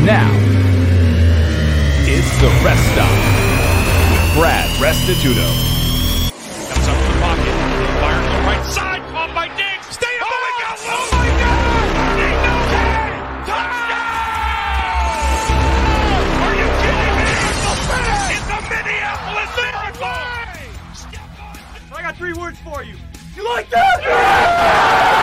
Now, 0.00 0.30
it's 2.08 2.32
the 2.40 2.48
rest 2.64 2.82
stop 2.92 3.12
with 4.10 4.34
Brad 4.34 4.68
Restituto. 4.80 5.48
Comes 6.72 6.88
up 6.88 6.96
the 6.96 7.12
pocket. 7.20 7.54
Fires 8.00 8.26
the 8.26 8.40
right 8.48 8.64
side. 8.66 9.02
Caught 9.12 9.34
by 9.34 9.48
Diggs. 9.48 9.86
Stay 9.94 10.06
up. 10.20 10.26
oh, 10.26 10.38
my 10.42 10.52
God. 10.60 10.78
Oh, 10.82 11.10
my 11.12 11.28
God. 11.38 11.62
Are 16.42 16.54
you 16.56 16.68
kidding 16.82 17.16
me? 17.18 17.26
It's 18.32 18.46
the 18.48 18.58
Minneapolis 18.70 19.52
Miracle. 19.56 20.20
I 21.94 22.02
got 22.02 22.14
three 22.16 22.32
words 22.32 22.58
for 22.60 22.82
you. 22.82 22.96
You 23.36 23.44
like 23.48 23.68
that? 23.70 25.21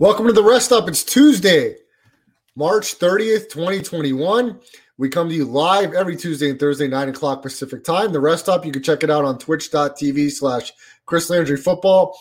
Welcome 0.00 0.26
to 0.26 0.32
the 0.32 0.42
rest 0.42 0.66
stop. 0.66 0.88
It's 0.88 1.04
Tuesday, 1.04 1.76
March 2.56 2.98
30th, 2.98 3.48
2021. 3.48 4.58
We 4.98 5.08
come 5.08 5.28
to 5.28 5.34
you 5.36 5.44
live 5.44 5.94
every 5.94 6.16
Tuesday 6.16 6.50
and 6.50 6.58
Thursday, 6.58 6.88
9 6.88 7.10
o'clock 7.10 7.42
Pacific 7.42 7.84
time. 7.84 8.12
The 8.12 8.18
rest 8.18 8.42
stop, 8.42 8.66
you 8.66 8.72
can 8.72 8.82
check 8.82 9.04
it 9.04 9.10
out 9.10 9.24
on 9.24 9.38
twitch.tv 9.38 10.32
slash 10.32 10.72
Chris 11.06 11.30
Landry 11.30 11.56
Football 11.56 12.18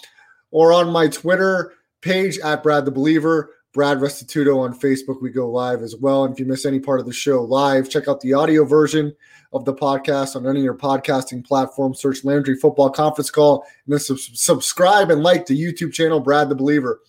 or 0.52 0.72
on 0.72 0.92
my 0.92 1.08
Twitter 1.08 1.74
page 2.02 2.38
at 2.38 2.62
Brad 2.62 2.86
the 2.86 2.92
Believer, 2.92 3.50
Brad 3.74 3.98
Restituto 3.98 4.60
on 4.60 4.80
Facebook. 4.80 5.20
We 5.20 5.32
go 5.32 5.50
live 5.50 5.82
as 5.82 5.96
well. 5.96 6.26
And 6.26 6.34
if 6.34 6.40
you 6.40 6.46
miss 6.46 6.68
any 6.68 6.80
part 6.80 7.00
of 7.00 7.08
the 7.08 7.12
show 7.12 7.42
live, 7.42 7.90
check 7.90 8.08
out 8.08 8.22
the 8.22 8.34
audio 8.34 8.66
version 8.66 9.16
of 9.52 9.66
the 9.66 9.74
podcast 9.74 10.36
on 10.36 10.46
any 10.46 10.60
of 10.60 10.64
your 10.64 10.78
podcasting 10.78 11.44
platforms. 11.44 12.00
Search 12.00 12.24
Landry 12.24 12.56
Football 12.56 12.92
Conference 12.92 13.32
Call 13.32 13.66
and 13.86 13.94
then 13.94 14.00
sub- 14.00 14.20
subscribe 14.20 15.10
and 15.10 15.24
like 15.24 15.48
the 15.48 15.60
YouTube 15.60 15.92
channel, 15.92 16.20
Brad 16.20 16.50
the 16.50 16.56
Believer. 16.56 17.02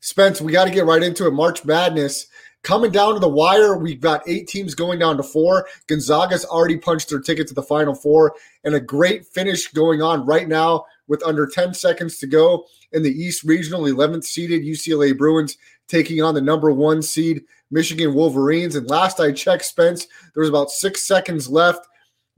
Spence, 0.00 0.40
we 0.40 0.52
got 0.52 0.66
to 0.66 0.70
get 0.70 0.86
right 0.86 1.02
into 1.02 1.26
it. 1.26 1.32
March 1.32 1.64
Madness 1.64 2.26
coming 2.62 2.90
down 2.90 3.14
to 3.14 3.20
the 3.20 3.28
wire. 3.28 3.78
We've 3.78 4.00
got 4.00 4.28
eight 4.28 4.48
teams 4.48 4.74
going 4.74 4.98
down 4.98 5.16
to 5.16 5.22
four. 5.22 5.68
Gonzaga's 5.86 6.44
already 6.44 6.76
punched 6.76 7.08
their 7.08 7.20
ticket 7.20 7.46
to 7.48 7.54
the 7.54 7.62
Final 7.62 7.94
Four, 7.94 8.34
and 8.64 8.74
a 8.74 8.80
great 8.80 9.24
finish 9.24 9.68
going 9.68 10.02
on 10.02 10.26
right 10.26 10.48
now 10.48 10.84
with 11.06 11.22
under 11.24 11.46
10 11.46 11.74
seconds 11.74 12.18
to 12.18 12.26
go 12.26 12.66
in 12.92 13.02
the 13.02 13.12
East 13.12 13.44
Regional, 13.44 13.82
11th 13.82 14.24
seeded 14.24 14.62
UCLA 14.62 15.16
Bruins 15.16 15.56
taking 15.86 16.22
on 16.22 16.34
the 16.34 16.40
number 16.40 16.72
one 16.72 17.02
seed 17.02 17.44
Michigan 17.70 18.14
Wolverines. 18.14 18.74
And 18.74 18.90
last 18.90 19.20
I 19.20 19.30
checked, 19.30 19.64
Spence, 19.64 20.08
there 20.34 20.40
was 20.40 20.48
about 20.48 20.70
six 20.70 21.06
seconds 21.06 21.48
left. 21.48 21.86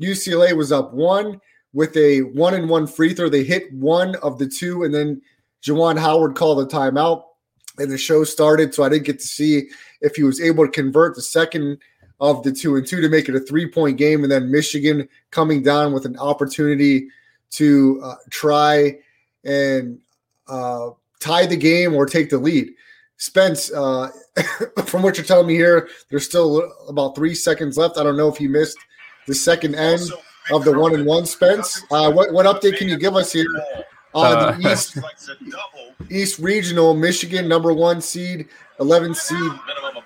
UCLA 0.00 0.54
was 0.54 0.72
up 0.72 0.92
one 0.92 1.40
with 1.72 1.96
a 1.96 2.20
one 2.20 2.54
and 2.54 2.68
one 2.68 2.86
free 2.86 3.14
throw. 3.14 3.28
They 3.28 3.44
hit 3.44 3.72
one 3.72 4.14
of 4.16 4.38
the 4.38 4.46
two, 4.46 4.84
and 4.84 4.94
then 4.94 5.22
Juwan 5.62 5.98
Howard 5.98 6.36
called 6.36 6.60
a 6.60 6.66
timeout 6.66 7.22
and 7.78 7.90
the 7.90 7.98
show 7.98 8.24
started. 8.24 8.74
So 8.74 8.82
I 8.82 8.88
didn't 8.88 9.06
get 9.06 9.20
to 9.20 9.26
see 9.26 9.68
if 10.00 10.16
he 10.16 10.22
was 10.22 10.40
able 10.40 10.64
to 10.64 10.70
convert 10.70 11.14
the 11.14 11.22
second 11.22 11.78
of 12.20 12.42
the 12.42 12.52
two 12.52 12.76
and 12.76 12.86
two 12.86 13.00
to 13.00 13.08
make 13.08 13.28
it 13.28 13.34
a 13.34 13.40
three 13.40 13.68
point 13.68 13.96
game. 13.96 14.22
And 14.22 14.32
then 14.32 14.50
Michigan 14.50 15.08
coming 15.30 15.62
down 15.62 15.92
with 15.92 16.04
an 16.04 16.18
opportunity 16.18 17.08
to 17.50 18.00
uh, 18.02 18.14
try 18.30 18.98
and 19.44 19.98
uh, 20.48 20.90
tie 21.20 21.46
the 21.46 21.56
game 21.56 21.94
or 21.94 22.06
take 22.06 22.30
the 22.30 22.38
lead. 22.38 22.72
Spence, 23.16 23.72
uh, 23.72 24.10
from 24.84 25.02
what 25.02 25.16
you're 25.16 25.26
telling 25.26 25.46
me 25.46 25.54
here, 25.54 25.88
there's 26.08 26.24
still 26.24 26.72
about 26.88 27.16
three 27.16 27.34
seconds 27.34 27.76
left. 27.76 27.98
I 27.98 28.04
don't 28.04 28.16
know 28.16 28.28
if 28.28 28.40
you 28.40 28.48
missed 28.48 28.78
the 29.26 29.34
second 29.34 29.74
end 29.74 30.02
of 30.52 30.64
the 30.64 30.78
one 30.78 30.94
and 30.94 31.04
one. 31.04 31.26
Spence, 31.26 31.82
uh, 31.90 32.12
what 32.12 32.32
what 32.32 32.46
update 32.46 32.78
can 32.78 32.88
you 32.88 32.96
give 32.96 33.16
us 33.16 33.32
here 33.32 33.46
Uh, 34.18 34.52
the 34.52 34.72
East 34.72 34.98
East 36.10 36.38
Regional, 36.38 36.94
Michigan 36.94 37.48
number 37.48 37.72
one 37.72 38.00
seed, 38.00 38.48
11 38.80 39.14
seed 39.14 39.38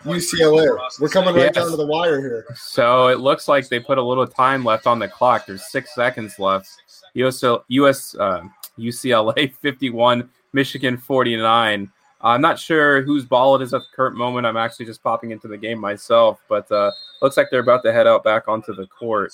UCLA. 0.05 0.77
We're 1.01 1.09
coming 1.09 1.35
right 1.35 1.45
Yes. 1.45 1.55
down 1.55 1.71
to 1.71 1.77
the 1.77 1.87
wire 1.87 2.21
here. 2.21 2.47
So 2.57 3.09
it 3.09 3.21
looks 3.21 3.47
like 3.49 3.69
they 3.69 3.79
put 3.81 3.99
a 3.99 4.03
little 4.03 4.27
time 4.27 4.65
left 4.65 4.87
on 4.87 4.99
the 4.99 5.09
clock. 5.09 5.47
There's 5.47 5.71
six 5.71 5.95
seconds 5.95 6.39
left. 6.39 6.69
US, 7.15 7.45
US 7.69 8.15
uh, 8.17 8.43
UCLA 8.79 9.53
51, 9.61 10.29
Michigan 10.53 10.97
49. 10.97 11.91
I'm 12.25 12.41
not 12.41 12.59
sure 12.59 13.03
whose 13.03 13.25
ball 13.25 13.57
it 13.57 13.63
is 13.63 13.75
at 13.75 13.81
the 13.81 13.87
current 13.97 14.17
moment. 14.17 14.47
I'm 14.47 14.57
actually 14.57 14.87
just 14.87 15.03
popping 15.03 15.31
into 15.33 15.49
the 15.49 15.57
game 15.59 15.79
myself, 15.79 16.41
but 16.49 16.71
uh, 16.71 16.91
looks 17.21 17.37
like 17.37 17.49
they're 17.51 17.61
about 17.61 17.83
to 17.85 17.93
head 17.93 18.07
out 18.07 18.23
back 18.25 18.47
onto 18.49 18.75
the 18.75 18.87
court. 18.87 19.33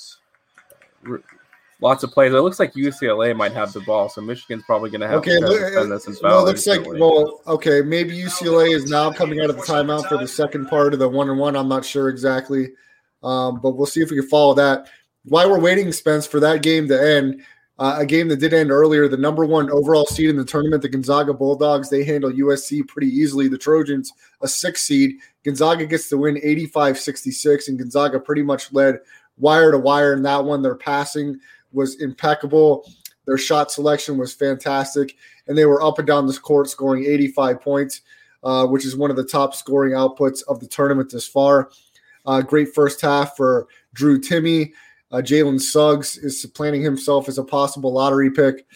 Lots 1.81 2.03
of 2.03 2.11
plays. 2.11 2.33
It 2.33 2.41
looks 2.41 2.59
like 2.59 2.73
UCLA 2.75 3.37
might 3.37 3.53
have 3.53 3.73
the 3.73 3.81
ball, 3.81 4.09
so 4.09 4.21
Michigan's 4.21 4.65
probably 4.65 4.91
going 4.91 5.01
to 5.01 5.07
have 5.07 5.19
Okay, 5.19 5.39
to 5.39 5.47
look, 5.47 5.61
defend 5.61 5.93
this 5.93 6.09
and 6.09 6.17
well, 6.23 6.41
it 6.41 6.51
looks 6.51 6.67
like 6.67 6.85
well, 6.85 7.41
okay, 7.47 7.83
maybe 7.83 8.19
UCLA 8.19 8.75
is 8.75 8.91
now 8.91 9.13
coming 9.13 9.41
out 9.41 9.49
of 9.49 9.57
the 9.57 9.63
timeout 9.63 10.09
for 10.09 10.19
the 10.19 10.27
second 10.27 10.67
part 10.67 10.93
of 10.93 10.99
the 10.99 11.09
one 11.09 11.31
and 11.31 11.39
one. 11.39 11.55
I'm 11.55 11.69
not 11.69 11.85
sure 11.85 12.09
exactly, 12.09 12.71
um, 13.23 13.61
but 13.61 13.77
we'll 13.77 13.87
see 13.87 14.01
if 14.01 14.11
we 14.11 14.19
can 14.19 14.29
follow 14.29 14.55
that. 14.55 14.89
While 15.25 15.51
we're 15.51 15.61
waiting, 15.61 15.93
Spence, 15.93 16.27
for 16.27 16.41
that 16.41 16.63
game 16.63 16.89
to 16.89 17.01
end, 17.01 17.43
uh, 17.79 17.97
a 17.99 18.07
game 18.07 18.27
that 18.29 18.41
did 18.41 18.53
end 18.53 18.73
earlier, 18.73 19.07
the 19.07 19.17
number 19.17 19.45
one 19.45 19.71
overall 19.71 20.07
seed 20.07 20.31
in 20.31 20.37
the 20.37 20.45
tournament, 20.45 20.83
the 20.83 20.89
Gonzaga 20.89 21.33
Bulldogs, 21.33 21.89
they 21.89 22.03
handle 22.03 22.33
USC 22.33 22.89
pretty 22.89 23.09
easily. 23.09 23.47
The 23.47 23.59
Trojans, 23.59 24.13
a 24.41 24.49
six 24.49 24.83
seed. 24.83 25.13
Gonzaga 25.45 25.87
gets 25.87 26.09
the 26.09 26.19
win 26.19 26.41
85 26.43 26.99
66, 26.99 27.69
and 27.69 27.79
Gonzaga 27.79 28.19
pretty 28.19 28.43
much 28.43 28.73
led 28.73 28.99
wire 29.37 29.71
to 29.71 29.79
wire 29.79 30.15
in 30.15 30.23
that 30.23 30.45
one. 30.45 30.61
Their 30.61 30.75
passing 30.75 31.39
was 31.73 32.01
impeccable. 32.01 32.91
Their 33.27 33.39
shot 33.39 33.71
selection 33.71 34.17
was 34.17 34.33
fantastic, 34.33 35.17
and 35.47 35.57
they 35.57 35.67
were 35.67 35.83
up 35.83 35.99
and 35.99 36.07
down 36.07 36.27
this 36.27 36.39
court 36.39 36.69
scoring 36.71 37.05
85 37.05 37.61
points, 37.61 38.01
uh, 38.43 38.67
which 38.67 38.87
is 38.87 38.97
one 38.97 39.11
of 39.11 39.17
the 39.17 39.25
top 39.25 39.55
scoring 39.55 39.93
outputs 39.93 40.43
of 40.49 40.61
the 40.61 40.67
tournament 40.67 41.11
this 41.11 41.29
far. 41.29 41.71
Uh, 42.25 42.41
great 42.41 42.75
first 42.75 43.01
half 43.01 43.37
for 43.37 43.69
Drew 43.95 44.21
Timme. 44.21 44.73
Uh, 45.11 45.17
Jalen 45.17 45.61
Suggs 45.61 46.17
is 46.19 46.41
supplanting 46.41 46.83
himself 46.83 47.29
as 47.29 47.39
a 47.39 47.45
possible 47.45 47.93
lottery 47.93 48.31
pick. 48.31 48.67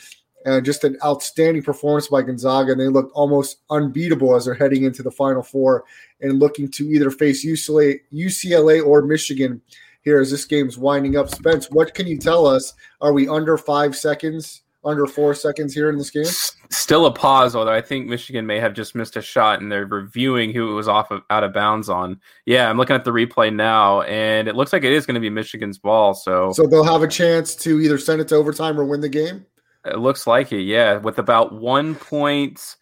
And 0.44 0.64
just 0.64 0.82
an 0.82 0.96
outstanding 1.04 1.62
performance 1.62 2.08
by 2.08 2.22
Gonzaga. 2.22 2.72
And 2.72 2.80
they 2.80 2.88
look 2.88 3.10
almost 3.14 3.58
unbeatable 3.70 4.34
as 4.34 4.44
they're 4.44 4.54
heading 4.54 4.82
into 4.82 5.02
the 5.02 5.10
Final 5.10 5.42
Four 5.42 5.84
and 6.20 6.40
looking 6.40 6.68
to 6.72 6.88
either 6.88 7.10
face 7.10 7.46
UCLA, 7.46 8.00
UCLA 8.12 8.84
or 8.84 9.02
Michigan 9.02 9.60
here 10.02 10.20
as 10.20 10.31
this 10.31 10.44
game's 10.44 10.76
winding 10.78 11.16
up. 11.16 11.28
Spence, 11.28 11.70
what 11.70 11.94
can 11.94 12.06
you 12.06 12.19
tell 12.19 12.46
us? 12.46 12.75
Are 13.00 13.12
we 13.12 13.28
under 13.28 13.56
five 13.56 13.96
seconds, 13.96 14.62
under 14.84 15.06
four 15.06 15.34
seconds 15.34 15.75
here 15.75 15.88
in 15.88 15.96
this 15.96 16.10
game? 16.10 16.25
Still 16.70 17.06
a 17.06 17.12
pause, 17.12 17.54
although 17.54 17.72
I 17.72 17.81
think 17.82 18.08
Michigan 18.08 18.46
may 18.46 18.58
have 18.58 18.75
just 18.75 18.94
missed 18.94 19.16
a 19.16 19.22
shot, 19.22 19.60
and 19.60 19.70
they're 19.70 19.87
reviewing 19.87 20.52
who 20.52 20.70
it 20.70 20.75
was 20.75 20.88
off 20.88 21.10
of 21.10 21.22
out 21.31 21.44
of 21.44 21.52
bounds 21.52 21.88
on. 21.88 22.20
Yeah, 22.46 22.69
I'm 22.69 22.76
looking 22.78 22.96
at 22.96 23.04
the 23.04 23.12
replay 23.12 23.54
now, 23.54 24.02
and 24.02 24.49
it 24.49 24.56
looks 24.56 24.72
like 24.72 24.82
it 24.84 24.93
is 24.93 25.06
going 25.06 25.14
to 25.14 25.20
be 25.20 25.31
Michigan's 25.31 25.78
ball. 25.78 26.14
So, 26.14 26.52
So 26.52 26.66
they'll 26.66 26.82
have 26.84 27.02
a 27.02 27.08
chance 27.08 27.55
to 27.56 27.81
either 27.81 27.98
send 27.98 28.20
it 28.20 28.28
to 28.28 28.37
overtime 28.37 28.81
or 28.81 28.84
win 28.84 29.00
the 29.00 29.08
game. 29.08 29.44
it 29.84 29.98
looks 29.98 30.26
like 30.26 30.50
it. 30.52 30.62
Yeah, 30.62 30.96
with 30.96 31.19
about 31.19 31.52
one 31.55 31.94
point. 31.94 32.76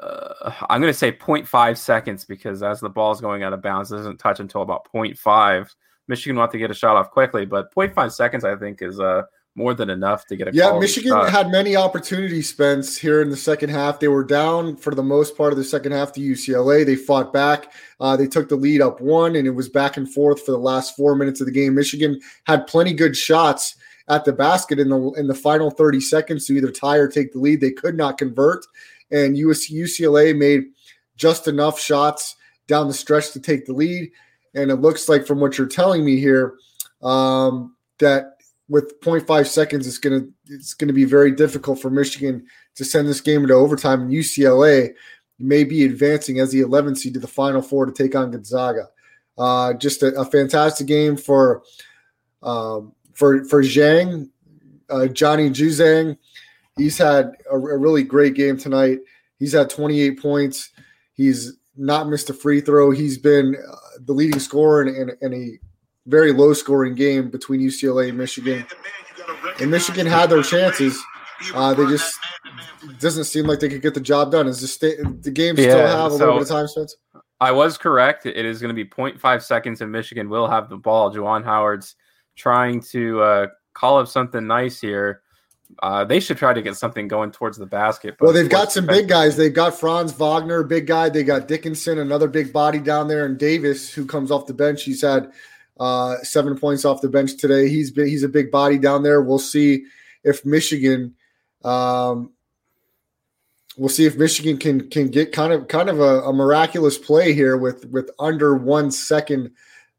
Uh, 0.00 0.52
I'm 0.70 0.80
going 0.80 0.92
to 0.92 0.98
say 0.98 1.12
0.5 1.12 1.76
seconds 1.76 2.24
because 2.24 2.62
as 2.62 2.80
the 2.80 2.88
ball's 2.88 3.20
going 3.20 3.42
out 3.42 3.52
of 3.52 3.60
bounds, 3.60 3.90
it 3.92 3.96
doesn't 3.96 4.18
touch 4.18 4.40
until 4.40 4.62
about 4.62 4.88
0.5. 4.94 5.74
Michigan 6.10 6.36
will 6.36 6.42
have 6.42 6.50
to 6.52 6.58
get 6.58 6.70
a 6.70 6.74
shot 6.74 6.96
off 6.96 7.10
quickly, 7.10 7.46
but 7.46 7.74
0.5 7.74 8.12
seconds, 8.12 8.44
I 8.44 8.56
think, 8.56 8.82
is 8.82 8.98
uh, 9.00 9.22
more 9.54 9.74
than 9.74 9.88
enough 9.90 10.26
to 10.26 10.36
get 10.36 10.48
a 10.48 10.50
Yeah, 10.52 10.76
Michigan 10.78 11.12
shot. 11.12 11.30
had 11.30 11.50
many 11.50 11.76
opportunities, 11.76 12.48
Spence, 12.48 12.98
here 12.98 13.22
in 13.22 13.30
the 13.30 13.36
second 13.36 13.70
half. 13.70 14.00
They 14.00 14.08
were 14.08 14.24
down 14.24 14.76
for 14.76 14.94
the 14.94 15.02
most 15.04 15.36
part 15.36 15.52
of 15.52 15.58
the 15.58 15.64
second 15.64 15.92
half 15.92 16.12
to 16.14 16.20
UCLA. 16.20 16.84
They 16.84 16.96
fought 16.96 17.32
back. 17.32 17.72
Uh, 18.00 18.16
they 18.16 18.26
took 18.26 18.48
the 18.48 18.56
lead 18.56 18.82
up 18.82 19.00
one, 19.00 19.36
and 19.36 19.46
it 19.46 19.52
was 19.52 19.68
back 19.68 19.96
and 19.96 20.12
forth 20.12 20.44
for 20.44 20.50
the 20.50 20.58
last 20.58 20.96
four 20.96 21.14
minutes 21.14 21.40
of 21.40 21.46
the 21.46 21.52
game. 21.52 21.74
Michigan 21.74 22.20
had 22.44 22.66
plenty 22.66 22.92
good 22.92 23.16
shots 23.16 23.76
at 24.08 24.24
the 24.24 24.32
basket 24.32 24.80
in 24.80 24.88
the 24.88 25.12
in 25.12 25.28
the 25.28 25.34
final 25.34 25.70
30 25.70 26.00
seconds 26.00 26.44
to 26.46 26.54
either 26.54 26.72
tie 26.72 26.96
or 26.96 27.06
take 27.06 27.32
the 27.32 27.38
lead. 27.38 27.60
They 27.60 27.70
could 27.70 27.96
not 27.96 28.18
convert, 28.18 28.66
and 29.12 29.38
US, 29.38 29.70
UCLA 29.70 30.36
made 30.36 30.64
just 31.16 31.46
enough 31.46 31.78
shots 31.78 32.34
down 32.66 32.88
the 32.88 32.94
stretch 32.94 33.32
to 33.32 33.40
take 33.40 33.66
the 33.66 33.72
lead. 33.72 34.10
And 34.54 34.70
it 34.70 34.76
looks 34.76 35.08
like, 35.08 35.26
from 35.26 35.40
what 35.40 35.58
you're 35.58 35.66
telling 35.66 36.04
me 36.04 36.18
here, 36.18 36.54
um, 37.02 37.76
that 37.98 38.36
with 38.68 39.00
0.5 39.00 39.46
seconds, 39.46 39.86
it's 39.86 39.98
gonna 39.98 40.22
it's 40.46 40.74
gonna 40.74 40.92
be 40.92 41.04
very 41.04 41.32
difficult 41.32 41.80
for 41.80 41.90
Michigan 41.90 42.46
to 42.76 42.84
send 42.84 43.08
this 43.08 43.20
game 43.20 43.42
into 43.42 43.54
overtime. 43.54 44.02
And 44.02 44.12
UCLA 44.12 44.94
may 45.38 45.64
be 45.64 45.84
advancing 45.84 46.38
as 46.38 46.52
the 46.52 46.60
11th 46.60 46.98
seed 46.98 47.14
to 47.14 47.20
the 47.20 47.26
Final 47.26 47.62
Four 47.62 47.86
to 47.86 47.92
take 47.92 48.14
on 48.14 48.30
Gonzaga. 48.30 48.88
Uh, 49.36 49.72
just 49.74 50.02
a, 50.02 50.14
a 50.20 50.24
fantastic 50.24 50.86
game 50.86 51.16
for 51.16 51.62
um, 52.42 52.92
for 53.14 53.44
for 53.44 53.62
Zhang, 53.62 54.30
uh, 54.88 55.06
Johnny 55.06 55.50
Juzang. 55.50 56.16
He's 56.76 56.96
had 56.96 57.32
a, 57.50 57.56
a 57.56 57.76
really 57.76 58.02
great 58.02 58.34
game 58.34 58.56
tonight. 58.56 58.98
He's 59.38 59.52
had 59.52 59.70
28 59.70 60.20
points. 60.20 60.70
He's 61.14 61.56
not 61.76 62.08
missed 62.08 62.30
a 62.30 62.34
free 62.34 62.60
throw. 62.60 62.90
He's 62.90 63.18
been 63.18 63.56
uh, 63.56 63.89
the 64.04 64.12
leading 64.12 64.38
scorer 64.40 64.82
in, 64.82 64.94
in, 64.94 65.10
in 65.20 65.34
a 65.34 65.58
very 66.06 66.32
low 66.32 66.52
scoring 66.54 66.94
game 66.94 67.30
between 67.30 67.60
UCLA 67.60 68.08
and 68.08 68.18
Michigan. 68.18 68.66
And 69.60 69.70
Michigan 69.70 70.06
had 70.06 70.30
their 70.30 70.42
chances. 70.42 71.00
Uh, 71.54 71.74
they 71.74 71.86
just 71.86 72.18
doesn't 72.98 73.24
seem 73.24 73.46
like 73.46 73.60
they 73.60 73.68
could 73.68 73.82
get 73.82 73.94
the 73.94 74.00
job 74.00 74.32
done. 74.32 74.46
Is 74.46 74.60
the 74.60 74.68
state 74.68 74.98
the 75.22 75.30
game 75.30 75.56
still 75.56 75.76
Yeah, 75.78 76.02
have 76.02 76.12
a 76.12 76.16
so- 76.16 76.18
little 76.18 76.34
bit 76.34 76.42
of 76.42 76.48
time, 76.48 76.66
Spence? 76.68 76.96
I 77.42 77.52
was 77.52 77.78
correct. 77.78 78.26
It 78.26 78.44
is 78.44 78.60
going 78.60 78.74
to 78.74 78.84
be 78.84 78.88
0.5 78.88 79.42
seconds, 79.42 79.80
and 79.80 79.90
Michigan 79.90 80.28
will 80.28 80.46
have 80.46 80.68
the 80.68 80.76
ball. 80.76 81.10
Juwan 81.10 81.42
Howard's 81.42 81.96
trying 82.36 82.80
to 82.90 83.22
uh, 83.22 83.46
call 83.72 83.98
up 83.98 84.08
something 84.08 84.46
nice 84.46 84.78
here. 84.78 85.22
Uh, 85.82 86.04
they 86.04 86.20
should 86.20 86.36
try 86.36 86.52
to 86.52 86.60
get 86.60 86.76
something 86.76 87.08
going 87.08 87.30
towards 87.30 87.56
the 87.56 87.66
basket. 87.66 88.16
but 88.18 88.26
Well, 88.26 88.34
they've 88.34 88.50
got 88.50 88.72
some 88.72 88.86
big 88.86 89.08
guys. 89.08 89.36
They've 89.36 89.52
got 89.52 89.78
Franz 89.78 90.12
Wagner, 90.12 90.62
big 90.62 90.86
guy. 90.86 91.08
They 91.08 91.22
got 91.22 91.48
Dickinson, 91.48 91.98
another 91.98 92.28
big 92.28 92.52
body 92.52 92.78
down 92.78 93.08
there, 93.08 93.24
and 93.24 93.38
Davis, 93.38 93.92
who 93.92 94.04
comes 94.04 94.30
off 94.30 94.46
the 94.46 94.54
bench. 94.54 94.82
He's 94.82 95.02
had 95.02 95.32
uh, 95.78 96.16
seven 96.22 96.58
points 96.58 96.84
off 96.84 97.00
the 97.00 97.08
bench 97.08 97.36
today. 97.36 97.68
He's 97.68 97.90
been, 97.90 98.06
he's 98.06 98.22
a 98.22 98.28
big 98.28 98.50
body 98.50 98.78
down 98.78 99.02
there. 99.02 99.22
We'll 99.22 99.38
see 99.38 99.84
if 100.22 100.44
Michigan, 100.44 101.14
um, 101.64 102.32
we'll 103.78 103.88
see 103.88 104.04
if 104.04 104.16
Michigan 104.16 104.58
can 104.58 104.90
can 104.90 105.08
get 105.08 105.32
kind 105.32 105.52
of 105.52 105.68
kind 105.68 105.88
of 105.88 106.00
a, 106.00 106.22
a 106.22 106.32
miraculous 106.32 106.98
play 106.98 107.32
here 107.32 107.56
with 107.56 107.86
with 107.86 108.10
under 108.18 108.54
one 108.54 108.90
second 108.90 109.52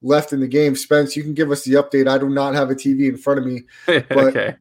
left 0.04 0.34
in 0.34 0.40
the 0.40 0.48
game. 0.48 0.76
Spence, 0.76 1.16
you 1.16 1.24
can 1.24 1.34
give 1.34 1.52
us 1.52 1.64
the 1.64 1.74
update. 1.74 2.08
I 2.08 2.18
do 2.18 2.30
not 2.30 2.54
have 2.54 2.70
a 2.70 2.76
TV 2.76 3.10
in 3.10 3.18
front 3.18 3.40
of 3.40 3.46
me 3.46 3.64
okay. 4.12 4.56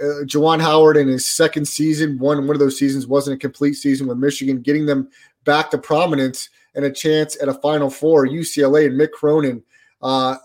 Uh, 0.00 0.24
Juwan 0.24 0.60
Howard 0.60 0.96
in 0.96 1.08
his 1.08 1.30
second 1.30 1.66
season, 1.66 2.18
one 2.18 2.46
one 2.46 2.56
of 2.56 2.60
those 2.60 2.78
seasons 2.78 3.06
wasn't 3.06 3.36
a 3.36 3.38
complete 3.38 3.74
season 3.74 4.06
with 4.06 4.18
Michigan, 4.18 4.60
getting 4.60 4.86
them 4.86 5.08
back 5.44 5.70
to 5.70 5.78
prominence 5.78 6.50
and 6.74 6.84
a 6.84 6.90
chance 6.90 7.36
at 7.40 7.48
a 7.48 7.54
Final 7.54 7.90
Four. 7.90 8.26
UCLA 8.26 8.86
and 8.86 9.00
Mick 9.00 9.12
Cronin 9.12 9.62
uh, 10.02 10.36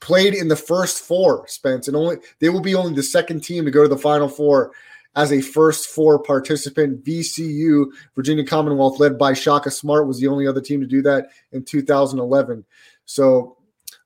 played 0.00 0.34
in 0.34 0.48
the 0.48 0.56
first 0.56 1.04
four. 1.04 1.46
Spence 1.48 1.88
and 1.88 1.96
only 1.96 2.16
they 2.40 2.48
will 2.48 2.60
be 2.60 2.74
only 2.74 2.94
the 2.94 3.02
second 3.02 3.40
team 3.40 3.64
to 3.64 3.70
go 3.70 3.82
to 3.82 3.88
the 3.88 3.96
Final 3.96 4.28
Four 4.28 4.72
as 5.16 5.32
a 5.32 5.40
first 5.40 5.88
four 5.88 6.18
participant. 6.18 7.04
VCU, 7.04 7.86
Virginia 8.16 8.44
Commonwealth, 8.44 8.98
led 8.98 9.18
by 9.18 9.32
Shaka 9.32 9.70
Smart, 9.70 10.06
was 10.06 10.20
the 10.20 10.26
only 10.26 10.46
other 10.46 10.60
team 10.60 10.80
to 10.80 10.86
do 10.86 11.02
that 11.02 11.28
in 11.52 11.62
2011. 11.64 12.64
So, 13.06 13.56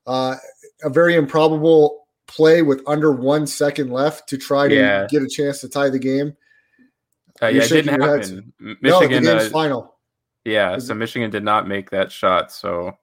uh, 0.05 0.35
a 0.83 0.89
very 0.89 1.15
improbable 1.15 2.07
play 2.29 2.61
with 2.61 2.81
under 2.87 3.11
one 3.11 3.45
second 3.47 3.91
left 3.91 4.29
to 4.29 4.37
try 4.37 4.67
to 4.67 4.75
Yeah. 4.75 5.07
get 5.09 5.23
a 5.23 5.27
chance 5.27 5.59
to 5.61 5.69
tie 5.69 5.89
the 5.89 5.99
game. 5.99 6.37
Uh, 7.41 7.47
yeah, 7.47 7.63
it 7.63 7.69
didn't 7.69 7.85
shaking 7.85 7.93
your 8.01 8.07
head. 8.17 8.25
happen. 8.25 8.53
M- 8.61 8.77
no, 8.81 8.99
the 9.01 9.07
game's 9.07 9.27
uh, 9.27 9.49
final. 9.51 9.95
yeah, 10.45 10.75
Is 10.75 10.87
so 10.87 10.93
Michigan 10.93 11.29
did 11.31 11.43
not 11.43 11.67
make 11.67 11.89
that 11.89 12.11
shot. 12.11 12.51
So 12.51 12.97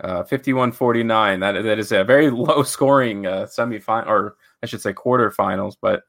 uh, 0.00 0.22
51-49. 0.24 1.40
That 1.40 1.62
that 1.62 1.78
is 1.78 1.92
a 1.92 2.04
very 2.04 2.30
low 2.48 2.62
scoring 2.62 3.26
uh, 3.26 3.46
semifinal, 3.46 4.06
or 4.06 4.36
I 4.62 4.66
should 4.66 4.80
say 4.80 4.92
quarterfinals, 4.92 5.76
but 5.80 6.02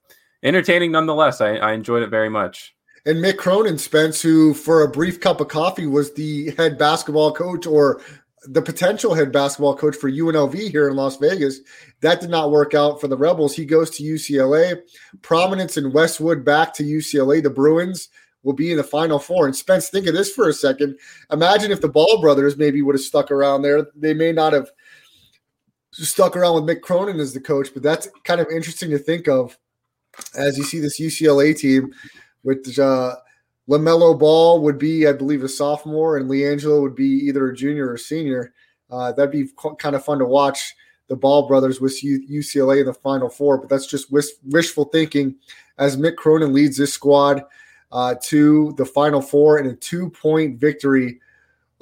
entertaining 0.43 0.91
nonetheless. 0.91 1.41
I, 1.41 1.55
I 1.55 1.71
enjoyed 1.73 2.03
it 2.03 2.09
very 2.09 2.29
much. 2.29 2.75
And 3.05 3.17
Mick 3.17 3.35
Cronin, 3.37 3.77
Spence, 3.77 4.21
who 4.21 4.53
for 4.53 4.81
a 4.83 4.87
brief 4.89 5.19
cup 5.19 5.41
of 5.41 5.49
coffee 5.49 5.87
was 5.87 6.13
the 6.13 6.51
head 6.51 6.77
basketball 6.77 7.33
coach 7.33 7.65
or 7.67 8.01
the 8.45 8.61
potential 8.61 9.13
head 9.13 9.31
basketball 9.31 9.75
coach 9.75 9.95
for 9.95 10.11
UNLV 10.11 10.53
here 10.71 10.89
in 10.89 10.95
Las 10.95 11.17
Vegas. 11.17 11.59
That 12.01 12.21
did 12.21 12.29
not 12.29 12.51
work 12.51 12.73
out 12.73 12.99
for 12.99 13.07
the 13.07 13.17
Rebels. 13.17 13.55
He 13.55 13.65
goes 13.65 13.89
to 13.91 14.03
UCLA. 14.03 14.81
Prominence 15.21 15.77
in 15.77 15.93
Westwood 15.93 16.43
back 16.43 16.73
to 16.75 16.83
UCLA. 16.83 17.41
The 17.41 17.49
Bruins 17.49 18.09
will 18.43 18.53
be 18.53 18.71
in 18.71 18.77
the 18.77 18.83
Final 18.83 19.19
Four. 19.19 19.45
And 19.45 19.55
Spence, 19.55 19.89
think 19.89 20.07
of 20.07 20.13
this 20.13 20.31
for 20.31 20.49
a 20.49 20.53
second. 20.53 20.97
Imagine 21.31 21.71
if 21.71 21.81
the 21.81 21.87
Ball 21.87 22.19
brothers 22.19 22.57
maybe 22.57 22.81
would 22.81 22.95
have 22.95 23.01
stuck 23.01 23.31
around 23.31 23.61
there. 23.61 23.87
They 23.95 24.13
may 24.13 24.31
not 24.31 24.53
have 24.53 24.69
stuck 25.91 26.35
around 26.35 26.55
with 26.55 26.77
Mick 26.77 26.81
Cronin 26.81 27.19
as 27.19 27.33
the 27.33 27.39
coach, 27.39 27.69
but 27.73 27.83
that's 27.83 28.09
kind 28.23 28.41
of 28.41 28.47
interesting 28.49 28.89
to 28.89 28.97
think 28.97 29.27
of 29.27 29.57
as 30.35 30.57
you 30.57 30.63
see 30.63 30.79
this 30.79 30.99
UCLA 30.99 31.57
team 31.57 31.93
with 32.43 32.77
uh, 32.77 33.15
Lamelo 33.69 34.17
Ball 34.17 34.61
would 34.61 34.77
be, 34.77 35.07
I 35.07 35.13
believe, 35.13 35.43
a 35.43 35.49
sophomore, 35.49 36.17
and 36.17 36.29
LiAngelo 36.29 36.81
would 36.81 36.95
be 36.95 37.05
either 37.05 37.49
a 37.49 37.55
junior 37.55 37.89
or 37.91 37.97
senior. 37.97 38.53
Uh, 38.89 39.11
that'd 39.11 39.31
be 39.31 39.47
qu- 39.55 39.75
kind 39.75 39.95
of 39.95 40.03
fun 40.03 40.19
to 40.19 40.25
watch 40.25 40.75
the 41.07 41.15
Ball 41.15 41.47
brothers 41.47 41.79
with 41.79 42.03
U- 42.03 42.27
UCLA 42.29 42.81
in 42.81 42.85
the 42.85 42.93
Final 42.93 43.29
Four. 43.29 43.57
But 43.57 43.69
that's 43.69 43.87
just 43.87 44.11
wish- 44.11 44.35
wishful 44.45 44.85
thinking 44.85 45.35
as 45.77 45.97
Mick 45.97 46.15
Cronin 46.17 46.53
leads 46.53 46.77
this 46.77 46.93
squad 46.93 47.43
uh, 47.91 48.15
to 48.23 48.73
the 48.77 48.85
Final 48.85 49.21
Four 49.21 49.59
in 49.59 49.67
a 49.67 49.75
two-point 49.75 50.59
victory 50.59 51.19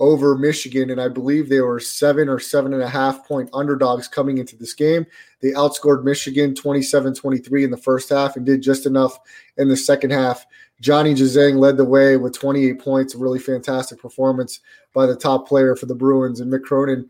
over 0.02 0.36
Michigan, 0.36 0.90
and 0.90 1.00
I 1.00 1.08
believe 1.08 1.48
they 1.48 1.62
were 1.62 1.80
seven 1.80 2.28
or 2.28 2.40
seven 2.40 2.74
and 2.74 2.82
a 2.82 2.90
half 2.90 3.28
point 3.28 3.50
underdogs 3.54 4.08
coming 4.08 4.40
into 4.40 4.56
this 4.56 4.74
game. 4.74 5.06
They 5.42 5.52
outscored 5.52 6.04
Michigan 6.04 6.56
27 6.56 7.14
23 7.14 7.64
in 7.64 7.70
the 7.70 7.78
first 7.78 8.10
half 8.10 8.36
and 8.36 8.44
did 8.44 8.64
just 8.64 8.88
enough 8.88 9.20
in 9.58 9.70
the 9.70 9.78
second 9.78 10.10
half. 10.10 10.46
Johnny 10.82 11.14
Juzang 11.14 11.58
led 11.58 11.78
the 11.78 11.86
way 11.86 12.18
with 12.18 12.34
28 12.34 12.80
points, 12.80 13.14
a 13.14 13.20
really 13.20 13.40
fantastic 13.40 14.00
performance 14.00 14.60
by 14.94 15.06
the 15.06 15.16
top 15.16 15.48
player 15.48 15.76
for 15.76 15.86
the 15.86 15.96
Bruins. 15.96 16.40
And 16.40 16.52
Mick 16.52 16.64
Cronin, 16.64 17.08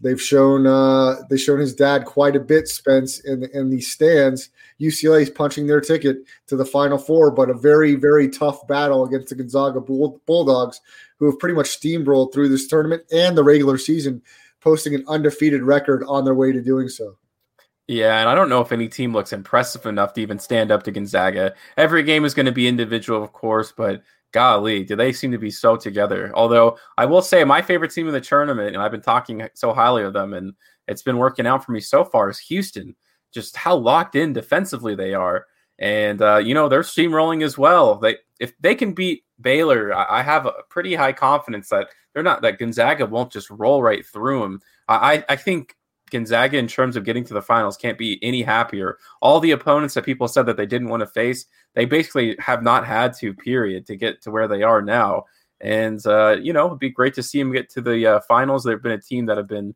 they've 0.00 0.20
shown 0.20 0.66
uh, 0.66 1.16
they've 1.28 1.40
shown 1.40 1.58
his 1.58 1.74
dad 1.74 2.04
quite 2.04 2.36
a 2.36 2.40
bit, 2.40 2.68
Spence, 2.68 3.20
in, 3.20 3.44
in 3.52 3.68
these 3.68 3.90
stands. 3.90 4.50
UCLA 4.80 5.22
is 5.22 5.30
punching 5.30 5.66
their 5.66 5.80
ticket 5.80 6.18
to 6.46 6.56
the 6.56 6.64
Final 6.64 6.98
Four, 6.98 7.32
but 7.32 7.50
a 7.50 7.54
very, 7.54 7.96
very 7.96 8.28
tough 8.28 8.66
battle 8.68 9.04
against 9.04 9.28
the 9.28 9.34
Gonzaga 9.34 9.80
Bull- 9.80 10.20
Bulldogs, 10.24 10.80
who 11.18 11.26
have 11.26 11.38
pretty 11.38 11.56
much 11.56 11.66
steamrolled 11.66 12.32
through 12.32 12.48
this 12.48 12.68
tournament 12.68 13.02
and 13.12 13.36
the 13.36 13.44
regular 13.44 13.76
season, 13.76 14.22
posting 14.60 14.94
an 14.94 15.04
undefeated 15.08 15.62
record 15.62 16.04
on 16.06 16.24
their 16.24 16.34
way 16.34 16.52
to 16.52 16.62
doing 16.62 16.88
so. 16.88 17.16
Yeah, 17.90 18.20
and 18.20 18.28
I 18.28 18.36
don't 18.36 18.48
know 18.48 18.60
if 18.60 18.70
any 18.70 18.86
team 18.88 19.12
looks 19.12 19.32
impressive 19.32 19.84
enough 19.84 20.12
to 20.12 20.20
even 20.20 20.38
stand 20.38 20.70
up 20.70 20.84
to 20.84 20.92
Gonzaga. 20.92 21.56
Every 21.76 22.04
game 22.04 22.24
is 22.24 22.34
going 22.34 22.46
to 22.46 22.52
be 22.52 22.68
individual, 22.68 23.20
of 23.20 23.32
course, 23.32 23.72
but 23.72 24.00
golly, 24.30 24.84
do 24.84 24.94
they 24.94 25.12
seem 25.12 25.32
to 25.32 25.38
be 25.38 25.50
so 25.50 25.74
together? 25.74 26.30
Although 26.36 26.78
I 26.98 27.06
will 27.06 27.20
say 27.20 27.42
my 27.42 27.60
favorite 27.60 27.90
team 27.90 28.06
in 28.06 28.12
the 28.12 28.20
tournament, 28.20 28.76
and 28.76 28.76
I've 28.76 28.92
been 28.92 29.00
talking 29.02 29.48
so 29.54 29.72
highly 29.72 30.04
of 30.04 30.12
them, 30.12 30.34
and 30.34 30.54
it's 30.86 31.02
been 31.02 31.16
working 31.16 31.48
out 31.48 31.64
for 31.64 31.72
me 31.72 31.80
so 31.80 32.04
far, 32.04 32.30
is 32.30 32.38
Houston. 32.38 32.94
Just 33.32 33.56
how 33.56 33.74
locked 33.74 34.14
in 34.14 34.34
defensively 34.34 34.94
they 34.94 35.12
are, 35.12 35.46
and 35.80 36.22
uh, 36.22 36.36
you 36.36 36.54
know 36.54 36.68
they're 36.68 36.82
steamrolling 36.82 37.42
as 37.42 37.58
well. 37.58 37.96
They 37.96 38.18
if 38.38 38.56
they 38.60 38.76
can 38.76 38.92
beat 38.92 39.24
Baylor, 39.40 39.92
I, 39.92 40.22
have 40.22 40.46
a 40.46 40.52
pretty 40.68 40.94
high 40.94 41.12
confidence 41.12 41.70
that 41.70 41.88
they're 42.14 42.22
not 42.22 42.42
that 42.42 42.60
Gonzaga 42.60 43.06
won't 43.06 43.32
just 43.32 43.50
roll 43.50 43.82
right 43.82 44.06
through 44.06 44.42
them. 44.42 44.60
I 44.88 45.24
I 45.28 45.34
think 45.34 45.74
Gonzaga, 46.10 46.58
in 46.58 46.66
terms 46.66 46.96
of 46.96 47.04
getting 47.04 47.24
to 47.24 47.34
the 47.34 47.42
finals, 47.42 47.76
can't 47.76 47.98
be 47.98 48.18
any 48.22 48.42
happier. 48.42 48.98
All 49.20 49.40
the 49.40 49.50
opponents 49.52 49.94
that 49.94 50.04
people 50.04 50.28
said 50.28 50.46
that 50.46 50.56
they 50.56 50.66
didn't 50.66 50.88
want 50.88 51.00
to 51.00 51.06
face, 51.06 51.46
they 51.74 51.84
basically 51.84 52.36
have 52.38 52.62
not 52.62 52.86
had 52.86 53.14
to, 53.14 53.34
period, 53.34 53.86
to 53.86 53.96
get 53.96 54.22
to 54.22 54.30
where 54.30 54.48
they 54.48 54.62
are 54.62 54.82
now. 54.82 55.24
And, 55.60 56.04
uh, 56.06 56.36
you 56.40 56.52
know, 56.52 56.66
it'd 56.66 56.78
be 56.78 56.90
great 56.90 57.14
to 57.14 57.22
see 57.22 57.38
them 57.38 57.52
get 57.52 57.70
to 57.70 57.80
the 57.80 58.06
uh, 58.06 58.20
finals. 58.20 58.64
They've 58.64 58.82
been 58.82 58.92
a 58.92 59.00
team 59.00 59.26
that 59.26 59.36
have 59.36 59.48
been 59.48 59.74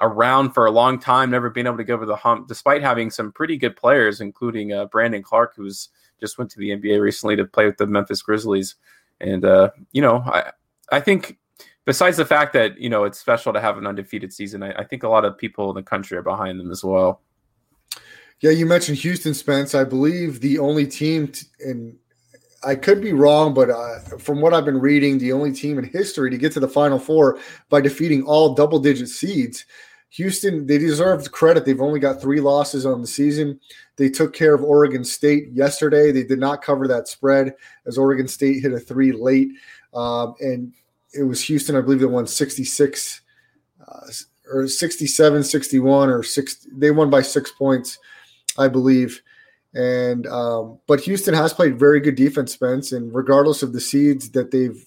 around 0.00 0.50
for 0.50 0.66
a 0.66 0.70
long 0.70 0.98
time, 0.98 1.30
never 1.30 1.50
been 1.50 1.66
able 1.66 1.76
to 1.76 1.84
go 1.84 1.94
over 1.94 2.06
the 2.06 2.16
hump, 2.16 2.48
despite 2.48 2.82
having 2.82 3.10
some 3.10 3.32
pretty 3.32 3.56
good 3.56 3.76
players, 3.76 4.20
including 4.20 4.72
uh, 4.72 4.86
Brandon 4.86 5.22
Clark, 5.22 5.54
who's 5.56 5.88
just 6.20 6.38
went 6.38 6.50
to 6.50 6.58
the 6.58 6.70
NBA 6.70 7.00
recently 7.00 7.36
to 7.36 7.44
play 7.44 7.66
with 7.66 7.76
the 7.76 7.86
Memphis 7.86 8.22
Grizzlies. 8.22 8.74
And, 9.20 9.44
uh, 9.44 9.70
you 9.92 10.02
know, 10.02 10.18
I, 10.26 10.52
I 10.90 11.00
think 11.00 11.38
besides 11.84 12.16
the 12.16 12.24
fact 12.24 12.52
that 12.54 12.78
you 12.78 12.88
know 12.88 13.04
it's 13.04 13.18
special 13.18 13.52
to 13.52 13.60
have 13.60 13.78
an 13.78 13.86
undefeated 13.86 14.32
season, 14.32 14.62
I, 14.62 14.72
I 14.72 14.84
think 14.84 15.02
a 15.02 15.08
lot 15.08 15.24
of 15.24 15.36
people 15.38 15.70
in 15.70 15.76
the 15.76 15.82
country 15.82 16.16
are 16.16 16.22
behind 16.22 16.58
them 16.60 16.70
as 16.70 16.84
well. 16.84 17.20
Yeah, 18.40 18.50
you 18.50 18.66
mentioned 18.66 18.98
Houston, 18.98 19.32
Spence. 19.32 19.74
I 19.74 19.84
believe 19.84 20.40
the 20.40 20.58
only 20.58 20.86
team, 20.86 21.28
t- 21.28 21.46
and 21.60 21.96
I 22.64 22.74
could 22.74 23.00
be 23.00 23.12
wrong, 23.12 23.54
but 23.54 23.70
uh, 23.70 24.00
from 24.18 24.40
what 24.40 24.52
I've 24.52 24.64
been 24.64 24.80
reading, 24.80 25.18
the 25.18 25.32
only 25.32 25.52
team 25.52 25.78
in 25.78 25.84
history 25.84 26.30
to 26.30 26.36
get 26.36 26.52
to 26.52 26.60
the 26.60 26.68
Final 26.68 26.98
Four 26.98 27.38
by 27.68 27.80
defeating 27.80 28.24
all 28.24 28.54
double-digit 28.54 29.08
seeds. 29.08 29.64
Houston, 30.10 30.66
they 30.66 30.78
deserve 30.78 31.30
credit. 31.32 31.64
They've 31.64 31.80
only 31.80 32.00
got 32.00 32.20
three 32.20 32.40
losses 32.40 32.86
on 32.86 33.00
the 33.00 33.06
season. 33.06 33.58
They 33.96 34.08
took 34.08 34.32
care 34.32 34.54
of 34.54 34.62
Oregon 34.62 35.04
State 35.04 35.48
yesterday. 35.52 36.12
They 36.12 36.22
did 36.22 36.38
not 36.38 36.62
cover 36.62 36.86
that 36.86 37.08
spread 37.08 37.54
as 37.86 37.98
Oregon 37.98 38.28
State 38.28 38.62
hit 38.62 38.72
a 38.72 38.78
three 38.78 39.10
late. 39.10 39.48
Um, 39.92 40.34
and 40.40 40.72
it 41.16 41.22
was 41.22 41.42
Houston, 41.44 41.76
I 41.76 41.80
believe, 41.80 42.00
that 42.00 42.08
won 42.08 42.26
66 42.26 43.20
uh, 43.86 44.06
or 44.52 44.68
67, 44.68 45.44
61, 45.44 46.10
or 46.10 46.22
six. 46.22 46.66
They 46.72 46.90
won 46.90 47.10
by 47.10 47.22
six 47.22 47.50
points, 47.50 47.98
I 48.58 48.68
believe. 48.68 49.22
And 49.74 50.26
um, 50.28 50.78
but 50.86 51.00
Houston 51.00 51.34
has 51.34 51.52
played 51.52 51.78
very 51.78 52.00
good 52.00 52.14
defense, 52.14 52.52
Spence, 52.52 52.92
and 52.92 53.12
regardless 53.12 53.62
of 53.62 53.72
the 53.72 53.80
seeds 53.80 54.30
that 54.30 54.50
they've 54.50 54.86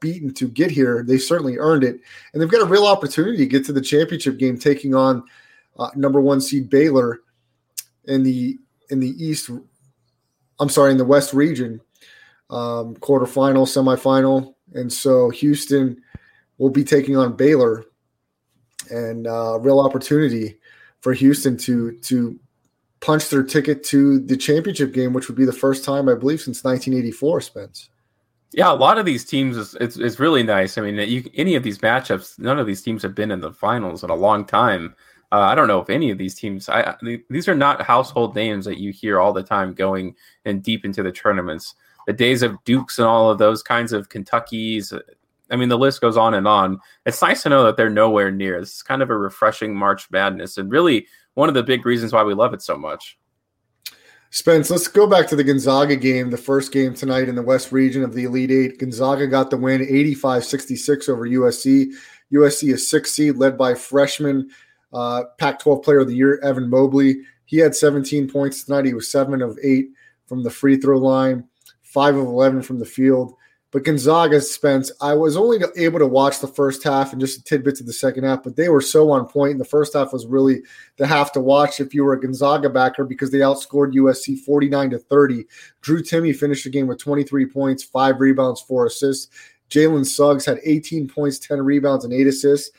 beaten 0.00 0.32
to 0.34 0.46
get 0.46 0.70
here, 0.70 1.02
they 1.02 1.18
certainly 1.18 1.58
earned 1.58 1.82
it, 1.82 2.00
and 2.32 2.40
they've 2.40 2.50
got 2.50 2.62
a 2.62 2.70
real 2.70 2.86
opportunity 2.86 3.36
to 3.38 3.46
get 3.46 3.64
to 3.64 3.72
the 3.72 3.80
championship 3.80 4.38
game, 4.38 4.56
taking 4.56 4.94
on 4.94 5.24
uh, 5.76 5.90
number 5.96 6.20
one 6.20 6.40
seed 6.40 6.70
Baylor 6.70 7.18
in 8.04 8.22
the 8.22 8.56
in 8.90 9.00
the 9.00 9.12
East. 9.22 9.50
I'm 10.60 10.68
sorry, 10.68 10.92
in 10.92 10.98
the 10.98 11.04
West 11.04 11.34
region, 11.34 11.80
um, 12.50 12.94
quarterfinal, 12.96 13.66
semifinal, 13.66 14.54
and 14.74 14.92
so 14.92 15.30
Houston 15.30 16.00
will 16.58 16.70
be 16.70 16.84
taking 16.84 17.16
on 17.16 17.36
Baylor, 17.36 17.84
and 18.90 19.26
uh, 19.26 19.58
real 19.60 19.80
opportunity 19.80 20.58
for 21.00 21.12
Houston 21.12 21.56
to 21.58 21.92
to 21.98 22.38
punch 23.00 23.28
their 23.28 23.42
ticket 23.42 23.84
to 23.84 24.18
the 24.20 24.36
championship 24.36 24.92
game, 24.92 25.12
which 25.12 25.28
would 25.28 25.36
be 25.36 25.44
the 25.44 25.52
first 25.52 25.84
time 25.84 26.08
I 26.08 26.14
believe 26.14 26.40
since 26.40 26.64
1984. 26.64 27.40
Spence. 27.40 27.90
Yeah, 28.52 28.72
a 28.72 28.74
lot 28.74 28.98
of 28.98 29.04
these 29.04 29.26
teams 29.26 29.56
is 29.56 29.76
it's, 29.80 29.96
it's 29.98 30.18
really 30.18 30.42
nice. 30.42 30.78
I 30.78 30.80
mean, 30.80 30.96
you, 31.08 31.28
any 31.34 31.54
of 31.54 31.62
these 31.62 31.78
matchups, 31.78 32.38
none 32.38 32.58
of 32.58 32.66
these 32.66 32.82
teams 32.82 33.02
have 33.02 33.14
been 33.14 33.30
in 33.30 33.40
the 33.40 33.52
finals 33.52 34.02
in 34.02 34.10
a 34.10 34.14
long 34.14 34.44
time. 34.46 34.94
Uh, 35.30 35.40
I 35.40 35.54
don't 35.54 35.68
know 35.68 35.80
if 35.80 35.90
any 35.90 36.10
of 36.10 36.16
these 36.16 36.34
teams. 36.34 36.68
I, 36.70 36.96
these 37.28 37.48
are 37.48 37.54
not 37.54 37.82
household 37.82 38.34
names 38.34 38.64
that 38.64 38.78
you 38.78 38.90
hear 38.90 39.20
all 39.20 39.34
the 39.34 39.42
time 39.42 39.74
going 39.74 40.14
and 40.46 40.62
deep 40.62 40.86
into 40.86 41.02
the 41.02 41.12
tournaments. 41.12 41.74
The 42.08 42.14
days 42.14 42.42
of 42.42 42.56
Dukes 42.64 42.98
and 42.98 43.06
all 43.06 43.30
of 43.30 43.36
those 43.36 43.62
kinds 43.62 43.92
of 43.92 44.08
Kentuckies. 44.08 44.98
I 45.50 45.56
mean, 45.56 45.68
the 45.68 45.76
list 45.76 46.00
goes 46.00 46.16
on 46.16 46.32
and 46.32 46.48
on. 46.48 46.78
It's 47.04 47.20
nice 47.20 47.42
to 47.42 47.50
know 47.50 47.64
that 47.64 47.76
they're 47.76 47.90
nowhere 47.90 48.30
near. 48.30 48.56
It's 48.56 48.82
kind 48.82 49.02
of 49.02 49.10
a 49.10 49.16
refreshing 49.18 49.76
March 49.76 50.10
Madness, 50.10 50.56
and 50.56 50.70
really 50.70 51.06
one 51.34 51.50
of 51.50 51.54
the 51.54 51.62
big 51.62 51.84
reasons 51.84 52.14
why 52.14 52.22
we 52.22 52.32
love 52.32 52.54
it 52.54 52.62
so 52.62 52.78
much. 52.78 53.18
Spence, 54.30 54.70
let's 54.70 54.88
go 54.88 55.06
back 55.06 55.26
to 55.26 55.36
the 55.36 55.44
Gonzaga 55.44 55.96
game, 55.96 56.30
the 56.30 56.38
first 56.38 56.72
game 56.72 56.94
tonight 56.94 57.28
in 57.28 57.34
the 57.34 57.42
West 57.42 57.72
region 57.72 58.02
of 58.02 58.14
the 58.14 58.24
Elite 58.24 58.50
Eight. 58.50 58.78
Gonzaga 58.78 59.26
got 59.26 59.50
the 59.50 59.58
win 59.58 59.82
85 59.82 60.46
66 60.46 61.08
over 61.10 61.28
USC. 61.28 61.92
USC 62.32 62.72
is 62.72 62.88
six 62.88 63.12
seed, 63.12 63.36
led 63.36 63.58
by 63.58 63.74
freshman 63.74 64.50
uh, 64.92 65.24
Pac 65.38 65.58
12 65.60 65.82
player 65.82 66.00
of 66.00 66.08
the 66.08 66.16
year, 66.16 66.40
Evan 66.42 66.70
Mobley. 66.70 67.20
He 67.44 67.58
had 67.58 67.74
17 67.74 68.28
points 68.28 68.64
tonight. 68.64 68.84
He 68.84 68.94
was 68.94 69.10
seven 69.10 69.42
of 69.42 69.58
eight 69.62 69.90
from 70.26 70.42
the 70.42 70.50
free 70.50 70.76
throw 70.76 70.98
line, 70.98 71.47
five 71.88 72.16
of 72.16 72.26
11 72.26 72.62
from 72.62 72.78
the 72.78 72.84
field. 72.84 73.34
But 73.70 73.84
Gonzaga, 73.84 74.40
Spence, 74.40 74.90
I 75.02 75.12
was 75.12 75.36
only 75.36 75.58
able 75.76 75.98
to 75.98 76.06
watch 76.06 76.40
the 76.40 76.48
first 76.48 76.82
half 76.82 77.12
and 77.12 77.20
just 77.20 77.46
tidbits 77.46 77.80
of 77.80 77.86
the 77.86 77.92
second 77.92 78.24
half, 78.24 78.42
but 78.42 78.56
they 78.56 78.70
were 78.70 78.80
so 78.80 79.10
on 79.10 79.26
point. 79.26 79.52
And 79.52 79.60
the 79.60 79.64
first 79.66 79.92
half 79.92 80.12
was 80.12 80.26
really 80.26 80.62
the 80.96 81.06
half 81.06 81.32
to 81.32 81.40
watch 81.40 81.78
if 81.78 81.92
you 81.92 82.02
were 82.02 82.14
a 82.14 82.20
Gonzaga 82.20 82.70
backer 82.70 83.04
because 83.04 83.30
they 83.30 83.38
outscored 83.38 83.92
USC 83.92 84.38
49 84.38 84.90
to 84.90 84.98
30. 84.98 85.44
Drew 85.82 86.02
Timme 86.02 86.34
finished 86.34 86.64
the 86.64 86.70
game 86.70 86.86
with 86.86 86.98
23 86.98 87.44
points, 87.44 87.82
five 87.82 88.20
rebounds, 88.20 88.62
four 88.62 88.86
assists. 88.86 89.28
Jalen 89.68 90.06
Suggs 90.06 90.46
had 90.46 90.60
18 90.64 91.06
points, 91.06 91.38
10 91.38 91.60
rebounds, 91.60 92.06
and 92.06 92.14
eight 92.14 92.26
assists. 92.26 92.70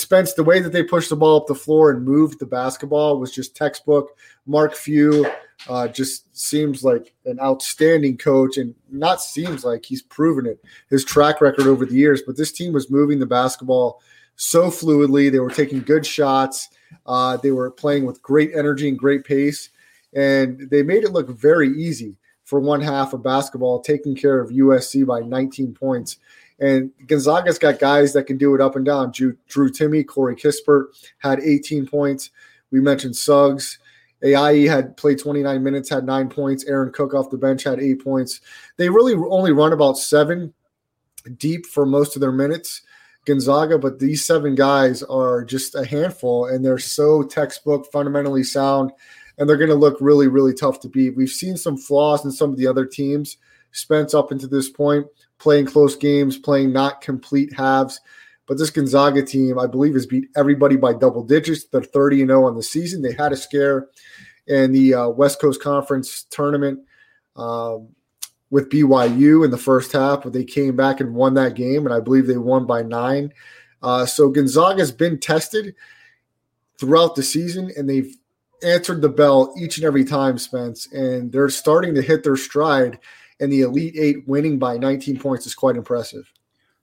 Spence, 0.00 0.34
the 0.34 0.44
way 0.44 0.60
that 0.60 0.72
they 0.72 0.82
pushed 0.82 1.10
the 1.10 1.16
ball 1.16 1.40
up 1.40 1.46
the 1.46 1.54
floor 1.54 1.90
and 1.90 2.04
moved 2.04 2.38
the 2.38 2.46
basketball 2.46 3.18
was 3.18 3.32
just 3.32 3.56
textbook. 3.56 4.16
Mark 4.46 4.74
Few 4.74 5.30
uh, 5.68 5.88
just 5.88 6.36
seems 6.36 6.84
like 6.84 7.14
an 7.24 7.40
outstanding 7.40 8.18
coach, 8.18 8.56
and 8.56 8.74
not 8.90 9.20
seems 9.20 9.64
like 9.64 9.84
he's 9.84 10.02
proven 10.02 10.46
it. 10.46 10.62
His 10.90 11.04
track 11.04 11.40
record 11.40 11.66
over 11.66 11.86
the 11.86 11.94
years, 11.94 12.22
but 12.26 12.36
this 12.36 12.52
team 12.52 12.72
was 12.72 12.90
moving 12.90 13.18
the 13.18 13.26
basketball 13.26 14.02
so 14.36 14.66
fluidly. 14.66 15.30
They 15.30 15.40
were 15.40 15.50
taking 15.50 15.80
good 15.80 16.06
shots. 16.06 16.68
Uh, 17.06 17.36
they 17.38 17.50
were 17.50 17.70
playing 17.70 18.04
with 18.04 18.22
great 18.22 18.50
energy 18.54 18.88
and 18.88 18.98
great 18.98 19.24
pace, 19.24 19.70
and 20.14 20.68
they 20.70 20.82
made 20.82 21.04
it 21.04 21.12
look 21.12 21.28
very 21.30 21.68
easy 21.70 22.16
for 22.44 22.60
one 22.60 22.80
half 22.80 23.12
of 23.12 23.24
basketball, 23.24 23.80
taking 23.80 24.14
care 24.14 24.40
of 24.40 24.50
USC 24.50 25.04
by 25.04 25.20
19 25.20 25.74
points. 25.74 26.18
And 26.58 26.90
Gonzaga's 27.06 27.58
got 27.58 27.78
guys 27.78 28.12
that 28.14 28.24
can 28.24 28.38
do 28.38 28.54
it 28.54 28.60
up 28.60 28.76
and 28.76 28.84
down. 28.84 29.10
Drew, 29.10 29.36
Drew 29.48 29.70
Timme, 29.70 30.06
Corey 30.06 30.36
Kispert 30.36 30.86
had 31.18 31.40
18 31.40 31.86
points. 31.86 32.30
We 32.70 32.80
mentioned 32.80 33.16
Suggs. 33.16 33.78
Ayayi 34.24 34.68
had 34.68 34.96
played 34.96 35.18
29 35.18 35.62
minutes, 35.62 35.90
had 35.90 36.04
nine 36.04 36.28
points. 36.28 36.64
Aaron 36.64 36.92
Cook 36.92 37.14
off 37.14 37.30
the 37.30 37.36
bench 37.36 37.64
had 37.64 37.80
eight 37.80 38.02
points. 38.02 38.40
They 38.78 38.88
really 38.88 39.14
only 39.14 39.52
run 39.52 39.72
about 39.72 39.98
seven 39.98 40.54
deep 41.36 41.66
for 41.66 41.84
most 41.84 42.16
of 42.16 42.20
their 42.20 42.32
minutes, 42.32 42.82
Gonzaga, 43.26 43.78
but 43.78 43.98
these 43.98 44.24
seven 44.24 44.54
guys 44.54 45.02
are 45.02 45.44
just 45.44 45.74
a 45.74 45.84
handful 45.84 46.46
and 46.46 46.64
they're 46.64 46.78
so 46.78 47.22
textbook, 47.22 47.90
fundamentally 47.92 48.44
sound, 48.44 48.92
and 49.38 49.48
they're 49.48 49.56
going 49.56 49.70
to 49.70 49.74
look 49.74 49.98
really, 50.00 50.28
really 50.28 50.54
tough 50.54 50.80
to 50.80 50.88
beat. 50.88 51.16
We've 51.16 51.28
seen 51.28 51.56
some 51.56 51.76
flaws 51.76 52.24
in 52.24 52.30
some 52.30 52.50
of 52.50 52.56
the 52.56 52.66
other 52.66 52.86
teams, 52.86 53.36
Spence, 53.72 54.14
up 54.14 54.32
into 54.32 54.46
this 54.46 54.70
point, 54.70 55.06
playing 55.38 55.66
close 55.66 55.96
games, 55.96 56.38
playing 56.38 56.72
not 56.72 57.00
complete 57.00 57.52
halves. 57.52 58.00
But 58.46 58.58
this 58.58 58.70
Gonzaga 58.70 59.22
team, 59.22 59.58
I 59.58 59.66
believe, 59.66 59.94
has 59.94 60.06
beat 60.06 60.28
everybody 60.36 60.76
by 60.76 60.92
double 60.92 61.24
digits. 61.24 61.64
They're 61.64 61.82
30 61.82 62.22
and 62.22 62.30
0 62.30 62.44
on 62.44 62.54
the 62.54 62.62
season. 62.62 63.02
They 63.02 63.12
had 63.12 63.32
a 63.32 63.36
scare 63.36 63.88
in 64.46 64.72
the 64.72 64.94
uh, 64.94 65.08
West 65.08 65.40
Coast 65.40 65.60
Conference 65.60 66.24
tournament 66.30 66.80
um, 67.34 67.88
with 68.50 68.70
BYU 68.70 69.44
in 69.44 69.50
the 69.50 69.58
first 69.58 69.92
half, 69.92 70.22
but 70.22 70.32
they 70.32 70.44
came 70.44 70.76
back 70.76 71.00
and 71.00 71.14
won 71.14 71.34
that 71.34 71.54
game, 71.54 71.84
and 71.84 71.94
I 71.94 72.00
believe 72.00 72.26
they 72.26 72.36
won 72.36 72.66
by 72.66 72.82
nine. 72.82 73.32
Uh, 73.82 74.06
so 74.06 74.28
Gonzaga 74.28 74.78
has 74.78 74.92
been 74.92 75.18
tested 75.18 75.74
throughout 76.78 77.16
the 77.16 77.22
season, 77.22 77.70
and 77.76 77.88
they've 77.88 78.14
answered 78.62 79.02
the 79.02 79.08
bell 79.08 79.54
each 79.58 79.76
and 79.78 79.84
every 79.84 80.04
time, 80.04 80.38
Spence, 80.38 80.90
and 80.92 81.32
they're 81.32 81.48
starting 81.48 81.94
to 81.94 82.02
hit 82.02 82.22
their 82.22 82.36
stride. 82.36 82.98
And 83.40 83.52
the 83.52 83.62
Elite 83.62 83.96
Eight 83.98 84.28
winning 84.28 84.58
by 84.58 84.78
19 84.78 85.18
points 85.18 85.46
is 85.46 85.54
quite 85.54 85.76
impressive. 85.76 86.32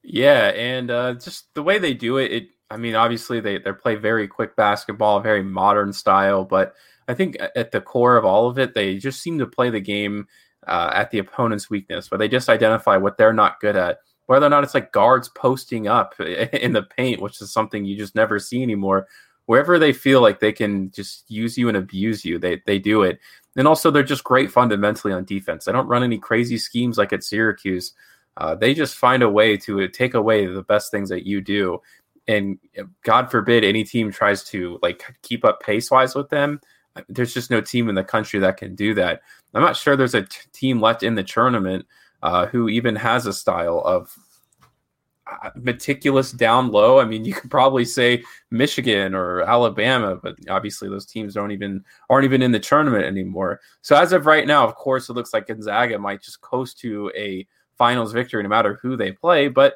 Yeah, 0.03 0.50
and 0.50 0.91
uh, 0.91 1.13
just 1.13 1.53
the 1.53 1.63
way 1.63 1.79
they 1.79 1.93
do 1.93 2.17
it, 2.17 2.31
it 2.31 2.48
I 2.69 2.77
mean, 2.77 2.95
obviously 2.95 3.39
they 3.39 3.57
they 3.57 3.72
play 3.72 3.95
very 3.95 4.27
quick 4.27 4.55
basketball, 4.55 5.19
very 5.19 5.43
modern 5.43 5.93
style, 5.93 6.43
but 6.43 6.74
I 7.07 7.13
think 7.13 7.38
at 7.55 7.72
the 7.72 7.81
core 7.81 8.17
of 8.17 8.25
all 8.25 8.48
of 8.48 8.60
it, 8.60 8.74
they 8.74 8.98
just 8.98 9.22
seem 9.22 9.39
to 9.39 9.48
play 9.48 9.69
the 9.69 9.79
game 9.79 10.27
uh, 10.67 10.91
at 10.93 11.12
the 11.12 11.19
opponent's 11.19 11.69
weakness, 11.69 12.10
where 12.10 12.17
they 12.17 12.27
just 12.27 12.50
identify 12.50 12.98
what 12.98 13.17
they're 13.17 13.33
not 13.33 13.60
good 13.60 13.75
at. 13.75 14.00
Whether 14.25 14.45
or 14.45 14.50
not 14.50 14.63
it's 14.63 14.74
like 14.74 14.93
guards 14.93 15.29
posting 15.29 15.88
up 15.88 16.19
in 16.19 16.74
the 16.74 16.83
paint, 16.83 17.22
which 17.22 17.41
is 17.41 17.51
something 17.51 17.86
you 17.86 17.98
just 17.98 18.15
never 18.15 18.39
see 18.39 18.63
anymore. 18.63 19.07
Wherever 19.45 19.77
they 19.77 19.91
feel 19.91 20.22
like 20.22 20.39
they 20.39 20.53
can 20.53 20.89
just 20.91 21.29
use 21.29 21.57
you 21.57 21.67
and 21.67 21.75
abuse 21.75 22.24
you, 22.24 22.39
they 22.39 22.62
they 22.65 22.79
do 22.79 23.03
it. 23.03 23.19
And 23.55 23.67
also, 23.67 23.91
they're 23.91 24.03
just 24.03 24.24
great 24.24 24.51
fundamentally 24.51 25.13
on 25.13 25.25
defense. 25.25 25.65
They 25.65 25.72
don't 25.72 25.88
run 25.88 26.03
any 26.03 26.17
crazy 26.17 26.57
schemes 26.57 26.98
like 26.98 27.13
at 27.13 27.24
Syracuse. 27.24 27.93
Uh, 28.38 28.55
they 28.55 28.74
just 28.74 28.95
find 28.95 29.22
a 29.22 29.29
way 29.29 29.57
to 29.57 29.88
take 29.89 30.15
away 30.15 30.45
the 30.45 30.63
best 30.63 30.89
things 30.89 31.10
that 31.10 31.25
you 31.25 31.39
do. 31.39 31.79
And 32.27 32.57
God 33.03 33.29
forbid 33.29 33.63
any 33.63 33.83
team 33.83 34.12
tries 34.12 34.43
to 34.45 34.79
like 34.81 35.03
keep 35.22 35.45
up 35.45 35.62
pace 35.62 35.91
wise 35.91 36.15
with 36.15 36.29
them. 36.29 36.62
There's 37.10 37.33
just 37.33 37.51
no 37.51 37.62
team 37.62 37.89
in 37.89 37.95
the 37.95 38.03
country 38.03 38.39
that 38.39 38.57
can 38.57 38.75
do 38.75 38.93
that. 38.95 39.22
I'm 39.53 39.62
not 39.62 39.75
sure 39.75 39.95
there's 39.95 40.15
a 40.15 40.24
t- 40.24 40.39
team 40.51 40.81
left 40.81 41.03
in 41.03 41.15
the 41.15 41.24
tournament 41.24 41.86
uh, 42.24 42.45
who 42.48 42.69
even 42.69 42.95
has 42.95 43.25
a 43.25 43.33
style 43.33 43.79
of 43.86 44.15
uh, 44.17 44.22
meticulous 45.56 46.32
down 46.32 46.72
low. 46.72 47.00
I 47.00 47.06
mean, 47.06 47.25
you 47.25 47.34
could 47.34 47.52
probably 47.52 47.86
say 47.86 48.24
Michigan 48.52 49.13
or 49.13 49.42
Alabama, 49.42 50.16
but 50.16 50.36
obviously 50.50 50.90
those 50.90 51.06
teams 51.06 51.34
don't 51.34 51.52
even 51.52 51.84
aren't 52.10 52.25
even 52.25 52.42
in 52.42 52.52
the 52.52 52.60
tournament 52.60 53.06
anymore. 53.06 53.62
So 53.82 53.96
as 53.96 54.12
of 54.12 54.25
right 54.25 54.48
now, 54.48 54.66
of 54.66 54.75
course, 54.75 55.10
it 55.10 55.13
looks 55.13 55.34
like 55.34 55.48
Gonzaga 55.48 55.98
might 56.00 56.22
just 56.22 56.42
coast 56.42 56.80
to 56.80 57.12
a 57.16 57.48
finals 57.78 58.13
victory 58.13 58.44
no 58.44 58.50
matter 58.50 58.80
who 58.82 58.96
they 58.96 59.12
play, 59.12 59.48
but 59.48 59.75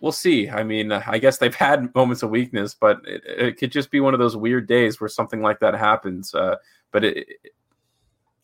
we'll 0.00 0.12
see. 0.12 0.48
I 0.48 0.62
mean, 0.62 0.92
I 0.92 1.18
guess 1.18 1.38
they've 1.38 1.54
had 1.68 1.94
moments 1.94 2.22
of 2.22 2.30
weakness, 2.30 2.74
but 2.74 3.00
it, 3.06 3.22
it 3.26 3.58
could 3.58 3.72
just 3.72 3.90
be 3.90 4.00
one 4.00 4.14
of 4.14 4.20
those 4.20 4.36
weird 4.36 4.66
days 4.66 5.00
where 5.00 5.08
something 5.08 5.42
like 5.42 5.60
that 5.60 5.74
happens. 5.74 6.34
Uh, 6.34 6.56
but 6.92 7.04
it, 7.04 7.28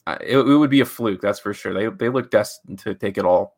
it, 0.06 0.38
it 0.38 0.42
would 0.42 0.70
be 0.70 0.80
a 0.80 0.84
fluke, 0.84 1.20
that's 1.20 1.38
for 1.38 1.54
sure. 1.54 1.72
They 1.72 1.86
they 1.86 2.08
look 2.08 2.30
destined 2.30 2.80
to 2.80 2.94
take 2.94 3.18
it 3.18 3.24
all. 3.24 3.56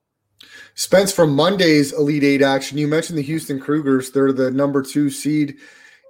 Spence, 0.75 1.13
from 1.13 1.35
Monday's 1.35 1.93
Elite 1.93 2.25
Eight 2.25 2.43
action, 2.43 2.79
you 2.79 2.89
mentioned 2.89 3.19
the 3.19 3.23
Houston 3.23 3.61
Cougars. 3.61 4.11
They're 4.11 4.33
the 4.33 4.51
number 4.51 4.83
two 4.83 5.11
seed 5.11 5.57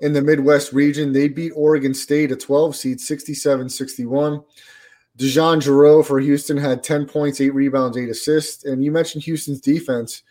in 0.00 0.12
the 0.12 0.22
Midwest 0.22 0.72
region. 0.72 1.12
They 1.12 1.28
beat 1.28 1.52
Oregon 1.54 1.94
State, 1.94 2.32
a 2.32 2.36
12 2.36 2.76
seed, 2.76 3.00
67 3.00 3.68
61. 3.68 4.42
DeJon 5.18 5.60
Jarreau 5.60 6.04
for 6.04 6.18
Houston 6.18 6.56
had 6.56 6.82
10 6.82 7.06
points, 7.06 7.40
eight 7.40 7.54
rebounds, 7.54 7.96
eight 7.96 8.08
assists. 8.08 8.64
And 8.64 8.82
you 8.82 8.90
mentioned 8.90 9.22
Houston's 9.24 9.60
defense. 9.60 10.22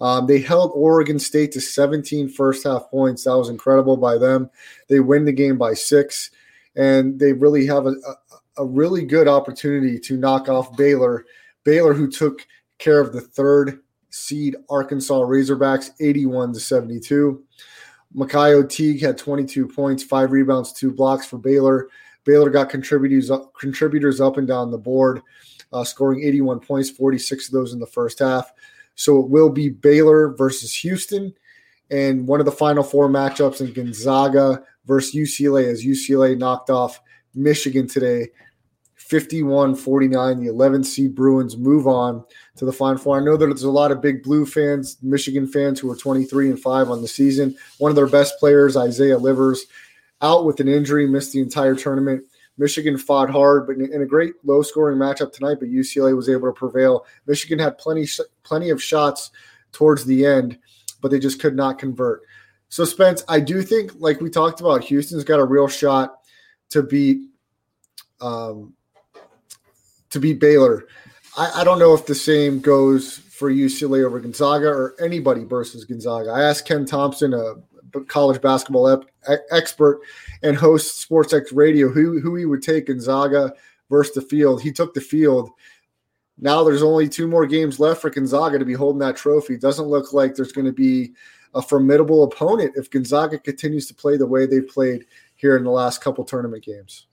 Um, 0.00 0.26
they 0.26 0.40
held 0.40 0.72
Oregon 0.74 1.18
State 1.18 1.52
to 1.52 1.60
17 1.60 2.28
first 2.28 2.64
half 2.64 2.90
points. 2.90 3.24
That 3.24 3.38
was 3.38 3.48
incredible 3.48 3.96
by 3.96 4.18
them. 4.18 4.50
They 4.88 4.98
win 4.98 5.24
the 5.24 5.32
game 5.32 5.58
by 5.58 5.74
six, 5.74 6.30
and 6.74 7.20
they 7.20 7.32
really 7.32 7.66
have 7.66 7.86
a, 7.86 7.90
a, 7.90 8.62
a 8.62 8.66
really 8.66 9.04
good 9.04 9.28
opportunity 9.28 10.00
to 10.00 10.16
knock 10.16 10.48
off 10.48 10.76
Baylor. 10.76 11.24
Baylor, 11.62 11.94
who 11.94 12.10
took 12.10 12.44
care 12.82 13.00
of 13.00 13.12
the 13.12 13.20
third 13.20 13.80
seed 14.10 14.56
Arkansas 14.68 15.20
Razorbacks 15.20 15.90
81 16.00 16.52
to 16.52 16.60
72. 16.60 17.42
Macio 18.14 18.68
Teague 18.68 19.00
had 19.00 19.16
22 19.16 19.66
points, 19.68 20.02
five 20.02 20.32
rebounds, 20.32 20.72
two 20.72 20.90
blocks 20.90 21.24
for 21.24 21.38
Baylor. 21.38 21.88
Baylor 22.24 22.50
got 22.50 22.68
contributors 22.68 23.30
up, 23.30 23.54
contributors 23.54 24.20
up 24.20 24.36
and 24.36 24.46
down 24.46 24.70
the 24.70 24.78
board, 24.78 25.22
uh, 25.72 25.84
scoring 25.84 26.22
81 26.22 26.60
points, 26.60 26.90
46 26.90 27.48
of 27.48 27.52
those 27.52 27.72
in 27.72 27.80
the 27.80 27.86
first 27.86 28.18
half. 28.18 28.52
So 28.94 29.18
it 29.20 29.30
will 29.30 29.48
be 29.48 29.70
Baylor 29.70 30.34
versus 30.34 30.74
Houston, 30.76 31.32
and 31.90 32.26
one 32.26 32.40
of 32.40 32.46
the 32.46 32.52
final 32.52 32.82
four 32.82 33.08
matchups 33.08 33.60
in 33.60 33.72
Gonzaga 33.72 34.62
versus 34.84 35.14
UCLA 35.14 35.70
as 35.70 35.84
UCLA 35.84 36.36
knocked 36.36 36.68
off 36.68 37.00
Michigan 37.34 37.88
today 37.88 38.28
51 39.12 39.74
49. 39.74 40.40
The 40.40 40.46
11 40.46 40.84
seed 40.84 41.14
Bruins 41.14 41.54
move 41.58 41.86
on 41.86 42.24
to 42.56 42.64
the 42.64 42.72
Final 42.72 42.96
Four. 42.96 43.20
I 43.20 43.22
know 43.22 43.36
that 43.36 43.44
there's 43.44 43.62
a 43.62 43.70
lot 43.70 43.92
of 43.92 44.00
big 44.00 44.22
blue 44.22 44.46
fans, 44.46 44.96
Michigan 45.02 45.46
fans 45.46 45.78
who 45.78 45.90
are 45.90 45.96
23 45.96 46.48
and 46.48 46.58
5 46.58 46.90
on 46.90 47.02
the 47.02 47.08
season. 47.08 47.54
One 47.76 47.90
of 47.90 47.96
their 47.96 48.06
best 48.06 48.38
players, 48.38 48.74
Isaiah 48.74 49.18
Livers, 49.18 49.66
out 50.22 50.46
with 50.46 50.60
an 50.60 50.68
injury, 50.68 51.06
missed 51.06 51.34
the 51.34 51.40
entire 51.42 51.74
tournament. 51.74 52.24
Michigan 52.56 52.96
fought 52.96 53.28
hard, 53.28 53.66
but 53.66 53.76
in 53.76 54.00
a 54.00 54.06
great 54.06 54.32
low 54.44 54.62
scoring 54.62 54.96
matchup 54.96 55.30
tonight, 55.30 55.58
but 55.60 55.68
UCLA 55.68 56.16
was 56.16 56.30
able 56.30 56.48
to 56.48 56.52
prevail. 56.54 57.04
Michigan 57.26 57.58
had 57.58 57.76
plenty 57.76 58.08
plenty 58.44 58.70
of 58.70 58.82
shots 58.82 59.30
towards 59.72 60.06
the 60.06 60.24
end, 60.24 60.58
but 61.02 61.10
they 61.10 61.18
just 61.18 61.38
could 61.38 61.54
not 61.54 61.78
convert. 61.78 62.22
So 62.70 62.86
Spence, 62.86 63.22
I 63.28 63.40
do 63.40 63.60
think, 63.60 63.92
like 63.98 64.22
we 64.22 64.30
talked 64.30 64.62
about, 64.62 64.84
Houston's 64.84 65.24
got 65.24 65.38
a 65.38 65.44
real 65.44 65.68
shot 65.68 66.20
to 66.70 66.82
beat 66.82 67.28
um, 68.22 68.72
to 70.12 70.20
beat 70.20 70.38
Baylor. 70.38 70.86
I, 71.36 71.50
I, 71.56 71.64
don't 71.64 71.78
know 71.78 71.94
if 71.94 72.06
the 72.06 72.14
same 72.14 72.60
goes 72.60 73.18
for 73.18 73.50
UCLA 73.50 74.04
over 74.04 74.20
Gonzaga 74.20 74.68
or 74.68 74.94
anybody 75.02 75.44
versus 75.44 75.84
Gonzaga. 75.84 76.30
I 76.30 76.42
asked 76.42 76.66
Ken 76.66 76.84
Thompson, 76.84 77.34
a 77.34 77.54
college 78.06 78.40
basketball 78.40 78.88
ep- 78.88 79.44
expert 79.50 80.00
and 80.42 80.56
host 80.56 81.08
SportsX 81.08 81.54
Radio, 81.54 81.88
who 81.88 82.20
who 82.20 82.36
he 82.36 82.44
would 82.44 82.62
take 82.62 82.86
Gonzaga 82.86 83.52
versus 83.90 84.14
the 84.14 84.22
field. 84.22 84.62
He 84.62 84.72
took 84.72 84.94
the 84.94 85.00
field. 85.00 85.50
Now 86.38 86.64
there's 86.64 86.82
only 86.82 87.08
two 87.08 87.26
more 87.26 87.46
games 87.46 87.80
left 87.80 88.00
for 88.00 88.10
Gonzaga 88.10 88.58
to 88.58 88.64
be 88.64 88.72
holding 88.74 89.00
that 89.00 89.16
trophy. 89.16 89.56
Doesn't 89.56 89.86
look 89.86 90.12
like 90.12 90.34
there's 90.34 90.52
going 90.52 90.66
to 90.66 90.72
be 90.72 91.12
a 91.54 91.62
formidable 91.62 92.24
opponent 92.24 92.72
if 92.76 92.90
Gonzaga 92.90 93.38
continues 93.38 93.86
to 93.86 93.94
play 93.94 94.16
the 94.16 94.26
way 94.26 94.46
they've 94.46 94.66
played 94.66 95.06
here 95.36 95.56
in 95.56 95.64
the 95.64 95.70
last 95.70 96.02
couple 96.02 96.24
tournament 96.24 96.64
games. 96.64 97.06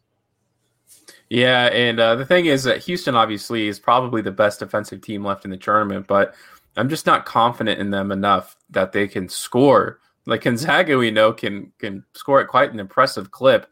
Yeah, 1.29 1.65
and 1.67 1.99
uh, 1.99 2.15
the 2.15 2.25
thing 2.25 2.47
is 2.47 2.63
that 2.63 2.79
Houston 2.79 3.15
obviously 3.15 3.67
is 3.67 3.79
probably 3.79 4.21
the 4.21 4.31
best 4.31 4.59
defensive 4.59 5.01
team 5.01 5.23
left 5.23 5.45
in 5.45 5.51
the 5.51 5.57
tournament, 5.57 6.07
but 6.07 6.33
I'm 6.75 6.89
just 6.89 7.05
not 7.05 7.25
confident 7.25 7.79
in 7.79 7.91
them 7.91 8.11
enough 8.11 8.57
that 8.71 8.91
they 8.91 9.07
can 9.07 9.29
score. 9.29 9.99
Like 10.25 10.41
Gonzaga, 10.41 10.97
we 10.97 11.11
know 11.11 11.31
can 11.31 11.71
can 11.77 12.03
score 12.13 12.41
at 12.41 12.47
quite 12.47 12.73
an 12.73 12.79
impressive 12.79 13.29
clip, 13.29 13.67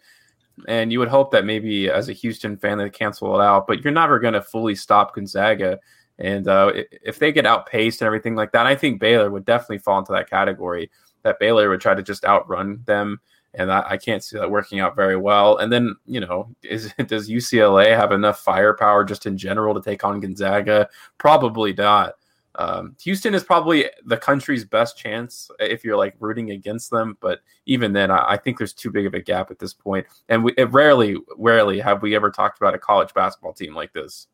and 0.68 0.92
you 0.92 1.00
would 1.00 1.08
hope 1.08 1.32
that 1.32 1.46
maybe 1.46 1.90
as 1.90 2.10
a 2.10 2.14
Houston 2.14 2.58
fan 2.58 2.78
they 2.78 2.90
cancel 2.92 3.40
it 3.40 3.44
out. 3.44 3.66
But 3.66 3.84
you're 3.84 3.94
never 3.94 4.20
going 4.20 4.36
to 4.36 4.42
fully 4.42 4.76
stop 4.76 5.16
Gonzaga, 5.16 5.80
and 6.20 6.48
uh, 6.48 6.74
if 6.76 7.18
they 7.18 7.32
get 7.32 7.48
outpaced 7.48 8.02
and 8.02 8.08
everything 8.08 8.36
like 8.36 8.52
that, 8.52 8.68
I 8.68 8.76
think 8.76 9.00
Baylor 9.00 9.32
would 9.32 9.46
definitely 9.46 9.80
fall 9.80 9.98
into 9.98 10.12
that 10.14 10.30
category. 10.30 10.92
That 11.24 11.40
Baylor 11.40 11.70
would 11.70 11.82
try 11.82 11.96
to 11.96 12.04
just 12.04 12.24
outrun 12.24 12.84
them 12.86 13.20
and 13.58 13.72
I, 13.72 13.84
I, 13.90 13.98
can't 13.98 14.24
see 14.24 14.38
that 14.38 14.50
working 14.50 14.80
out 14.80 14.96
very 14.96 15.18
well. 15.18 15.58
And 15.58 15.72
then, 15.72 15.96
you 16.06 16.20
know, 16.20 16.56
is 16.64 16.94
does 17.08 17.30
UCLA 17.30 17.96
have 17.96 18.12
enough 18.12 18.40
firepower 18.40 19.04
just 19.04 19.26
in 19.26 19.38
general 19.38 19.74
to 19.74 19.82
take 19.82 20.04
on 20.04 20.20
Gonzaga? 20.20 20.88
Probably 21.18 21.74
not. 21.74 22.14
Um, 22.56 22.96
Houston 23.02 23.36
is 23.36 23.44
probably 23.44 23.86
the 24.06 24.18
country's 24.18 24.66
best 24.66 24.98
chance 24.98 25.52
if 25.60 25.84
you're 25.84 25.98
like 25.98 26.16
rooting 26.20 26.52
against 26.52 26.90
them, 26.90 27.18
but 27.20 27.40
even 27.66 27.94
then, 27.94 28.10
I, 28.10 28.32
I 28.32 28.38
think 28.38 28.58
there's 28.58 28.74
too 28.74 28.90
big 28.90 29.06
of 29.06 29.14
a 29.14 29.22
gap 29.22 29.52
at 29.52 29.60
this 29.60 29.74
point. 29.74 30.08
And 30.30 30.44
we 30.44 30.54
rarely, 30.70 31.18
rarely 31.38 31.80
have 31.80 32.02
we 32.02 32.16
ever 32.16 32.32
talked 32.32 32.58
about 32.58 32.74
a 32.74 32.80
college 32.80 33.14
basketball 33.14 33.54
team 33.54 33.76
like 33.76 33.94
this. 33.94 34.28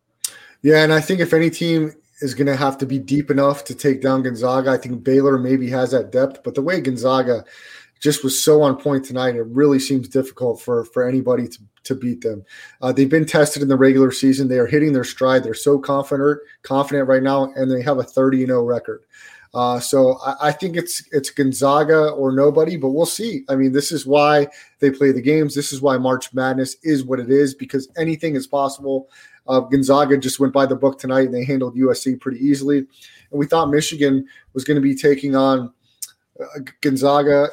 Yeah, 0.61 0.83
and 0.83 0.93
I 0.93 1.01
think 1.01 1.19
if 1.19 1.33
any 1.33 1.49
team 1.49 1.91
is 2.21 2.33
going 2.33 2.47
to 2.47 2.55
have 2.55 2.77
to 2.77 2.85
be 2.85 2.97
deep 2.97 3.29
enough 3.29 3.65
to 3.65 3.75
take 3.75 4.01
down 4.01 4.23
Gonzaga, 4.23 4.71
I 4.71 4.77
think 4.77 5.03
Baylor 5.03 5.37
maybe 5.37 5.69
has 5.71 5.91
that 5.91 6.11
depth. 6.11 6.43
But 6.43 6.55
the 6.55 6.61
way 6.61 6.79
Gonzaga 6.79 7.43
just 8.03 8.21
was 8.21 8.43
so 8.43 8.61
on 8.61 8.75
point 8.75 9.05
tonight. 9.05 9.37
It 9.37 9.47
really 9.47 9.79
seems 9.79 10.09
difficult 10.09 10.61
for 10.61 10.83
for 10.83 11.07
anybody 11.07 11.47
to, 11.47 11.59
to 11.85 11.95
beat 11.95 12.19
them. 12.19 12.43
Uh, 12.81 12.91
they've 12.91 13.09
been 13.09 13.25
tested 13.25 13.61
in 13.61 13.69
the 13.69 13.77
regular 13.77 14.11
season. 14.11 14.49
They 14.49 14.59
are 14.59 14.67
hitting 14.67 14.91
their 14.91 15.05
stride. 15.05 15.43
They're 15.43 15.53
so 15.53 15.79
confident 15.79 16.39
confident 16.63 17.07
right 17.07 17.23
now, 17.23 17.53
and 17.55 17.71
they 17.71 17.81
have 17.81 17.99
a 17.99 18.03
30 18.03 18.45
0 18.45 18.63
record. 18.63 19.03
Uh, 19.53 19.79
so 19.79 20.17
I, 20.25 20.47
I, 20.47 20.51
think 20.51 20.75
it's 20.75 21.07
it's 21.11 21.29
Gonzaga 21.29 22.09
or 22.09 22.33
nobody, 22.33 22.75
but 22.75 22.89
we'll 22.89 23.05
see. 23.05 23.45
I 23.47 23.55
mean, 23.55 23.71
this 23.71 23.91
is 23.91 24.05
why 24.05 24.47
they 24.79 24.91
play 24.91 25.11
the 25.11 25.21
games. 25.21 25.55
This 25.55 25.71
is 25.71 25.81
why 25.81 25.97
March 25.97 26.33
Madness 26.33 26.75
is 26.83 27.05
what 27.05 27.19
it 27.19 27.29
is 27.29 27.53
because 27.53 27.87
anything 27.95 28.35
is 28.35 28.47
possible. 28.47 29.09
Uh, 29.47 29.61
Gonzaga 29.61 30.17
just 30.17 30.39
went 30.39 30.53
by 30.53 30.65
the 30.65 30.75
book 30.75 30.99
tonight 30.99 31.25
and 31.25 31.33
they 31.33 31.45
handled 31.45 31.77
USC 31.77 32.19
pretty 32.19 32.43
easily. 32.43 32.79
And 32.79 32.87
we 33.31 33.45
thought 33.45 33.69
Michigan 33.69 34.25
was 34.53 34.63
going 34.63 34.75
to 34.75 34.81
be 34.81 34.95
taking 34.95 35.35
on 35.35 35.71
uh, 36.41 36.59
Gonzaga 36.81 37.49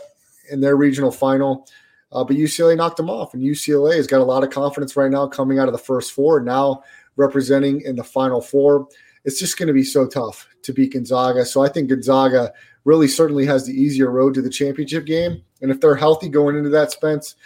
in 0.51 0.61
their 0.61 0.77
regional 0.77 1.11
final. 1.11 1.67
Uh, 2.13 2.25
but 2.25 2.37
UCLA 2.37 2.77
knocked 2.77 2.97
them 2.97 3.09
off, 3.09 3.35
and 3.35 3.43
UCLA 3.43 3.97
has 3.97 4.07
got 4.07 4.21
a 4.21 4.25
lot 4.25 4.43
of 4.43 4.51
confidence 4.51 4.97
right 4.97 5.11
now 5.11 5.29
coming 5.29 5.59
out 5.59 5.69
of 5.69 5.73
the 5.73 5.79
first 5.79 6.13
four, 6.13 6.41
now 6.41 6.83
representing 7.17 7.81
in 7.83 7.95
the 7.95 8.05
final 8.05 8.41
four. 8.41 8.89
It's 9.25 9.39
just 9.39 9.59
going 9.59 9.69
to 9.69 9.73
be 9.73 9.85
so 9.85 10.07
tough 10.07 10.49
to 10.63 10.73
beat 10.73 10.93
Gonzaga. 10.93 11.45
So 11.45 11.63
I 11.63 11.69
think 11.69 11.89
Gonzaga 11.89 12.53
really 12.85 13.07
certainly 13.07 13.47
has 13.47 13.67
the 13.67 13.73
easier 13.73 14.11
road 14.11 14.35
to 14.35 14.43
the 14.43 14.51
championship 14.51 15.05
game. 15.05 15.43
And 15.61 15.71
if 15.71 15.81
they're 15.81 15.95
healthy 15.95 16.29
going 16.29 16.57
into 16.57 16.71
that, 16.71 16.91
Spence, 16.91 17.37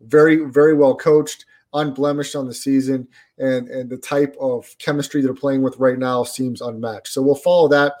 very, 0.00 0.36
very 0.36 0.74
well 0.74 0.94
coached, 0.94 1.44
unblemished 1.74 2.36
on 2.36 2.46
the 2.46 2.54
season, 2.54 3.08
and 3.38 3.68
and 3.68 3.90
the 3.90 3.96
type 3.96 4.36
of 4.40 4.74
chemistry 4.78 5.20
they're 5.20 5.34
playing 5.34 5.62
with 5.62 5.76
right 5.78 5.98
now 5.98 6.22
seems 6.22 6.60
unmatched. 6.60 7.08
So 7.08 7.20
we'll 7.20 7.34
follow 7.34 7.68
that, 7.68 7.94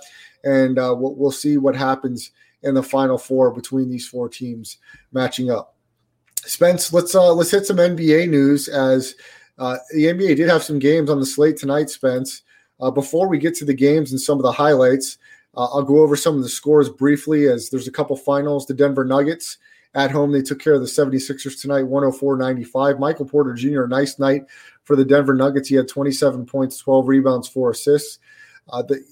and 0.44 0.78
uh, 0.78 0.94
we'll, 0.96 1.14
we'll 1.16 1.32
see 1.32 1.58
what 1.58 1.74
happens 1.74 2.30
in 2.64 2.74
the 2.74 2.82
final 2.82 3.18
four 3.18 3.50
between 3.50 3.88
these 3.88 4.08
four 4.08 4.28
teams 4.28 4.78
matching 5.12 5.50
up. 5.50 5.76
Spence, 6.36 6.92
let's 6.92 7.14
uh, 7.14 7.32
let's 7.32 7.50
hit 7.50 7.66
some 7.66 7.76
NBA 7.76 8.28
news 8.28 8.68
as 8.68 9.14
uh, 9.58 9.76
the 9.92 10.04
NBA 10.04 10.36
did 10.36 10.48
have 10.48 10.62
some 10.62 10.78
games 10.78 11.08
on 11.08 11.20
the 11.20 11.26
slate 11.26 11.56
tonight. 11.56 11.88
Spence, 11.88 12.42
uh, 12.80 12.90
before 12.90 13.28
we 13.28 13.38
get 13.38 13.54
to 13.56 13.64
the 13.64 13.74
games 13.74 14.10
and 14.10 14.20
some 14.20 14.38
of 14.38 14.42
the 14.42 14.52
highlights, 14.52 15.18
uh, 15.56 15.64
I'll 15.64 15.82
go 15.82 16.00
over 16.00 16.16
some 16.16 16.36
of 16.36 16.42
the 16.42 16.48
scores 16.48 16.88
briefly. 16.88 17.46
As 17.46 17.70
there's 17.70 17.88
a 17.88 17.92
couple 17.92 18.16
finals. 18.16 18.66
The 18.66 18.74
Denver 18.74 19.04
Nuggets 19.04 19.58
at 19.94 20.10
home 20.10 20.32
they 20.32 20.42
took 20.42 20.58
care 20.58 20.74
of 20.74 20.80
the 20.80 20.86
76ers 20.86 21.60
tonight, 21.60 21.84
104-95. 21.84 22.98
Michael 22.98 23.26
Porter 23.26 23.54
Jr. 23.54 23.86
nice 23.86 24.18
night 24.18 24.42
for 24.82 24.96
the 24.96 25.04
Denver 25.04 25.34
Nuggets. 25.34 25.68
He 25.68 25.76
had 25.76 25.88
27 25.88 26.46
points, 26.46 26.78
12 26.78 27.08
rebounds, 27.08 27.48
four 27.48 27.70
assists. 27.70 28.18
Uh, 28.68 28.82
the 28.82 29.04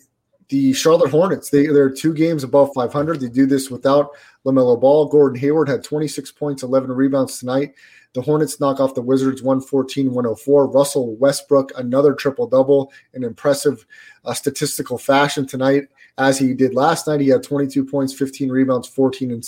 the 0.53 0.75
Charlotte 0.75 1.11
Hornets, 1.11 1.49
they, 1.49 1.67
they're 1.67 1.89
two 1.89 2.13
games 2.13 2.45
above 2.45 2.73
500. 2.75 3.21
They 3.21 3.29
do 3.29 3.47
this 3.47 3.71
without 3.71 4.11
LaMelo 4.45 4.79
Ball. 4.79 5.07
Gordon 5.07 5.41
Hayward 5.41 5.67
had 5.67 5.83
26 5.83 6.31
points, 6.33 6.63
11 6.63 6.93
rebounds 6.93 7.39
tonight. 7.39 7.75
The 8.13 8.21
Hornets 8.21 8.61
knock 8.61 8.79
off 8.79 8.95
the 8.95 9.01
Wizards 9.01 9.43
114 9.43 10.13
104. 10.13 10.67
Russell 10.67 11.17
Westbrook, 11.17 11.73
another 11.79 12.13
triple 12.13 12.47
double, 12.47 12.93
an 13.15 13.25
impressive 13.25 13.87
uh, 14.27 14.35
statistical 14.35 14.99
fashion 14.99 15.47
tonight, 15.47 15.85
as 16.19 16.39
he 16.39 16.53
did 16.53 16.75
last 16.75 17.07
night. 17.07 17.21
He 17.21 17.29
had 17.29 17.43
22 17.43 17.87
points, 17.87 18.13
15 18.13 18.51
rebounds, 18.51 18.87
14 18.89 19.43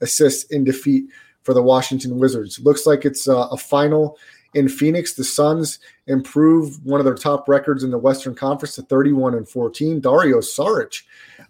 assists 0.00 0.44
in 0.44 0.64
defeat 0.64 1.10
for 1.42 1.52
the 1.52 1.62
Washington 1.62 2.18
Wizards. 2.18 2.58
Looks 2.58 2.86
like 2.86 3.04
it's 3.04 3.28
uh, 3.28 3.48
a 3.48 3.58
final 3.58 4.16
in 4.54 4.68
Phoenix. 4.68 5.14
The 5.14 5.24
Suns 5.24 5.78
improve 6.06 6.84
one 6.84 7.00
of 7.00 7.04
their 7.04 7.14
top 7.14 7.48
records 7.48 7.84
in 7.84 7.90
the 7.90 7.98
Western 7.98 8.34
Conference 8.34 8.74
to 8.76 8.82
31 8.82 9.34
and 9.34 9.48
14. 9.48 10.00
Dario 10.00 10.38
Saric, 10.38 11.02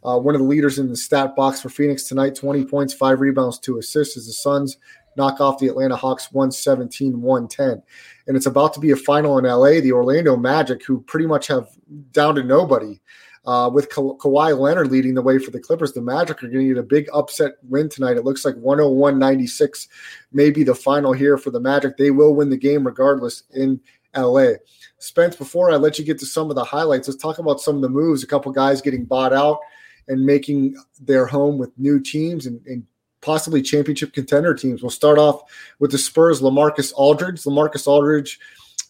uh, 0.05 0.19
one 0.19 0.35
of 0.35 0.41
the 0.41 0.47
leaders 0.47 0.79
in 0.79 0.89
the 0.89 0.97
stat 0.97 1.35
box 1.37 1.61
for 1.61 1.69
Phoenix 1.69 2.05
tonight, 2.05 2.35
20 2.35 2.65
points, 2.65 2.95
five 2.95 3.21
rebounds, 3.21 3.59
two 3.59 3.79
assists 3.79 4.17
as 4.17 4.27
the 4.27 4.33
Suns 4.33 4.79
knock 5.17 5.41
off 5.41 5.59
the 5.59 5.69
Atlanta 5.69 5.97
Hawks 5.97 6.33
117 6.33 7.21
110. 7.21 7.83
And 8.27 8.37
it's 8.37 8.47
about 8.47 8.73
to 8.75 8.81
be 8.81 8.93
a 8.93 8.97
final 8.97 9.39
in 9.39 9.45
LA. 9.45 9.81
The 9.81 9.93
Orlando 9.93 10.37
Magic, 10.37 10.85
who 10.85 11.01
pretty 11.03 11.27
much 11.27 11.49
have 11.49 11.69
down 12.13 12.37
to 12.37 12.43
nobody. 12.43 13.01
Uh, 13.47 13.71
with 13.73 13.89
Ka- 13.89 14.17
Kawhi 14.17 14.59
Leonard 14.59 14.91
leading 14.91 15.15
the 15.15 15.23
way 15.23 15.39
for 15.39 15.51
the 15.51 15.61
Clippers, 15.61 15.93
the 15.93 16.03
Magic 16.03 16.43
are 16.43 16.49
going 16.49 16.69
to 16.69 16.75
get 16.75 16.81
a 16.81 16.83
big 16.83 17.09
upset 17.15 17.53
win 17.63 17.89
tonight. 17.89 18.17
It 18.17 18.25
looks 18.25 18.45
like 18.45 18.57
101 18.57 19.19
96 19.19 19.89
may 20.33 20.51
be 20.51 20.65
the 20.65 20.75
final 20.75 21.13
here 21.13 21.39
for 21.39 21.51
the 21.51 21.61
Magic. 21.61 21.97
They 21.97 22.11
will 22.11 22.35
win 22.35 22.51
the 22.51 22.57
game 22.57 22.85
regardless 22.85 23.45
in 23.55 23.81
LA. 24.17 24.53
Spence, 24.99 25.37
before 25.37 25.71
I 25.71 25.77
let 25.77 25.99
you 25.99 26.05
get 26.05 26.19
to 26.19 26.27
some 26.27 26.51
of 26.51 26.57
the 26.57 26.65
highlights, 26.65 27.09
let's 27.09 27.23
talk 27.23 27.39
about 27.39 27.61
some 27.61 27.77
of 27.77 27.83
the 27.83 27.89
moves. 27.89 28.23
A 28.23 28.27
couple 28.27 28.53
guys 28.53 28.83
getting 28.83 29.05
bought 29.05 29.33
out 29.33 29.61
and 30.09 30.25
making 30.25 30.77
their 31.01 31.27
home 31.27 31.59
with 31.59 31.71
new 31.79 32.01
teams 32.01 32.47
and, 32.47 32.61
and 32.67 32.85
possibly 33.21 33.63
championship 33.63 34.13
contender 34.13 34.55
teams. 34.55 34.83
We'll 34.83 34.91
start 34.91 35.19
off 35.19 35.43
with 35.79 35.91
the 35.91 35.99
Spurs, 35.99 36.41
Lamarcus 36.41 36.93
Aldridge. 36.95 37.43
Lamarcus 37.43 37.87
Aldridge, 37.87 38.41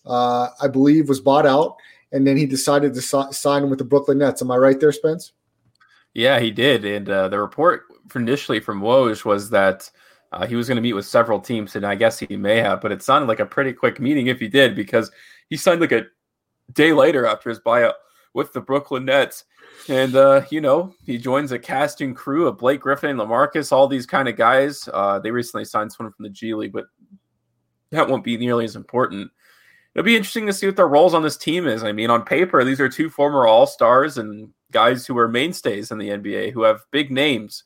uh, 0.07 0.49
I 0.61 0.69
believe, 0.69 1.09
was 1.09 1.21
bought 1.21 1.47
out, 1.47 1.77
and 2.13 2.27
then 2.27 2.37
he 2.37 2.47
decided 2.47 2.95
to 2.95 3.03
si- 3.03 3.33
sign 3.33 3.69
with 3.71 3.79
the 3.79 3.85
Brooklyn 3.85 4.19
Nets. 4.19 4.43
Am 4.43 4.51
I 4.51 4.57
right 4.57 4.79
there, 4.79 4.93
Spence? 4.93 5.33
Yeah, 6.15 6.41
he 6.41 6.51
did. 6.51 6.85
And 6.85 7.09
uh, 7.09 7.29
the 7.29 7.39
report 7.39 7.85
initially 8.15 8.61
from 8.61 8.81
Woj 8.81 9.25
was 9.25 9.51
that 9.51 9.91
uh, 10.33 10.47
he 10.47 10.57
was 10.57 10.69
going 10.69 10.77
to 10.77 10.83
meet 10.83 10.95
with 10.95 11.07
several 11.07 11.41
teams, 11.41 11.77
and 11.77 11.87
I 11.87 11.95
guess 11.95 12.19
he 12.19 12.37
may 12.37 12.57
have, 12.57 12.81
but 12.81 12.93
it 12.93 13.03
sounded 13.03 13.29
like 13.29 13.41
a 13.41 13.47
pretty 13.47 13.73
quick 13.73 14.01
meeting 14.01 14.27
if 14.27 14.41
he 14.41 14.49
did, 14.49 14.75
because 14.75 15.11
he 15.49 15.57
signed 15.57 15.81
like 15.81 15.93
a 15.93 16.07
day 16.73 16.93
later 16.93 17.27
after 17.27 17.49
his 17.49 17.61
buyout 17.61 17.95
with 18.35 18.53
the 18.53 18.61
Brooklyn 18.61 19.07
Nets. 19.07 19.45
And 19.89 20.15
uh, 20.17 20.43
you 20.51 20.61
know, 20.61 20.95
he 21.05 21.17
joins 21.17 21.53
a 21.53 21.59
casting 21.59 22.15
crew 22.15 22.47
of 22.47 22.59
Blake 22.59 22.81
Griffin, 22.81 23.17
Lamarcus, 23.17 23.73
all 23.73 23.89
these 23.89 24.07
kind 24.07 24.29
of 24.29 24.37
guys. 24.37 24.89
Uh, 24.93 25.19
they 25.19 25.31
recently 25.31 25.65
signed 25.65 25.93
someone 25.93 26.13
from 26.13 26.25
the 26.25 26.31
G 26.31 26.53
League, 26.53 26.73
but 26.73 26.87
that 27.91 28.09
won't 28.09 28.25
be 28.25 28.37
nearly 28.37 28.65
as 28.65 28.77
important. 28.77 29.31
It'll 29.99 30.07
be 30.07 30.15
interesting 30.15 30.47
to 30.47 30.53
see 30.53 30.67
what 30.67 30.77
their 30.77 30.87
roles 30.87 31.13
on 31.13 31.25
this 31.25 31.37
team 31.37 31.67
is. 31.67 31.83
I 31.83 31.91
mean, 31.91 32.09
on 32.09 32.23
paper, 32.23 32.63
these 32.63 32.79
are 32.79 32.89
two 32.89 33.11
former 33.11 33.49
All 33.49 33.67
Stars 33.67 34.17
and 34.17 34.51
guys 34.71 35.05
who 35.05 35.19
are 35.19 35.27
mainstays 35.27 35.91
in 35.91 35.99
the 35.99 36.11
NBA 36.11 36.53
who 36.53 36.63
have 36.63 36.85
big 36.93 37.11
names. 37.11 37.65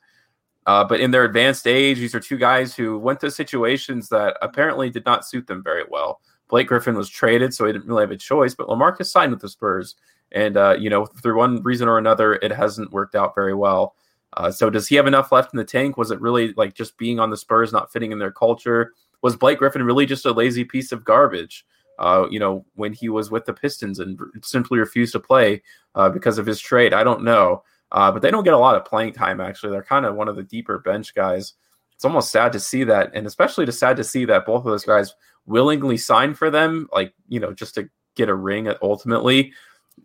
Uh, 0.65 0.83
but 0.83 0.99
in 0.99 1.11
their 1.11 1.25
advanced 1.25 1.67
age, 1.67 1.99
these 1.99 2.15
are 2.15 2.21
two 2.21 2.39
guys 2.39 2.75
who 2.75 2.99
went 2.99 3.21
to 3.21 3.31
situations 3.31 4.09
that 4.09 4.39
apparently 4.41 4.89
did 4.89 5.05
not 5.05 5.27
suit 5.27 5.47
them 5.47 5.63
very 5.63 5.85
well. 5.91 6.23
Blake 6.49 6.69
Griffin 6.69 6.95
was 6.95 7.11
traded, 7.11 7.53
so 7.53 7.67
he 7.67 7.73
didn't 7.75 7.87
really 7.87 8.05
have 8.05 8.11
a 8.11 8.17
choice, 8.17 8.55
but 8.55 8.67
Lamarcus 8.67 9.11
signed 9.11 9.33
with 9.33 9.43
the 9.43 9.49
Spurs. 9.51 9.97
And, 10.31 10.57
uh, 10.57 10.77
you 10.79 10.89
know, 10.89 11.05
through 11.05 11.37
one 11.37 11.63
reason 11.63 11.87
or 11.87 11.99
another, 11.99 12.37
it 12.37 12.51
hasn't 12.51 12.93
worked 12.93 13.15
out 13.15 13.35
very 13.35 13.53
well. 13.53 13.95
Uh, 14.39 14.51
so 14.51 14.71
does 14.71 14.89
he 14.89 14.97
have 14.97 15.07
enough 15.07 15.33
left 15.33 15.53
in 15.53 15.59
the 15.59 15.65
tank? 15.65 15.99
Was 15.99 16.11
it 16.11 16.21
really 16.23 16.55
like 16.57 16.73
just 16.73 16.97
being 16.97 17.21
on 17.21 17.29
the 17.29 17.37
Spurs, 17.37 17.75
not 17.75 17.93
fitting 17.93 18.11
in 18.11 18.19
their 18.19 18.33
culture? 18.33 18.95
Was 19.21 19.37
Blake 19.37 19.59
Griffin 19.59 19.83
really 19.83 20.07
just 20.07 20.25
a 20.25 20.33
lazy 20.33 20.65
piece 20.65 20.93
of 20.93 21.05
garbage? 21.05 21.67
Uh, 22.03 22.27
you 22.31 22.39
know, 22.39 22.65
when 22.75 22.93
he 22.93 23.09
was 23.09 23.31
with 23.31 23.45
the 23.45 23.53
Pistons 23.53 23.99
and 23.99 24.19
simply 24.43 24.79
refused 24.79 25.13
to 25.13 25.21
play 25.21 25.63
uh, 25.95 26.09
because 26.09 26.39
of 26.39 26.47
his 26.47 26.61
trade. 26.61 26.93
I 26.93 27.05
don't 27.05 27.23
know. 27.23 27.63
Uh, 27.93 28.11
but 28.11 28.23
they 28.23 28.31
don't 28.31 28.45
get 28.45 28.55
a 28.55 28.59
lot 28.59 28.75
of 28.75 28.85
playing 28.85 29.13
time, 29.13 29.41
actually. 29.41 29.71
They're 29.71 29.83
kind 29.83 30.07
of 30.07 30.15
one 30.15 30.29
of 30.29 30.37
the 30.37 30.43
deeper 30.43 30.79
bench 30.79 31.15
guys. 31.15 31.55
It's 31.95 32.05
almost 32.05 32.33
sad 32.33 32.53
to 32.53 32.61
see 32.61 32.85
that. 32.85 33.13
And 33.15 33.27
especially 33.27 33.67
to 33.67 33.73
sad 33.73 33.97
to 33.99 34.05
see 34.05 34.25
that 34.25 34.47
both 34.47 34.61
of 34.61 34.65
those 34.65 34.85
guys 34.85 35.15
willingly 35.47 35.97
signed 35.97 36.39
for 36.39 36.51
them, 36.51 36.89
like, 36.93 37.15
you 37.29 37.39
know, 37.39 37.53
just 37.53 37.75
to 37.77 37.89
get 38.17 38.29
a 38.29 38.35
ring 38.35 38.73
ultimately 38.83 39.53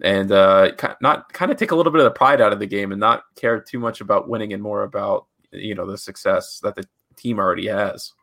and 0.01 0.31
uh, 0.31 0.71
not 1.01 1.31
kind 1.33 1.51
of 1.51 1.57
take 1.57 1.71
a 1.71 1.75
little 1.75 1.91
bit 1.91 2.01
of 2.01 2.05
the 2.05 2.12
pride 2.12 2.41
out 2.41 2.53
of 2.53 2.60
the 2.60 2.65
game 2.65 2.91
and 2.91 2.99
not 2.99 3.23
care 3.36 3.60
too 3.60 3.79
much 3.79 4.01
about 4.01 4.29
winning 4.29 4.53
and 4.53 4.62
more 4.62 4.83
about 4.83 5.25
you 5.51 5.73
know 5.73 5.89
the 5.89 5.97
success 5.97 6.60
that 6.62 6.75
the 6.75 6.86
team 7.15 7.39
already 7.39 7.67
has. 7.67 8.13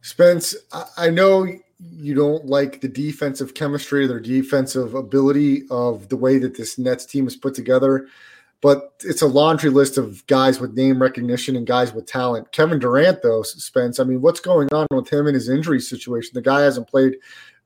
Spence, 0.00 0.54
I 0.96 1.10
know 1.10 1.46
you 1.80 2.14
don't 2.14 2.46
like 2.46 2.80
the 2.80 2.88
defensive 2.88 3.54
chemistry, 3.54 4.04
or 4.04 4.08
their 4.08 4.20
defensive 4.20 4.94
ability 4.94 5.64
of 5.70 6.08
the 6.08 6.16
way 6.16 6.38
that 6.38 6.56
this 6.56 6.78
Nets 6.78 7.04
team 7.04 7.26
is 7.26 7.36
put 7.36 7.54
together, 7.54 8.06
but 8.60 8.94
it's 9.04 9.22
a 9.22 9.26
laundry 9.26 9.70
list 9.70 9.98
of 9.98 10.26
guys 10.26 10.60
with 10.60 10.74
name 10.74 11.02
recognition 11.02 11.56
and 11.56 11.66
guys 11.66 11.92
with 11.92 12.06
talent. 12.06 12.50
Kevin 12.52 12.78
Durant, 12.78 13.22
though, 13.22 13.42
Spence, 13.42 14.00
I 14.00 14.04
mean, 14.04 14.22
what's 14.22 14.40
going 14.40 14.72
on 14.72 14.86
with 14.90 15.08
him 15.10 15.26
and 15.26 15.34
his 15.34 15.48
injury 15.48 15.80
situation? 15.80 16.30
The 16.32 16.42
guy 16.42 16.62
hasn't 16.62 16.88
played 16.88 17.16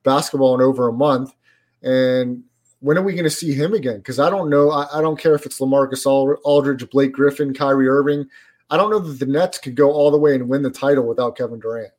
basketball 0.03 0.55
in 0.55 0.61
over 0.61 0.87
a 0.87 0.93
month. 0.93 1.33
And 1.81 2.43
when 2.81 2.97
are 2.97 3.01
we 3.01 3.13
going 3.13 3.23
to 3.23 3.29
see 3.29 3.53
him 3.53 3.73
again? 3.73 3.97
Because 3.97 4.19
I 4.19 4.29
don't 4.29 4.49
know. 4.49 4.71
I, 4.71 4.97
I, 4.97 5.01
don't 5.01 5.19
care 5.19 5.35
if 5.35 5.45
it's 5.45 5.59
Lamarcus 5.59 6.05
Aldridge, 6.05 6.89
Blake 6.89 7.13
Griffin, 7.13 7.53
Kyrie 7.53 7.87
Irving. 7.87 8.25
I 8.69 8.77
don't 8.77 8.91
know 8.91 8.99
that 8.99 9.19
the 9.19 9.25
Nets 9.25 9.57
could 9.57 9.75
go 9.75 9.91
all 9.91 10.11
the 10.11 10.17
way 10.17 10.35
and 10.35 10.49
win 10.49 10.61
the 10.61 10.69
title 10.69 11.07
without 11.07 11.37
Kevin 11.37 11.59
Durant. 11.59 11.93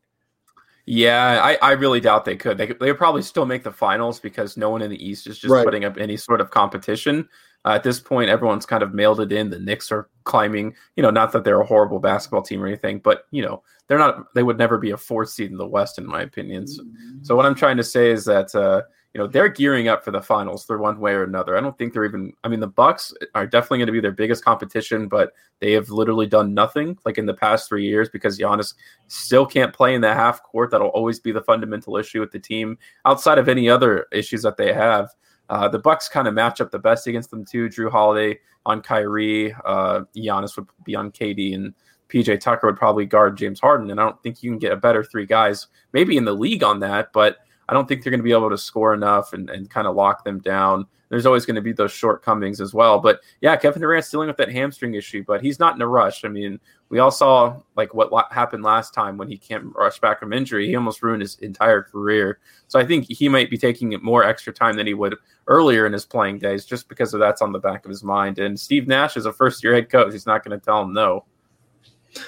Yeah, 0.93 1.41
I, 1.41 1.57
I 1.63 1.73
really 1.73 2.01
doubt 2.01 2.25
they 2.25 2.35
could. 2.35 2.59
They 2.59 2.67
they 2.67 2.91
would 2.91 2.99
probably 2.99 3.23
still 3.23 3.47
make 3.47 3.63
the 3.63 3.71
finals 3.71 4.19
because 4.19 4.57
no 4.57 4.71
one 4.71 4.83
in 4.83 4.91
the 4.91 5.09
East 5.09 5.29
is 5.29 5.39
just 5.39 5.53
right. 5.53 5.65
putting 5.65 5.85
up 5.85 5.97
any 5.97 6.17
sort 6.17 6.41
of 6.41 6.51
competition. 6.51 7.29
Uh, 7.65 7.75
at 7.75 7.85
this 7.85 8.01
point, 8.01 8.29
everyone's 8.29 8.67
kind 8.67 8.83
of 8.83 8.93
mailed 8.93 9.21
it 9.21 9.31
in. 9.31 9.51
The 9.51 9.61
Knicks 9.61 9.93
are 9.93 10.09
climbing. 10.25 10.75
You 10.97 11.05
know, 11.05 11.11
not 11.11 11.31
that 11.31 11.45
they're 11.45 11.61
a 11.61 11.67
horrible 11.67 12.01
basketball 12.01 12.43
team 12.43 12.61
or 12.61 12.67
anything, 12.67 12.99
but 12.99 13.27
you 13.31 13.41
know, 13.41 13.63
they're 13.87 13.99
not. 13.99 14.35
They 14.35 14.43
would 14.43 14.59
never 14.59 14.79
be 14.79 14.91
a 14.91 14.97
fourth 14.97 15.29
seed 15.29 15.53
in 15.53 15.59
the 15.59 15.67
West, 15.67 15.97
in 15.97 16.05
my 16.05 16.23
opinion. 16.23 16.67
So, 16.67 16.83
so 17.23 17.37
what 17.37 17.47
I'm 17.47 17.55
trying 17.55 17.77
to 17.77 17.85
say 17.85 18.11
is 18.11 18.25
that. 18.25 18.53
Uh, 18.53 18.83
you 19.15 19.19
know 19.19 19.27
they're 19.27 19.49
gearing 19.49 19.89
up 19.89 20.05
for 20.05 20.13
the 20.13 20.23
finals 20.23 20.65
through 20.65 20.81
one 20.81 21.01
way 21.01 21.13
or 21.13 21.25
another. 21.25 21.57
I 21.57 21.61
don't 21.61 21.77
think 21.77 21.93
they're 21.93 22.05
even. 22.05 22.33
I 22.45 22.49
mean, 22.49 22.61
the 22.61 22.69
Bucks 22.69 23.13
are 23.35 23.47
definitely 23.47 23.79
going 23.79 23.89
to 23.89 23.93
be 23.93 24.01
their 24.01 24.13
biggest 24.13 24.45
competition, 24.45 25.09
but 25.09 25.33
they 25.59 25.73
have 25.73 25.91
literally 25.91 26.27
done 26.27 26.55
nothing 26.55 26.97
like 27.05 27.19
in 27.19 27.27
the 27.27 27.35
past 27.35 27.69
three 27.69 27.85
years 27.87 28.09
because 28.09 28.39
Giannis 28.39 28.75
still 29.09 29.45
can't 29.45 29.75
play 29.75 29.95
in 29.95 30.01
the 30.01 30.15
half 30.15 30.43
court. 30.43 30.71
That'll 30.71 30.89
always 30.89 31.19
be 31.19 31.33
the 31.33 31.43
fundamental 31.43 31.97
issue 31.97 32.21
with 32.21 32.31
the 32.31 32.39
team. 32.39 32.79
Outside 33.05 33.39
of 33.39 33.49
any 33.49 33.69
other 33.69 34.07
issues 34.13 34.43
that 34.43 34.57
they 34.57 34.73
have, 34.73 35.11
uh, 35.49 35.69
the 35.69 35.79
Bucks 35.79 36.09
kind 36.09 36.29
of 36.29 36.35
match 36.35 36.61
up 36.61 36.71
the 36.71 36.79
best 36.79 37.09
against 37.09 37.31
them 37.31 37.45
too. 37.45 37.69
Jrue 37.69 37.91
Holiday 37.91 38.39
on 38.65 38.81
Kyrie, 38.81 39.53
uh, 39.65 40.03
Giannis 40.17 40.57
would 40.57 40.69
be 40.85 40.95
on 40.95 41.11
KD, 41.11 41.57
and 41.57 41.75
PJ 42.09 42.39
Tucker 42.41 42.69
would 42.69 42.77
probably 42.77 43.07
guard 43.07 43.37
James 43.37 43.59
Harden. 43.59 43.91
And 43.91 44.01
I 44.01 44.05
don't 44.05 44.23
think 44.23 44.43
you 44.43 44.51
can 44.51 44.59
get 44.59 44.73
a 44.73 44.77
better 44.77 45.03
three 45.03 45.27
guys, 45.27 45.67
maybe 45.93 46.17
in 46.17 46.25
the 46.25 46.33
league 46.33 46.63
on 46.63 46.79
that, 46.81 47.13
but 47.13 47.39
I 47.71 47.73
don't 47.73 47.87
think 47.87 48.03
they're 48.03 48.11
going 48.11 48.19
to 48.19 48.25
be 48.25 48.33
able 48.33 48.51
to 48.51 48.59
score 48.59 48.93
enough 48.93 49.33
and, 49.33 49.49
and 49.49 49.71
kind 49.71 49.87
of 49.87 49.95
lock 49.95 50.25
them 50.25 50.41
down. 50.41 50.87
There's 51.09 51.27
always 51.27 51.47
going 51.47 51.55
to 51.55 51.63
be 51.63 51.73
those 51.73 51.93
shortcomings 51.93 52.61
as 52.61 52.75
well. 52.75 52.99
But 52.99 53.21
yeah, 53.41 53.57
Kevin 53.57 53.81
Durant's 53.81 54.11
dealing 54.11 54.27
with 54.27 54.37
that 54.39 54.51
hamstring 54.51 54.95
issue, 54.95 55.25
but 55.25 55.41
he's 55.41 55.61
not 55.61 55.77
in 55.77 55.83
a 55.83 55.87
rush. 55.87 56.25
I 56.25 56.29
mean, 56.29 56.59
we 56.89 56.99
all 56.99 57.13
saw 57.13 57.61
like 57.77 57.95
what 57.95 58.11
happened 58.33 58.65
last 58.65 58.93
time 58.93 59.17
when 59.17 59.29
he 59.29 59.37
can't 59.37 59.75
rush 59.75 60.01
back 60.01 60.19
from 60.19 60.33
injury. 60.33 60.67
He 60.67 60.75
almost 60.75 61.03
ruined 61.03 61.23
his 61.23 61.37
entire 61.39 61.83
career. 61.83 62.41
So 62.67 62.81
I 62.81 62.85
think 62.85 63.07
he 63.09 63.29
might 63.29 63.51
be 63.51 63.59
taking 63.59 63.97
more 64.03 64.25
extra 64.25 64.53
time 64.53 64.77
than 64.77 64.89
he 64.89 64.95
would 64.95 65.15
earlier 65.47 65.87
in 65.87 65.93
his 65.93 66.05
playing 66.05 66.41
days, 66.41 66.65
just 66.65 66.89
because 66.89 67.15
of 67.15 67.21
that's 67.21 67.43
on 67.43 67.53
the 67.53 67.59
back 67.61 67.85
of 67.85 67.89
his 67.89 68.03
mind. 68.03 68.41
And 68.41 68.59
Steve 68.59 68.89
Nash 68.89 69.17
is 69.17 69.27
a 69.27 69.33
first 69.33 69.63
year 69.63 69.75
head 69.75 69.91
coach. 69.91 70.13
He's 70.13 70.27
not 70.27 70.45
going 70.45 70.59
to 70.59 70.65
tell 70.65 70.83
him 70.83 70.93
no. 70.93 71.25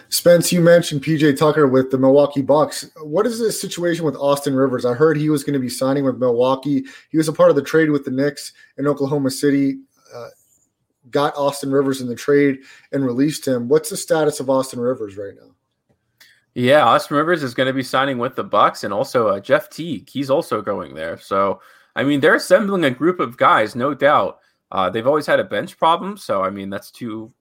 Spence, 0.09 0.53
you 0.53 0.61
mentioned 0.61 1.03
PJ 1.03 1.37
Tucker 1.37 1.67
with 1.67 1.91
the 1.91 1.99
Milwaukee 1.99 2.43
Bucks. 2.43 2.91
What 3.03 3.27
is 3.27 3.39
the 3.39 3.51
situation 3.51 4.05
with 4.05 4.17
Austin 4.17 4.55
Rivers? 4.55 4.85
I 4.85 4.95
heard 4.95 5.17
he 5.17 5.29
was 5.29 5.43
going 5.43 5.55
to 5.55 5.59
be 5.59 5.69
signing 5.69 6.05
with 6.05 6.19
Milwaukee. 6.19 6.85
He 7.11 7.19
was 7.19 7.29
a 7.29 7.33
part 7.33 7.51
of 7.51 7.57
the 7.57 7.63
trade 7.63 7.91
with 7.91 8.05
the 8.05 8.11
Knicks 8.11 8.53
in 8.79 8.87
Oklahoma 8.87 9.31
City. 9.31 9.79
Uh, 10.15 10.29
got 11.11 11.37
Austin 11.37 11.73
Rivers 11.73 12.01
in 12.01 12.07
the 12.07 12.15
trade 12.15 12.61
and 12.93 13.05
released 13.05 13.47
him. 13.47 13.69
What's 13.69 13.91
the 13.91 13.97
status 13.97 14.41
of 14.41 14.49
Austin 14.49 14.81
Rivers 14.81 15.17
right 15.17 15.35
now? 15.35 15.51
Yeah, 16.55 16.85
Austin 16.85 17.17
Rivers 17.17 17.43
is 17.43 17.55
going 17.55 17.67
to 17.67 17.73
be 17.73 17.83
signing 17.83 18.19
with 18.19 18.37
the 18.37 18.45
Bucks, 18.45 18.85
and 18.85 18.93
also 18.93 19.29
uh, 19.29 19.41
Jeff 19.41 19.71
Teague. 19.71 20.09
He's 20.11 20.29
also 20.29 20.61
going 20.61 20.95
there. 20.95 21.17
So, 21.19 21.61
I 21.97 22.05
mean, 22.05 22.21
they're 22.21 22.35
assembling 22.35 22.85
a 22.85 22.91
group 22.91 23.21
of 23.21 23.39
guys, 23.39 23.75
no 23.75 23.95
doubt. 23.95 24.39
Uh, 24.71 24.91
they've 24.91 25.07
always 25.07 25.27
had 25.27 25.41
a 25.41 25.45
bench 25.45 25.79
problem, 25.79 26.17
so 26.17 26.43
I 26.43 26.51
mean, 26.51 26.69
that's 26.69 26.91
two 26.91 27.33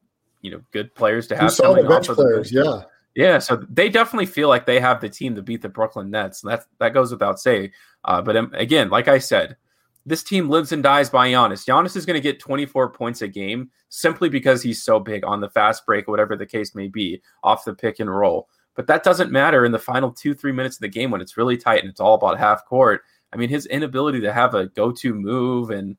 you 0.41 0.51
know 0.51 0.61
good 0.71 0.93
players 0.95 1.27
to 1.27 1.35
have 1.35 1.55
coming 1.55 1.85
off 1.87 2.09
of 2.09 2.15
players, 2.15 2.51
yeah. 2.51 2.83
Yeah, 3.13 3.39
so 3.39 3.57
they 3.69 3.89
definitely 3.89 4.25
feel 4.25 4.47
like 4.47 4.65
they 4.65 4.79
have 4.79 5.01
the 5.01 5.09
team 5.09 5.35
to 5.35 5.41
beat 5.41 5.61
the 5.61 5.67
Brooklyn 5.67 6.09
Nets. 6.09 6.41
That 6.41 6.63
that 6.79 6.93
goes 6.93 7.11
without 7.11 7.39
saying. 7.39 7.71
Uh, 8.05 8.21
but 8.21 8.37
um, 8.37 8.51
again, 8.53 8.89
like 8.89 9.09
I 9.09 9.17
said, 9.19 9.57
this 10.05 10.23
team 10.23 10.49
lives 10.49 10.71
and 10.71 10.81
dies 10.81 11.09
by 11.09 11.29
Giannis. 11.29 11.65
Giannis 11.65 11.95
is 11.95 12.05
going 12.05 12.15
to 12.15 12.21
get 12.21 12.39
24 12.39 12.91
points 12.91 13.21
a 13.21 13.27
game 13.27 13.69
simply 13.89 14.29
because 14.29 14.63
he's 14.63 14.81
so 14.81 14.99
big 14.99 15.25
on 15.25 15.41
the 15.41 15.49
fast 15.49 15.85
break, 15.85 16.07
whatever 16.07 16.35
the 16.35 16.45
case 16.45 16.73
may 16.73 16.87
be, 16.87 17.21
off 17.43 17.65
the 17.65 17.73
pick 17.73 17.99
and 17.99 18.13
roll. 18.13 18.47
But 18.75 18.87
that 18.87 19.03
doesn't 19.03 19.31
matter 19.31 19.65
in 19.65 19.73
the 19.73 19.79
final 19.79 20.11
two, 20.11 20.33
three 20.33 20.53
minutes 20.53 20.77
of 20.77 20.81
the 20.81 20.87
game 20.87 21.11
when 21.11 21.21
it's 21.21 21.37
really 21.37 21.57
tight 21.57 21.81
and 21.81 21.89
it's 21.89 21.99
all 21.99 22.15
about 22.15 22.39
half 22.39 22.65
court. 22.65 23.01
I 23.33 23.37
mean, 23.37 23.49
his 23.49 23.65
inability 23.65 24.21
to 24.21 24.33
have 24.33 24.55
a 24.55 24.67
go 24.67 24.91
to 24.91 25.13
move 25.13 25.69
and 25.69 25.97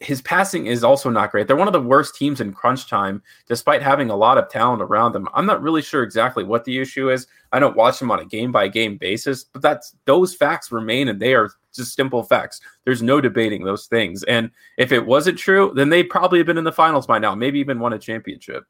his 0.00 0.20
passing 0.20 0.66
is 0.66 0.84
also 0.84 1.08
not 1.08 1.30
great. 1.30 1.46
They're 1.46 1.56
one 1.56 1.68
of 1.68 1.72
the 1.72 1.80
worst 1.80 2.16
teams 2.16 2.40
in 2.40 2.52
crunch 2.52 2.88
time, 2.88 3.22
despite 3.46 3.82
having 3.82 4.10
a 4.10 4.16
lot 4.16 4.36
of 4.36 4.50
talent 4.50 4.82
around 4.82 5.12
them. 5.12 5.28
I'm 5.32 5.46
not 5.46 5.62
really 5.62 5.80
sure 5.80 6.02
exactly 6.02 6.44
what 6.44 6.64
the 6.64 6.78
issue 6.78 7.10
is. 7.10 7.26
I 7.52 7.58
don't 7.58 7.76
watch 7.76 7.98
them 7.98 8.10
on 8.10 8.20
a 8.20 8.26
game 8.26 8.52
by 8.52 8.68
game 8.68 8.98
basis, 8.98 9.44
but 9.44 9.62
that's 9.62 9.96
those 10.04 10.34
facts 10.34 10.70
remain 10.70 11.08
and 11.08 11.18
they 11.18 11.34
are 11.34 11.50
just 11.74 11.94
simple 11.94 12.22
facts. 12.22 12.60
There's 12.84 13.02
no 13.02 13.20
debating 13.22 13.64
those 13.64 13.86
things. 13.86 14.22
And 14.24 14.50
if 14.76 14.92
it 14.92 15.06
wasn't 15.06 15.38
true, 15.38 15.72
then 15.74 15.88
they 15.88 16.02
probably 16.02 16.38
have 16.38 16.46
been 16.46 16.58
in 16.58 16.64
the 16.64 16.72
finals 16.72 17.06
by 17.06 17.18
now, 17.18 17.34
maybe 17.34 17.58
even 17.58 17.80
won 17.80 17.94
a 17.94 17.98
championship. 17.98 18.64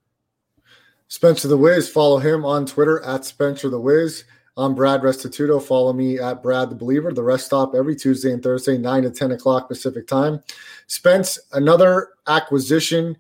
Spencer 1.09 1.49
the 1.49 1.57
Wiz, 1.57 1.89
follow 1.89 2.19
him 2.19 2.45
on 2.45 2.67
Twitter 2.67 3.03
at 3.03 3.25
Spencer 3.25 3.69
the 3.69 3.81
Wiz. 3.81 4.25
I'm 4.59 4.75
Brad 4.75 5.03
Restituto. 5.03 5.62
Follow 5.62 5.92
me 5.92 6.19
at 6.19 6.42
Brad 6.42 6.71
the 6.71 6.75
Believer. 6.75 7.12
The 7.12 7.23
rest 7.23 7.45
stop 7.45 7.75
every 7.75 7.95
Tuesday 7.95 8.33
and 8.33 8.42
Thursday, 8.42 8.79
9 8.79 9.03
to 9.03 9.11
10 9.11 9.33
o'clock 9.33 9.69
Pacific 9.69 10.07
time. 10.07 10.42
Spence, 10.87 11.38
another 11.53 12.11
acquisition 12.27 13.19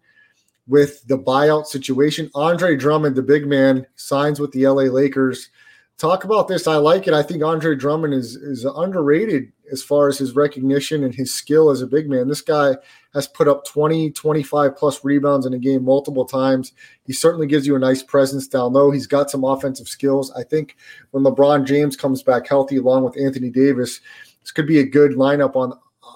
with 0.66 1.06
the 1.08 1.18
buyout 1.18 1.66
situation. 1.66 2.30
Andre 2.34 2.74
Drummond, 2.74 3.16
the 3.16 3.22
big 3.22 3.46
man, 3.46 3.86
signs 3.96 4.40
with 4.40 4.50
the 4.52 4.66
LA 4.66 4.84
Lakers. 4.84 5.50
Talk 5.98 6.24
about 6.24 6.48
this. 6.48 6.66
I 6.66 6.76
like 6.76 7.06
it. 7.06 7.12
I 7.12 7.22
think 7.22 7.42
Andre 7.42 7.74
Drummond 7.74 8.14
is 8.14 8.36
is 8.36 8.64
underrated 8.64 9.52
as 9.70 9.82
far 9.82 10.08
as 10.08 10.16
his 10.16 10.34
recognition 10.34 11.04
and 11.04 11.14
his 11.14 11.34
skill 11.34 11.68
as 11.68 11.82
a 11.82 11.86
big 11.86 12.08
man. 12.08 12.28
This 12.28 12.40
guy 12.40 12.76
has 13.16 13.26
put 13.26 13.48
up 13.48 13.64
20, 13.64 14.10
25 14.10 14.76
plus 14.76 15.02
rebounds 15.02 15.46
in 15.46 15.54
a 15.54 15.58
game 15.58 15.82
multiple 15.82 16.26
times. 16.26 16.72
He 17.06 17.14
certainly 17.14 17.46
gives 17.46 17.66
you 17.66 17.74
a 17.74 17.78
nice 17.78 18.02
presence 18.02 18.46
down 18.46 18.74
low. 18.74 18.90
He's 18.90 19.06
got 19.06 19.30
some 19.30 19.42
offensive 19.42 19.88
skills. 19.88 20.30
I 20.32 20.42
think 20.42 20.76
when 21.12 21.24
LeBron 21.24 21.64
James 21.64 21.96
comes 21.96 22.22
back 22.22 22.46
healthy 22.46 22.76
along 22.76 23.04
with 23.04 23.18
Anthony 23.18 23.48
Davis, 23.48 24.00
this 24.42 24.52
could 24.52 24.66
be 24.66 24.80
a 24.80 24.84
good 24.84 25.12
lineup 25.12 25.56
on 25.56 25.72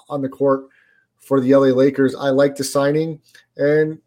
on 0.09 0.21
the 0.21 0.29
court 0.29 0.67
for 1.17 1.41
the 1.41 1.55
LA 1.55 1.67
Lakers. 1.67 2.13
I 2.13 2.29
like 2.29 2.55
the 2.55 2.63
signing 2.63 3.19
and 3.57 3.99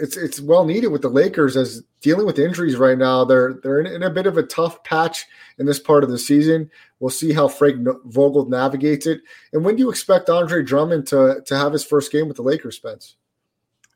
it's 0.00 0.16
it's 0.16 0.40
well 0.40 0.64
needed 0.64 0.88
with 0.88 1.02
the 1.02 1.08
Lakers 1.08 1.56
as 1.56 1.84
dealing 2.04 2.26
with 2.26 2.38
injuries 2.38 2.76
right 2.76 2.98
now. 2.98 3.24
They're 3.24 3.54
they're 3.62 3.80
in, 3.80 3.86
in, 3.86 4.02
a 4.02 4.10
bit 4.10 4.26
of 4.26 4.36
a 4.36 4.42
tough 4.42 4.84
patch 4.84 5.24
in 5.58 5.64
this 5.64 5.80
part 5.80 6.04
of 6.04 6.10
the 6.10 6.18
season. 6.18 6.70
We'll 7.00 7.10
see 7.10 7.32
how 7.32 7.48
Frank 7.48 7.88
Vogel 8.04 8.44
navigates 8.44 9.06
it. 9.06 9.22
And 9.54 9.64
when 9.64 9.74
do 9.74 9.80
you 9.80 9.90
expect 9.90 10.28
Andre 10.28 10.62
Drummond 10.62 11.06
to 11.08 11.42
to 11.46 11.56
have 11.56 11.72
his 11.72 11.84
first 11.84 12.12
game 12.12 12.28
with 12.28 12.36
the 12.36 12.42
Lakers, 12.42 12.76
Spence? 12.76 13.16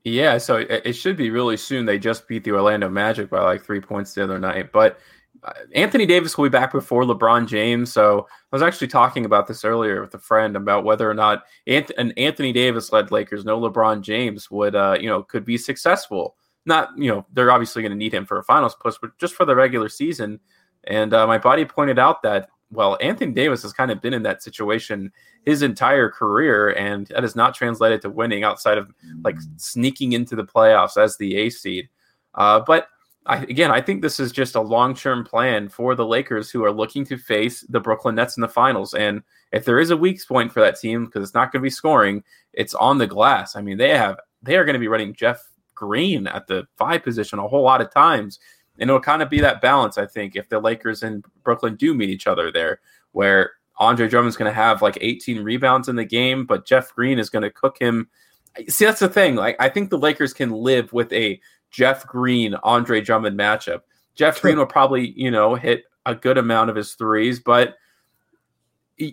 Yeah, 0.05 0.39
so 0.39 0.57
it, 0.57 0.95
should 0.95 1.19
be 1.19 1.29
really 1.29 1.59
soon. 1.59 1.85
They 1.85 1.99
just 1.99 2.29
beat 2.29 2.45
the 2.45 2.53
Orlando 2.53 2.89
Magic 2.89 3.29
by 3.29 3.43
like 3.43 3.63
three 3.63 3.81
points 3.81 4.15
the 4.15 4.25
other 4.25 4.39
night, 4.39 4.73
but 4.73 4.99
uh, 5.43 5.53
Anthony 5.75 6.07
Davis 6.07 6.39
will 6.39 6.47
be 6.47 6.49
back 6.49 6.73
before 6.73 7.03
LeBron 7.03 7.47
James. 7.47 7.93
So 7.93 8.27
I 8.31 8.57
was 8.57 8.63
actually 8.63 8.87
talking 8.87 9.27
about 9.27 9.47
this 9.47 9.65
earlier 9.65 10.01
with 10.01 10.15
a 10.15 10.19
friend 10.19 10.57
about 10.57 10.85
whether 10.85 11.11
or 11.11 11.15
not 11.15 11.45
an 11.67 12.13
Anthony 12.13 12.53
Davis 12.53 12.91
led 12.91 13.11
Lakers, 13.11 13.45
no 13.45 13.61
LeBron 13.61 14.01
James, 14.01 14.51
would 14.51 14.75
uh, 14.75 14.97
you 14.99 15.09
know 15.09 15.23
could 15.23 15.45
be 15.45 15.59
successful. 15.59 16.37
Not 16.67 16.91
you 16.97 17.11
know 17.11 17.27
they're 17.33 17.51
obviously 17.51 17.83
going 17.83 17.93
to 17.93 17.99
need 17.99 18.15
him 18.15 18.27
for 18.27 18.39
a 18.39 18.45
finals 18.45 18.77
push, 18.81 18.97
but 19.01 19.17
just 19.19 19.35
for 19.35 19.45
the 19.45 19.57
regular 19.57 19.89
season. 19.89 20.41
And 20.85 21.13
uh, 21.13 21.27
my 21.27 21.39
buddy 21.39 21.65
pointed 21.65 21.99
out 21.99 22.23
that 22.23 22.49
well, 22.71 22.99
Anthony 23.01 23.33
Davis 23.33 23.63
has 23.63 23.73
kind 23.73 23.91
of 23.91 24.03
been 24.03 24.13
in 24.13 24.23
that 24.25 24.43
situation 24.43 25.11
his 25.45 25.63
entire 25.63 26.11
career, 26.11 26.71
and 26.71 27.07
that 27.07 27.23
has 27.23 27.35
not 27.35 27.55
translated 27.55 28.03
to 28.03 28.11
winning 28.11 28.45
outside 28.45 28.77
of 28.77 28.93
like 29.25 29.37
sneaking 29.57 30.13
into 30.13 30.37
the 30.37 30.45
playoffs 30.45 31.03
as 31.03 31.17
the 31.17 31.37
A 31.37 31.51
seed. 31.51 31.89
Uh, 32.35 32.61
but 32.61 32.89
I, 33.25 33.39
again, 33.39 33.71
I 33.71 33.81
think 33.81 34.03
this 34.03 34.21
is 34.21 34.33
just 34.33 34.55
a 34.55 34.61
long 34.61 34.95
term 34.95 35.25
plan 35.25 35.69
for 35.69 35.95
the 35.95 36.07
Lakers 36.07 36.51
who 36.51 36.65
are 36.65 36.73
looking 36.73 37.05
to 37.07 37.17
face 37.17 37.61
the 37.69 37.81
Brooklyn 37.81 38.15
Nets 38.15 38.37
in 38.37 38.41
the 38.43 38.49
finals. 38.49 38.95
And 38.95 39.23
if 39.53 39.65
there 39.65 39.79
is 39.79 39.91
a 39.91 39.97
weak 39.97 40.27
point 40.27 40.53
for 40.53 40.61
that 40.61 40.79
team, 40.79 41.07
because 41.07 41.23
it's 41.23 41.35
not 41.35 41.53
going 41.53 41.61
to 41.61 41.67
be 41.67 41.71
scoring, 41.71 42.23
it's 42.53 42.75
on 42.75 42.99
the 42.99 43.07
glass. 43.07 43.57
I 43.57 43.63
mean, 43.63 43.79
they 43.79 43.91
have 43.91 44.19
they 44.43 44.57
are 44.57 44.65
going 44.65 44.75
to 44.75 44.81
be 44.81 44.89
running 44.89 45.15
Jeff 45.15 45.43
Green 45.79 46.27
at 46.27 46.49
the 46.49 46.67
five 46.77 47.05
position 47.05 47.39
a 47.39 47.47
whole 47.47 47.63
lot 47.63 47.81
of 47.81 47.95
times. 47.95 48.41
And 48.81 48.91
it'll 48.91 49.01
kind 49.01 49.23
of 49.23 49.31
be 49.31 49.41
that 49.41 49.61
balance, 49.61 49.97
I 49.97 50.07
think, 50.07 50.35
if 50.35 50.49
the 50.49 50.59
Lakers 50.59 51.03
and 51.03 51.25
Brooklyn 51.45 51.77
do 51.77 51.95
meet 51.95 52.11
each 52.11 52.27
other 52.27 52.51
there, 52.51 52.81
where 53.13 53.53
Andre 53.79 54.09
Drummond's 54.09 54.37
going 54.37 54.51
to 54.51 54.55
have 54.55 54.83
like 54.83 54.99
18 55.01 55.43
rebounds 55.43 55.89
in 55.89 55.97
the 55.97 56.05
game, 56.05 56.45
but 56.45 56.67
Jeff 56.67 56.95
Green 56.95 57.19
is 57.19 57.31
going 57.31 57.45
to 57.45 57.51
cook 57.51 57.79
him. 57.79 58.09
See, 58.69 58.85
that's 58.85 59.01
the 59.01 59.09
thing. 59.09 59.37
Like, 59.37 59.57
I 59.61 59.69
think 59.69 59.91
the 59.91 59.99
Lakers 59.99 60.33
can 60.33 60.51
live 60.51 60.93
with 60.93 61.13
a 61.13 61.41
Jeff 61.71 62.07
Green, 62.07 62.55
Andre 62.63 63.01
Drummond 63.01 63.39
matchup. 63.39 63.83
Jeff 64.15 64.43
Green 64.43 64.59
will 64.59 64.67
probably, 64.67 65.13
you 65.17 65.31
know, 65.31 65.55
hit 65.55 65.85
a 66.07 66.15
good 66.15 66.39
amount 66.39 66.71
of 66.71 66.77
his 66.77 66.95
threes, 66.95 67.39
but 67.39 67.77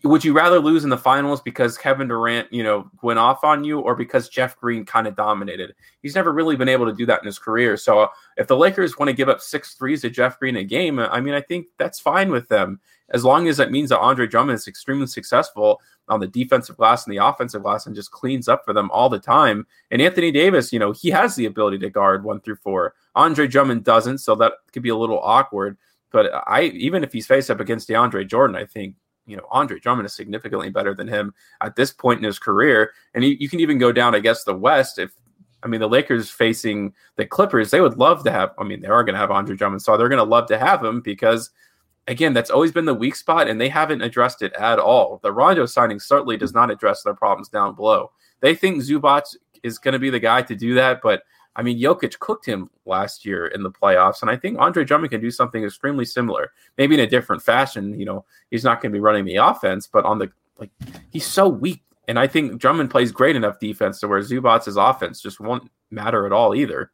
would 0.03 0.25
you 0.25 0.33
rather 0.33 0.59
lose 0.59 0.83
in 0.83 0.89
the 0.89 0.97
finals 0.97 1.41
because 1.41 1.77
Kevin 1.77 2.07
Durant, 2.07 2.51
you 2.51 2.63
know, 2.63 2.89
went 3.03 3.19
off 3.19 3.43
on 3.43 3.63
you 3.63 3.79
or 3.79 3.95
because 3.95 4.29
Jeff 4.29 4.57
Green 4.57 4.85
kind 4.85 5.07
of 5.07 5.15
dominated? 5.15 5.75
He's 6.01 6.15
never 6.15 6.33
really 6.33 6.55
been 6.55 6.69
able 6.69 6.85
to 6.87 6.93
do 6.93 7.05
that 7.05 7.21
in 7.21 7.25
his 7.25 7.37
career. 7.37 7.77
So 7.77 7.99
uh, 7.99 8.07
if 8.37 8.47
the 8.47 8.57
Lakers 8.57 8.97
want 8.97 9.09
to 9.09 9.15
give 9.15 9.29
up 9.29 9.41
six 9.41 9.75
threes 9.75 10.01
to 10.01 10.09
Jeff 10.09 10.39
Green 10.39 10.55
a 10.55 10.63
game, 10.63 10.99
I 10.99 11.21
mean, 11.21 11.33
I 11.33 11.41
think 11.41 11.67
that's 11.77 11.99
fine 11.99 12.31
with 12.31 12.49
them 12.49 12.79
as 13.09 13.23
long 13.23 13.47
as 13.47 13.57
that 13.57 13.71
means 13.71 13.89
that 13.89 13.99
Andre 13.99 14.27
Drummond 14.27 14.55
is 14.55 14.67
extremely 14.67 15.07
successful 15.07 15.79
on 16.07 16.19
the 16.19 16.27
defensive 16.27 16.77
glass 16.77 17.05
and 17.05 17.15
the 17.15 17.23
offensive 17.23 17.63
glass 17.63 17.85
and 17.85 17.95
just 17.95 18.11
cleans 18.11 18.47
up 18.47 18.63
for 18.65 18.73
them 18.73 18.89
all 18.91 19.09
the 19.09 19.19
time. 19.19 19.65
And 19.91 20.01
Anthony 20.01 20.31
Davis, 20.31 20.73
you 20.73 20.79
know, 20.79 20.91
he 20.91 21.09
has 21.11 21.35
the 21.35 21.45
ability 21.45 21.79
to 21.79 21.89
guard 21.89 22.23
one 22.23 22.41
through 22.41 22.57
four. 22.57 22.95
Andre 23.15 23.47
Drummond 23.47 23.83
doesn't, 23.83 24.19
so 24.19 24.35
that 24.35 24.53
could 24.71 24.83
be 24.83 24.89
a 24.89 24.95
little 24.95 25.19
awkward. 25.19 25.77
But 26.11 26.31
I 26.47 26.63
even 26.63 27.03
if 27.03 27.11
he's 27.11 27.27
faced 27.27 27.51
up 27.51 27.59
against 27.59 27.89
DeAndre 27.89 28.27
Jordan, 28.27 28.55
I 28.55 28.65
think 28.65 28.95
you 29.25 29.37
know 29.37 29.47
Andre 29.51 29.79
Drummond 29.79 30.05
is 30.05 30.13
significantly 30.13 30.69
better 30.69 30.93
than 30.93 31.07
him 31.07 31.33
at 31.61 31.75
this 31.75 31.91
point 31.91 32.19
in 32.19 32.23
his 32.25 32.39
career. 32.39 32.93
And 33.13 33.23
you, 33.23 33.37
you 33.39 33.49
can 33.49 33.59
even 33.59 33.77
go 33.77 33.91
down, 33.91 34.15
I 34.15 34.19
guess, 34.19 34.43
the 34.43 34.55
West 34.55 34.99
if 34.99 35.11
I 35.63 35.67
mean, 35.67 35.79
the 35.81 35.89
Lakers 35.89 36.29
facing 36.29 36.93
the 37.15 37.25
Clippers, 37.25 37.71
they 37.71 37.81
would 37.81 37.97
love 37.97 38.23
to 38.25 38.31
have. 38.31 38.51
I 38.59 38.63
mean, 38.63 38.81
they 38.81 38.87
are 38.87 39.03
going 39.03 39.15
to 39.15 39.19
have 39.19 39.31
Andre 39.31 39.55
Drummond, 39.55 39.81
so 39.81 39.97
they're 39.97 40.09
going 40.09 40.17
to 40.17 40.23
love 40.23 40.47
to 40.49 40.59
have 40.59 40.83
him 40.83 41.01
because 41.01 41.49
again, 42.07 42.33
that's 42.33 42.51
always 42.51 42.71
been 42.71 42.85
the 42.85 42.93
weak 42.93 43.15
spot, 43.15 43.47
and 43.47 43.59
they 43.59 43.69
haven't 43.69 44.01
addressed 44.01 44.41
it 44.41 44.53
at 44.53 44.79
all. 44.79 45.19
The 45.23 45.31
Rondo 45.31 45.65
signing 45.65 45.99
certainly 45.99 46.37
does 46.37 46.53
not 46.53 46.71
address 46.71 47.03
their 47.03 47.15
problems 47.15 47.49
down 47.49 47.75
below. 47.75 48.11
They 48.41 48.53
think 48.55 48.83
Zubac 48.83 49.35
is 49.63 49.79
going 49.79 49.93
to 49.93 49.99
be 49.99 50.09
the 50.09 50.19
guy 50.19 50.43
to 50.43 50.55
do 50.55 50.75
that, 50.75 51.01
but 51.01 51.23
I 51.55 51.63
mean, 51.63 51.79
Jokic 51.79 52.19
cooked 52.19 52.45
him 52.45 52.69
last 52.85 53.25
year 53.25 53.47
in 53.47 53.63
the 53.63 53.71
playoffs, 53.71 54.21
and 54.21 54.29
I 54.29 54.35
think 54.35 54.59
Andre 54.59 54.83
Drummond 54.83 55.11
can 55.11 55.21
do 55.21 55.31
something 55.31 55.63
extremely 55.63 56.05
similar, 56.05 56.51
maybe 56.77 56.95
in 56.95 57.01
a 57.01 57.07
different 57.07 57.41
fashion. 57.41 57.97
You 57.97 58.05
know, 58.05 58.25
he's 58.51 58.63
not 58.63 58.81
going 58.81 58.91
to 58.91 58.95
be 58.95 59.01
running 59.01 59.25
the 59.25 59.37
offense, 59.37 59.87
but 59.87 60.05
on 60.05 60.19
the 60.19 60.31
like, 60.57 60.71
he's 61.11 61.25
so 61.25 61.47
weak, 61.47 61.83
and 62.07 62.19
I 62.19 62.27
think 62.27 62.59
Drummond 62.59 62.91
plays 62.91 63.11
great 63.11 63.35
enough 63.35 63.59
defense 63.59 63.99
to 63.99 64.07
where 64.07 64.19
Zubac's 64.21 64.75
offense 64.75 65.21
just 65.21 65.39
won't 65.39 65.69
matter 65.91 66.25
at 66.25 66.31
all 66.31 66.55
either. 66.55 66.91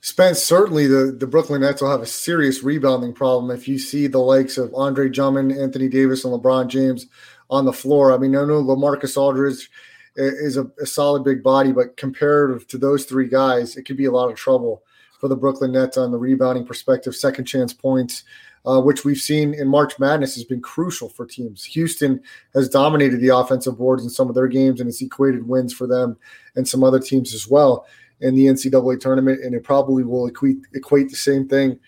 Spence, 0.00 0.42
certainly 0.42 0.86
the, 0.86 1.16
the 1.18 1.26
Brooklyn 1.26 1.62
Nets 1.62 1.82
will 1.82 1.90
have 1.90 2.02
a 2.02 2.06
serious 2.06 2.62
rebounding 2.62 3.12
problem 3.12 3.50
if 3.50 3.66
you 3.66 3.78
see 3.78 4.06
the 4.06 4.20
likes 4.20 4.56
of 4.58 4.72
Andre 4.74 5.08
Drummond, 5.08 5.50
Anthony 5.50 5.88
Davis, 5.88 6.24
and 6.24 6.32
LeBron 6.32 6.68
James 6.68 7.06
on 7.50 7.64
the 7.64 7.72
floor. 7.72 8.12
I 8.12 8.18
mean, 8.18 8.36
I 8.36 8.44
know 8.44 8.62
LaMarcus 8.62 9.16
Aldridge 9.16 9.68
is 10.16 10.56
a, 10.56 10.70
a 10.80 10.86
solid 10.86 11.24
big 11.24 11.42
body, 11.42 11.72
but 11.72 11.96
comparative 11.96 12.66
to 12.68 12.78
those 12.78 13.04
three 13.04 13.28
guys, 13.28 13.76
it 13.76 13.82
could 13.82 13.96
be 13.96 14.06
a 14.06 14.10
lot 14.10 14.30
of 14.30 14.36
trouble 14.36 14.82
for 15.20 15.28
the 15.28 15.36
Brooklyn 15.36 15.72
Nets 15.72 15.96
on 15.96 16.10
the 16.10 16.18
rebounding 16.18 16.66
perspective. 16.66 17.14
Second 17.14 17.44
chance 17.44 17.72
points, 17.72 18.24
uh, 18.66 18.80
which 18.80 19.04
we've 19.04 19.18
seen 19.18 19.54
in 19.54 19.68
March 19.68 19.98
Madness, 19.98 20.34
has 20.34 20.44
been 20.44 20.60
crucial 20.60 21.08
for 21.08 21.26
teams. 21.26 21.64
Houston 21.64 22.20
has 22.54 22.68
dominated 22.68 23.20
the 23.20 23.34
offensive 23.34 23.78
boards 23.78 24.02
in 24.02 24.10
some 24.10 24.28
of 24.28 24.34
their 24.34 24.48
games, 24.48 24.80
and 24.80 24.88
it's 24.88 25.02
equated 25.02 25.46
wins 25.46 25.72
for 25.72 25.86
them 25.86 26.16
and 26.54 26.66
some 26.66 26.82
other 26.82 27.00
teams 27.00 27.34
as 27.34 27.48
well 27.48 27.86
in 28.20 28.34
the 28.34 28.46
NCAA 28.46 28.98
tournament, 29.00 29.44
and 29.44 29.54
it 29.54 29.62
probably 29.62 30.02
will 30.02 30.26
equate 30.26 30.56
equate 30.74 31.10
the 31.10 31.16
same 31.16 31.46
thing 31.46 31.78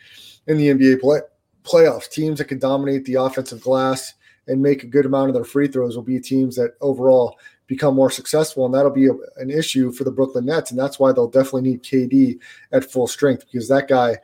in 0.46 0.58
the 0.58 0.68
NBA 0.68 1.00
play, 1.00 1.20
playoffs. 1.62 2.10
Teams 2.10 2.38
that 2.38 2.46
can 2.46 2.58
dominate 2.58 3.04
the 3.04 3.14
offensive 3.14 3.60
glass 3.60 4.14
and 4.46 4.62
make 4.62 4.82
a 4.82 4.86
good 4.86 5.06
amount 5.06 5.28
of 5.28 5.34
their 5.34 5.44
free 5.44 5.68
throws 5.68 5.96
will 5.96 6.02
be 6.02 6.20
teams 6.20 6.56
that 6.56 6.72
overall 6.80 7.38
become 7.68 7.94
more 7.94 8.10
successful, 8.10 8.66
and 8.66 8.74
that'll 8.74 8.90
be 8.90 9.06
a, 9.06 9.12
an 9.36 9.50
issue 9.50 9.92
for 9.92 10.02
the 10.02 10.10
Brooklyn 10.10 10.46
Nets, 10.46 10.72
and 10.72 10.80
that's 10.80 10.98
why 10.98 11.12
they'll 11.12 11.28
definitely 11.28 11.62
need 11.62 11.82
KD 11.84 12.40
at 12.72 12.90
full 12.90 13.06
strength 13.06 13.44
because 13.44 13.68
that 13.68 13.86
guy, 13.86 14.16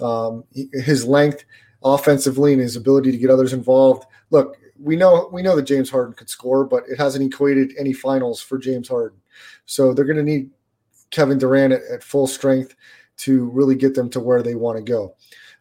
um, 0.00 0.44
his 0.72 1.04
length 1.04 1.44
offensively 1.82 2.52
and 2.52 2.62
his 2.62 2.76
ability 2.76 3.10
to 3.10 3.18
get 3.18 3.30
others 3.30 3.52
involved. 3.52 4.06
Look, 4.30 4.58
we 4.78 4.94
know 4.94 5.28
we 5.32 5.42
know 5.42 5.56
that 5.56 5.62
James 5.62 5.90
Harden 5.90 6.14
could 6.14 6.28
score, 6.28 6.64
but 6.64 6.84
it 6.88 6.98
hasn't 6.98 7.24
equated 7.24 7.72
any 7.78 7.92
finals 7.92 8.40
for 8.40 8.58
James 8.58 8.88
Harden. 8.88 9.18
So 9.64 9.92
they're 9.92 10.04
going 10.04 10.16
to 10.16 10.22
need 10.22 10.50
Kevin 11.10 11.38
Durant 11.38 11.72
at, 11.72 11.82
at 11.92 12.02
full 12.02 12.26
strength 12.26 12.76
to 13.18 13.46
really 13.50 13.74
get 13.74 13.94
them 13.94 14.10
to 14.10 14.20
where 14.20 14.42
they 14.42 14.54
want 14.54 14.78
to 14.78 14.82
go. 14.82 15.14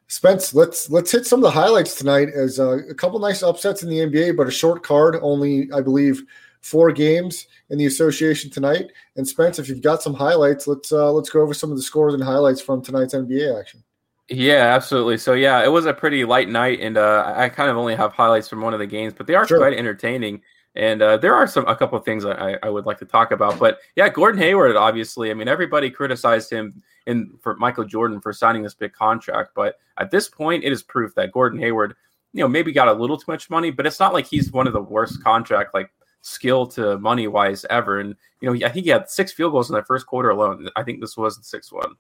Spence, 0.08 0.54
let's 0.54 0.90
let's 0.90 1.12
hit 1.12 1.26
some 1.26 1.40
of 1.40 1.44
the 1.44 1.52
highlights 1.52 1.96
tonight. 1.96 2.28
As 2.36 2.60
uh, 2.60 2.80
a 2.90 2.94
couple 2.94 3.20
nice 3.20 3.44
upsets 3.44 3.84
in 3.84 3.90
the 3.90 4.00
NBA, 4.00 4.36
but 4.36 4.48
a 4.48 4.52
short 4.52 4.84
card, 4.84 5.18
only 5.22 5.70
I 5.72 5.80
believe 5.80 6.24
four 6.62 6.92
games 6.92 7.48
in 7.70 7.78
the 7.78 7.86
association 7.86 8.50
tonight. 8.50 8.92
And 9.16 9.28
Spence, 9.28 9.60
if 9.60 9.68
you've 9.68 9.82
got 9.82 10.02
some 10.02 10.14
highlights, 10.14 10.68
let's 10.68 10.92
uh, 10.92 11.12
let's 11.12 11.30
go 11.30 11.42
over 11.42 11.54
some 11.54 11.72
of 11.72 11.78
the 11.78 11.84
scores 11.84 12.14
and 12.14 12.24
highlights 12.24 12.62
from 12.62 12.82
tonight's 12.82 13.14
NBA 13.14 13.60
action. 13.60 13.84
Yeah, 14.30 14.74
absolutely. 14.76 15.18
So 15.18 15.34
yeah, 15.34 15.64
it 15.64 15.68
was 15.68 15.86
a 15.86 15.94
pretty 15.94 16.24
light 16.24 16.48
night, 16.50 16.80
and 16.80 16.98
uh, 16.98 17.34
I 17.36 17.50
kind 17.50 17.70
of 17.70 17.78
only 17.78 17.96
have 17.96 18.14
highlights 18.14 18.48
from 18.48 18.62
one 18.62 18.74
of 18.74 18.80
the 18.80 18.88
games, 18.88 19.14
but 19.14 19.28
they 19.28 19.36
are 19.36 19.46
Sure. 19.48 19.58
quite 19.58 19.74
entertaining. 19.74 20.42
And 20.74 21.02
uh, 21.02 21.18
there 21.18 21.36
are 21.36 21.48
some 21.48 21.68
a 21.68 21.76
couple 21.76 21.98
of 21.98 22.06
things 22.06 22.24
I, 22.24 22.58
I 22.64 22.70
would 22.70 22.86
like 22.86 22.98
to 23.00 23.06
talk 23.06 23.32
about. 23.32 23.60
But 23.60 23.80
yeah, 23.98 24.08
Gordon 24.08 24.40
Hayward, 24.40 24.78
obviously, 24.78 25.30
I 25.30 25.34
mean, 25.34 25.50
everybody 25.50 25.90
criticized 25.90 26.50
him 26.50 26.82
and 27.08 27.38
for 27.42 27.58
Michael 27.58 27.84
Jordan 27.84 28.22
for 28.22 28.32
signing 28.32 28.62
this 28.64 28.74
big 28.74 28.94
contract, 28.94 29.52
but 29.54 29.80
at 29.98 30.12
this 30.12 30.30
point, 30.30 30.64
it 30.64 30.72
is 30.72 30.82
proof 30.82 31.14
that 31.16 31.32
Gordon 31.34 31.60
Hayward, 31.60 31.96
you 32.32 32.42
know, 32.42 32.48
maybe 32.48 32.72
got 32.72 32.88
a 32.88 32.94
little 32.94 33.18
too 33.18 33.30
much 33.30 33.50
money, 33.50 33.70
but 33.70 33.86
it's 33.86 34.00
not 34.00 34.14
like 34.14 34.28
he's 34.28 34.52
one 34.52 34.66
of 34.66 34.72
the 34.72 34.82
worst 34.82 35.22
contract 35.24 35.74
like 35.74 35.92
skill 36.22 36.68
to 36.68 36.98
money 37.00 37.28
wise 37.28 37.66
ever. 37.70 38.00
And 38.00 38.16
you 38.40 38.54
know, 38.54 38.66
I 38.66 38.70
think 38.70 38.86
he 38.86 38.92
had 38.92 39.10
six 39.10 39.32
field 39.32 39.52
goals 39.52 39.70
in 39.70 39.76
the 39.76 39.84
first 39.84 40.06
quarter 40.06 40.30
alone. 40.30 40.70
I 40.76 40.84
think 40.84 41.02
this 41.02 41.18
was 41.18 41.38
the 41.38 41.44
sixth 41.44 41.72
one. 41.72 41.96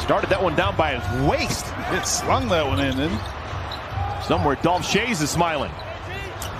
Started 0.00 0.30
that 0.30 0.42
one 0.42 0.56
down 0.56 0.76
by 0.76 0.98
his 0.98 1.28
waist. 1.30 1.66
It 1.92 2.06
slung 2.06 2.48
that 2.48 2.66
one 2.66 2.80
in. 2.80 2.96
Then 2.96 3.10
Somewhere 4.26 4.56
Dolph 4.62 4.82
Schayes 4.82 5.20
is 5.22 5.30
smiling. 5.30 5.70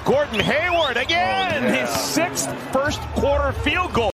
Gordon 0.05 0.41
Hayward 0.41 0.97
again, 0.97 1.65
Oh, 1.65 1.67
yeah. 1.69 1.87
his 1.87 1.91
sixth 2.01 2.53
first 2.73 3.01
quarter 3.15 3.53
field 3.61 3.93
goal. 3.95 4.11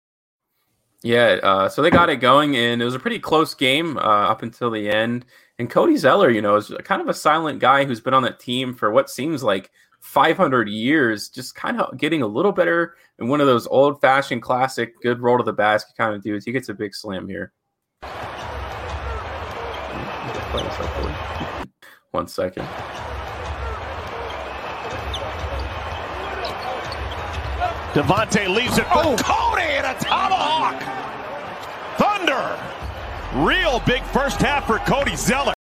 Yeah, 1.03 1.39
uh, 1.43 1.69
so 1.69 1.83
they 1.83 1.91
got 1.91 2.09
it 2.09 2.17
going, 2.17 2.57
and 2.57 2.81
it 2.81 2.85
was 2.85 2.95
a 2.95 3.01
pretty 3.01 3.19
close 3.19 3.55
game 3.55 3.99
uh, 3.99 4.01
up 4.01 4.43
until 4.43 4.71
the 4.71 4.89
end. 4.89 5.25
And 5.59 5.69
Cody 5.69 5.97
Zeller, 5.97 6.31
you 6.31 6.41
know, 6.41 6.55
is 6.57 6.73
kind 6.85 7.03
of 7.03 7.09
a 7.09 7.15
silent 7.15 7.59
guy 7.59 7.85
who's 7.85 8.01
been 8.01 8.15
on 8.15 8.23
that 8.23 8.39
team 8.39 8.75
for 8.75 8.91
what 8.91 9.11
seems 9.11 9.43
like 9.43 9.71
500 10.03 10.69
years, 10.69 11.29
just 11.29 11.55
kind 11.55 11.81
of 11.81 11.97
getting 11.97 12.23
a 12.23 12.27
little 12.27 12.53
better 12.53 12.97
and 13.19 13.29
one 13.29 13.41
of 13.41 13.47
those 13.47 13.67
old 13.69 14.01
fashioned 14.01 14.43
classic 14.43 15.01
good 15.01 15.21
roll 15.21 15.39
to 15.39 15.45
the 15.45 15.53
basket 15.53 15.97
kind 15.97 16.15
of 16.15 16.23
dudes. 16.23 16.45
He 16.45 16.53
gets 16.53 16.69
a 16.69 16.75
big 16.75 16.95
slam 16.95 17.29
here. 17.29 17.53
One 22.11 22.27
second. 22.27 22.67
Devontae 27.95 28.49
leaves 28.49 28.79
it 28.79 28.85
for 28.85 29.05
oh. 29.05 29.17
Cody 29.19 29.63
and 29.63 29.87
a 29.87 29.95
tomahawk. 30.01 30.83
Thunder. 31.97 32.59
Real 33.47 33.81
big 33.87 34.03
first 34.05 34.41
half 34.41 34.67
for 34.67 34.79
Cody 34.81 35.15
Zeller. 35.15 35.55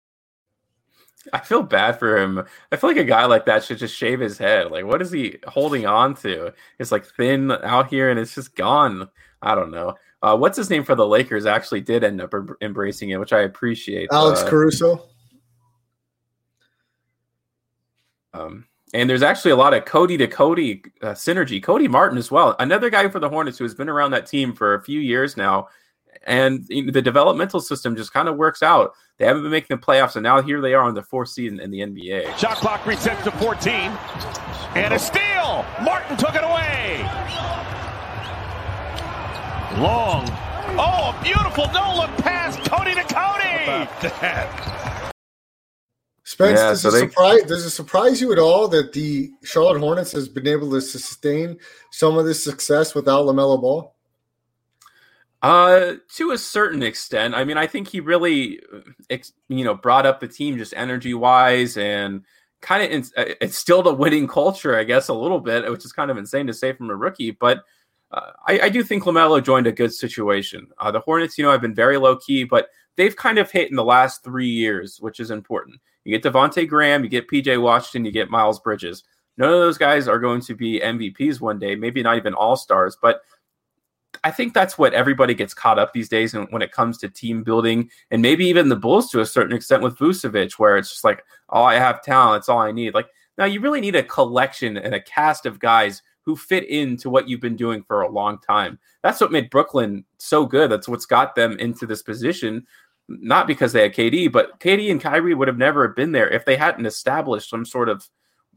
I 1.33 1.39
feel 1.39 1.63
bad 1.63 1.99
for 1.99 2.17
him. 2.17 2.43
I 2.71 2.75
feel 2.75 2.89
like 2.89 2.97
a 2.97 3.03
guy 3.03 3.25
like 3.25 3.45
that 3.45 3.63
should 3.63 3.77
just 3.77 3.95
shave 3.95 4.19
his 4.19 4.37
head. 4.37 4.71
Like, 4.71 4.85
what 4.85 5.01
is 5.01 5.11
he 5.11 5.37
holding 5.47 5.85
on 5.85 6.15
to? 6.15 6.53
It's 6.79 6.91
like 6.91 7.05
thin 7.05 7.51
out 7.51 7.89
here 7.89 8.09
and 8.09 8.19
it's 8.19 8.35
just 8.35 8.55
gone. 8.55 9.09
I 9.41 9.55
don't 9.55 9.71
know. 9.71 9.95
Uh, 10.21 10.37
what's 10.37 10.57
his 10.57 10.69
name 10.69 10.83
for 10.83 10.95
the 10.95 11.07
Lakers 11.07 11.45
actually 11.45 11.81
did 11.81 12.03
end 12.03 12.21
up 12.21 12.33
embracing 12.61 13.09
it, 13.09 13.19
which 13.19 13.33
I 13.33 13.41
appreciate. 13.41 14.09
Alex 14.11 14.41
Uh, 14.41 14.49
Caruso. 14.49 15.05
Um, 18.33 18.65
and 18.93 19.09
there's 19.09 19.21
actually 19.21 19.51
a 19.51 19.55
lot 19.55 19.73
of 19.73 19.85
Cody 19.85 20.17
to 20.17 20.27
Cody 20.27 20.83
uh, 21.01 21.07
synergy. 21.09 21.61
Cody 21.61 21.87
Martin 21.87 22.17
as 22.17 22.31
well, 22.31 22.55
another 22.59 22.89
guy 22.89 23.07
for 23.09 23.19
the 23.19 23.29
Hornets 23.29 23.57
who 23.57 23.63
has 23.63 23.75
been 23.75 23.89
around 23.89 24.11
that 24.11 24.25
team 24.25 24.53
for 24.53 24.73
a 24.73 24.81
few 24.81 24.99
years 24.99 25.37
now, 25.37 25.67
and 26.25 26.65
you 26.69 26.85
know, 26.85 26.91
the 26.91 27.01
developmental 27.01 27.59
system 27.59 27.95
just 27.95 28.13
kind 28.13 28.27
of 28.27 28.37
works 28.37 28.61
out. 28.61 28.93
They 29.17 29.25
haven't 29.25 29.43
been 29.43 29.51
making 29.51 29.75
the 29.77 29.81
playoffs, 29.85 30.15
and 30.15 30.23
now 30.23 30.41
here 30.41 30.61
they 30.61 30.73
are 30.73 30.83
on 30.83 30.93
the 30.93 31.03
fourth 31.03 31.29
season 31.29 31.59
in, 31.59 31.73
in 31.73 31.93
the 31.93 32.01
NBA. 32.01 32.37
Shot 32.37 32.57
clock 32.57 32.81
resets 32.81 33.23
to 33.23 33.31
14. 33.31 33.73
And 34.75 34.93
a 34.93 34.99
steal. 34.99 35.65
Martin 35.81 36.15
took 36.17 36.35
it 36.35 36.43
away. 36.43 36.99
Long. 39.81 40.25
Oh, 40.77 41.15
a 41.17 41.23
beautiful 41.23 41.65
no 41.73 41.95
look 41.97 42.09
pass. 42.23 42.55
Cody 42.67 42.93
to 42.95 43.03
Cody. 43.03 43.87
Spence, 46.23 46.59
Yeah, 46.59 46.69
does, 46.69 46.81
so 46.81 46.89
it 46.89 46.91
they- 46.91 46.99
surprise, 46.99 47.43
does 47.43 47.65
it 47.65 47.69
surprise 47.71 48.21
you 48.21 48.31
at 48.31 48.39
all 48.39 48.67
that 48.67 48.93
the 48.93 49.31
Charlotte 49.43 49.79
Hornets 49.79 50.11
has 50.11 50.27
been 50.29 50.47
able 50.47 50.69
to 50.71 50.81
sustain 50.81 51.57
some 51.91 52.17
of 52.17 52.25
this 52.25 52.43
success 52.43 52.93
without 52.93 53.25
LaMelo 53.25 53.59
Ball? 53.59 53.95
Uh, 55.41 55.93
to 56.15 56.31
a 56.31 56.37
certain 56.37 56.83
extent. 56.83 57.33
I 57.33 57.45
mean, 57.45 57.57
I 57.57 57.65
think 57.65 57.87
he 57.87 58.01
really, 58.01 58.59
you 59.47 59.63
know, 59.63 59.73
brought 59.73 60.05
up 60.05 60.19
the 60.19 60.27
team 60.27 60.57
just 60.57 60.73
energy 60.75 61.13
wise 61.13 61.77
and 61.77 62.23
kind 62.61 62.93
of 62.93 63.11
uh, 63.15 63.33
instilled 63.39 63.87
a 63.87 63.93
winning 63.93 64.27
culture, 64.27 64.77
I 64.77 64.83
guess, 64.83 65.07
a 65.07 65.13
little 65.13 65.39
bit, 65.39 65.69
which 65.71 65.85
is 65.85 65.93
kind 65.93 66.11
of 66.11 66.17
insane 66.17 66.47
to 66.47 66.53
say 66.53 66.73
from 66.73 66.89
a 66.89 66.95
rookie. 66.95 67.31
But 67.31 67.63
uh, 68.11 68.31
I, 68.47 68.59
I 68.63 68.69
do 68.69 68.83
think 68.83 69.03
Lamelo 69.03 69.41
joined 69.41 69.67
a 69.67 69.71
good 69.71 69.93
situation. 69.93 70.67
Uh, 70.77 70.91
the 70.91 70.99
Hornets, 70.99 71.37
you 71.37 71.45
know, 71.45 71.51
have 71.51 71.61
been 71.61 71.75
very 71.75 71.97
low 71.97 72.17
key, 72.17 72.43
but 72.43 72.67
they've 72.97 73.15
kind 73.15 73.37
of 73.37 73.49
hit 73.49 73.69
in 73.69 73.77
the 73.77 73.83
last 73.83 74.23
three 74.23 74.49
years, 74.49 74.97
which 74.99 75.21
is 75.21 75.31
important. 75.31 75.79
You 76.03 76.17
get 76.17 76.29
Devonte 76.29 76.67
Graham, 76.67 77.03
you 77.03 77.09
get 77.09 77.29
PJ 77.29 77.61
Washington, 77.61 78.05
you 78.05 78.11
get 78.11 78.29
Miles 78.29 78.59
Bridges. 78.59 79.03
None 79.37 79.53
of 79.53 79.59
those 79.59 79.77
guys 79.77 80.07
are 80.07 80.19
going 80.19 80.41
to 80.41 80.55
be 80.55 80.81
MVPs 80.81 81.39
one 81.39 81.59
day, 81.59 81.75
maybe 81.75 82.03
not 82.03 82.17
even 82.17 82.33
all 82.33 82.57
stars, 82.57 82.97
but 83.01 83.21
I 84.23 84.31
think 84.31 84.53
that's 84.53 84.77
what 84.77 84.93
everybody 84.93 85.33
gets 85.33 85.53
caught 85.53 85.79
up 85.79 85.93
these 85.93 86.09
days 86.09 86.33
when 86.33 86.61
it 86.61 86.71
comes 86.71 86.97
to 86.99 87.09
team 87.09 87.43
building 87.43 87.89
and 88.11 88.21
maybe 88.21 88.45
even 88.45 88.69
the 88.69 88.75
Bulls 88.75 89.09
to 89.11 89.21
a 89.21 89.25
certain 89.25 89.55
extent 89.55 89.83
with 89.83 89.97
Vucevic, 89.97 90.53
where 90.53 90.77
it's 90.77 90.89
just 90.89 91.03
like, 91.03 91.23
oh, 91.49 91.63
I 91.63 91.75
have 91.75 92.01
talent, 92.01 92.41
that's 92.41 92.49
all 92.49 92.59
I 92.59 92.71
need. 92.71 92.93
Like, 92.93 93.07
now 93.37 93.45
you 93.45 93.61
really 93.61 93.81
need 93.81 93.95
a 93.95 94.03
collection 94.03 94.77
and 94.77 94.93
a 94.93 95.01
cast 95.01 95.45
of 95.45 95.59
guys 95.59 96.01
who 96.29 96.35
fit 96.35 96.69
into 96.69 97.09
what 97.09 97.27
you've 97.27 97.39
been 97.39 97.55
doing 97.55 97.81
for 97.83 98.01
a 98.01 98.11
long 98.11 98.37
time. 98.39 98.77
That's 99.01 99.21
what 99.21 99.31
made 99.31 99.49
Brooklyn 99.49 100.05
so 100.17 100.45
good. 100.45 100.69
That's 100.69 100.87
what's 100.87 101.05
got 101.05 101.35
them 101.35 101.57
into 101.57 101.85
this 101.85 102.01
position. 102.01 102.67
Not 103.07 103.47
because 103.47 103.73
they 103.73 103.81
had 103.81 103.95
KD, 103.95 104.31
but 104.31 104.59
KD 104.59 104.91
and 104.91 105.01
Kyrie 105.01 105.33
would 105.33 105.47
have 105.47 105.57
never 105.57 105.87
been 105.87 106.11
there 106.11 106.29
if 106.29 106.45
they 106.45 106.55
hadn't 106.55 106.85
established 106.85 107.49
some 107.49 107.65
sort 107.65 107.89
of 107.89 108.07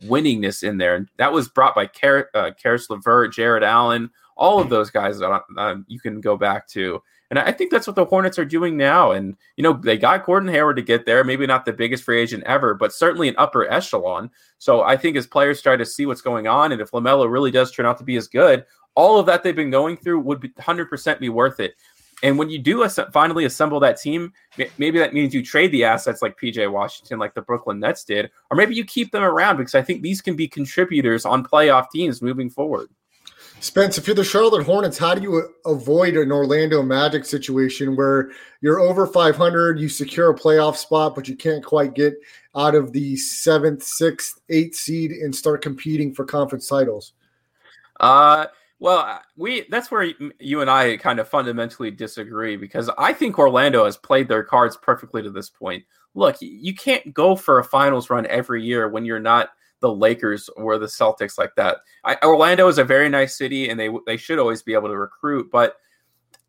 winningness 0.05 0.63
in 0.63 0.79
there. 0.79 0.97
And 0.97 1.09
that 1.17 1.33
was 1.33 1.49
brought 1.49 1.75
by 1.75 1.87
Car- 1.87 2.29
uh, 2.35 2.51
Caris 2.61 2.91
LeVert, 2.91 3.33
Jarrett 3.33 3.63
Allen, 3.63 4.11
all 4.43 4.59
of 4.59 4.69
those 4.69 4.91
guys 4.91 5.21
that 5.21 5.43
uh, 5.57 5.77
you 5.87 6.01
can 6.01 6.21
go 6.21 6.37
back 6.37 6.67
to. 6.67 7.01
And 7.31 7.39
I 7.39 7.53
think 7.53 7.71
that's 7.71 7.87
what 7.87 7.95
the 7.95 8.05
Hornets 8.05 8.41
are 8.41 8.45
doing 8.45 8.77
now. 8.77 9.13
And, 9.13 9.37
you 9.57 9.63
know, 9.63 9.73
they 9.73 9.97
got 9.97 10.27
Gordon 10.27 10.49
Hayward 10.49 10.77
to 10.77 10.83
get 10.83 11.07
there, 11.07 11.23
maybe 11.23 11.47
not 11.47 11.65
the 11.65 11.73
biggest 11.73 12.03
free 12.03 12.21
agent 12.21 12.43
ever, 12.45 12.75
but 12.75 12.93
certainly 12.93 13.29
an 13.29 13.37
upper 13.39 13.71
echelon. 13.71 14.31
So 14.59 14.83
I 14.83 14.97
think 14.97 15.17
as 15.17 15.29
players 15.29 15.63
try 15.63 15.77
to 15.77 15.87
see 15.87 16.07
what's 16.07 16.21
going 16.21 16.49
on, 16.49 16.73
and 16.73 16.83
if 16.83 16.91
LaMelo 16.91 17.31
really 17.31 17.53
does 17.53 17.71
turn 17.71 17.87
out 17.87 17.99
to 17.99 18.05
be 18.05 18.17
as 18.17 18.27
good, 18.27 18.67
all 18.97 19.17
of 19.17 19.27
that 19.27 19.45
they've 19.45 19.55
been 19.55 19.71
going 19.71 19.97
through 19.97 20.19
would 20.21 20.41
be 20.41 20.49
100% 20.49 21.21
be 21.21 21.29
worth 21.29 21.61
it. 21.61 21.77
And 22.25 22.37
when 22.37 22.51
you 22.51 22.59
do 22.59 22.87
finally 23.13 23.45
assemble 23.45 23.79
that 23.81 24.01
team, 24.01 24.33
maybe 24.77 24.99
that 24.99 25.15
means 25.15 25.33
you 25.33 25.45
trade 25.45 25.71
the 25.71 25.85
assets 25.85 26.21
like 26.21 26.39
PJ 26.39 26.71
Washington, 26.71 27.21
like 27.21 27.35
the 27.35 27.43
Brooklyn 27.43 27.79
Nets 27.79 28.03
did, 28.03 28.31
or 28.51 28.57
maybe 28.57 28.75
you 28.75 28.85
keep 28.85 29.13
them 29.13 29.23
around 29.23 29.57
because 29.57 29.77
I 29.77 29.83
think 29.83 30.03
these 30.03 30.21
can 30.21 30.35
be 30.35 30.49
contributors 30.49 31.25
on 31.25 31.45
playoff 31.45 31.91
teams 31.91 32.21
moving 32.21 32.51
forward. 32.51 32.89
Spence, 33.63 33.97
if 33.97 34.09
you're 34.09 34.17
the 34.17 34.25
Charlotte 34.25 34.65
Hornets, 34.65 34.99
how 34.99 35.15
do 35.15 35.23
you 35.23 35.55
avoid 35.65 36.17
an 36.17 36.33
Orlando 36.33 36.83
Magic 36.83 37.25
situation 37.25 37.95
where 37.95 38.33
you're 38.61 38.81
over 38.81 39.07
500, 39.07 39.79
you 39.79 39.89
secure 39.89 40.31
a 40.31 40.35
playoff 40.35 40.75
spot, 40.75 41.15
but 41.15 41.29
you 41.29 41.37
can't 41.37 41.65
quite 41.65 41.95
get 41.95 42.15
out 42.57 42.75
of 42.75 42.93
the 42.93 43.15
seventh, 43.15 43.85
sixth, 43.85 44.41
eighth 44.49 44.75
seed 44.75 45.13
and 45.13 45.33
start 45.33 45.63
competing 45.63 46.13
for 46.13 46.25
conference 46.25 46.67
titles? 46.67 47.13
Uh, 48.01 48.47
well, 48.81 49.21
we 49.37 49.65
that's 49.71 49.93
where 49.93 50.13
you 50.41 50.61
and 50.61 50.69
I 50.69 50.97
kind 50.97 51.21
of 51.21 51.29
fundamentally 51.29 51.93
disagree 51.93 52.57
because 52.57 52.91
I 52.99 53.13
think 53.13 53.39
Orlando 53.39 53.85
has 53.85 53.97
played 53.97 54.27
their 54.27 54.43
cards 54.43 54.77
perfectly 54.77 55.23
to 55.23 55.31
this 55.31 55.51
point. 55.51 55.85
Look, 56.17 56.35
you 56.41 56.75
can't 56.75 57.15
go 57.15 57.37
for 57.37 57.61
a 57.61 57.65
finals 57.65 58.11
run 58.11 58.27
every 58.27 58.65
year 58.65 58.89
when 58.89 59.05
you're 59.05 59.21
not 59.21 59.51
the 59.83 59.93
Lakers 59.93 60.49
or 60.57 60.79
the 60.79 60.87
Celtics 60.87 61.37
like 61.37 61.55
that. 61.57 61.79
I, 62.05 62.17
Orlando 62.23 62.67
is 62.69 62.79
a 62.79 62.85
very 62.85 63.11
nice 63.11 63.37
city 63.37 63.69
and 63.69 63.79
they 63.79 63.91
they 64.07 64.17
should 64.17 64.39
always 64.39 64.63
be 64.63 64.73
able 64.73 64.89
to 64.89 64.97
recruit, 64.97 65.51
but 65.53 65.77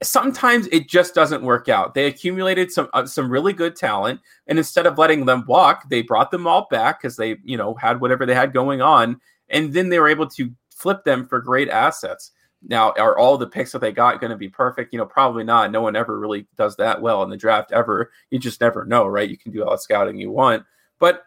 sometimes 0.01 0.67
it 0.67 0.87
just 0.87 1.15
doesn't 1.15 1.43
work 1.43 1.69
out. 1.69 1.93
They 1.93 2.05
accumulated 2.05 2.71
some 2.71 2.89
uh, 2.93 3.05
some 3.05 3.29
really 3.29 3.53
good 3.53 3.75
talent, 3.75 4.21
and 4.47 4.57
instead 4.57 4.85
of 4.85 4.97
letting 4.97 5.25
them 5.25 5.43
walk, 5.47 5.89
they 5.89 6.01
brought 6.01 6.31
them 6.31 6.47
all 6.47 6.67
back 6.69 7.01
because 7.01 7.17
they 7.17 7.37
you 7.43 7.57
know 7.57 7.73
had 7.75 7.99
whatever 7.99 8.25
they 8.25 8.35
had 8.35 8.53
going 8.53 8.81
on, 8.81 9.19
and 9.49 9.73
then 9.73 9.89
they 9.89 9.99
were 9.99 10.09
able 10.09 10.27
to 10.27 10.51
flip 10.69 11.03
them 11.03 11.25
for 11.25 11.41
great 11.41 11.69
assets. 11.69 12.31
Now, 12.65 12.93
are 12.97 13.17
all 13.17 13.37
the 13.37 13.47
picks 13.47 13.73
that 13.73 13.79
they 13.79 13.91
got 13.91 14.21
going 14.21 14.31
to 14.31 14.37
be 14.37 14.47
perfect? 14.47 14.93
You 14.93 14.99
know, 14.99 15.05
probably 15.05 15.43
not. 15.43 15.71
No 15.71 15.81
one 15.81 15.97
ever 15.97 16.17
really 16.17 16.47
does 16.55 16.77
that 16.77 17.01
well 17.01 17.21
in 17.23 17.29
the 17.29 17.35
draft 17.35 17.73
ever. 17.73 18.11
You 18.29 18.39
just 18.39 18.61
never 18.61 18.85
know, 18.85 19.05
right? 19.05 19.29
You 19.29 19.37
can 19.37 19.51
do 19.51 19.65
all 19.65 19.71
the 19.71 19.77
scouting 19.77 20.17
you 20.17 20.31
want, 20.31 20.63
but 20.97 21.23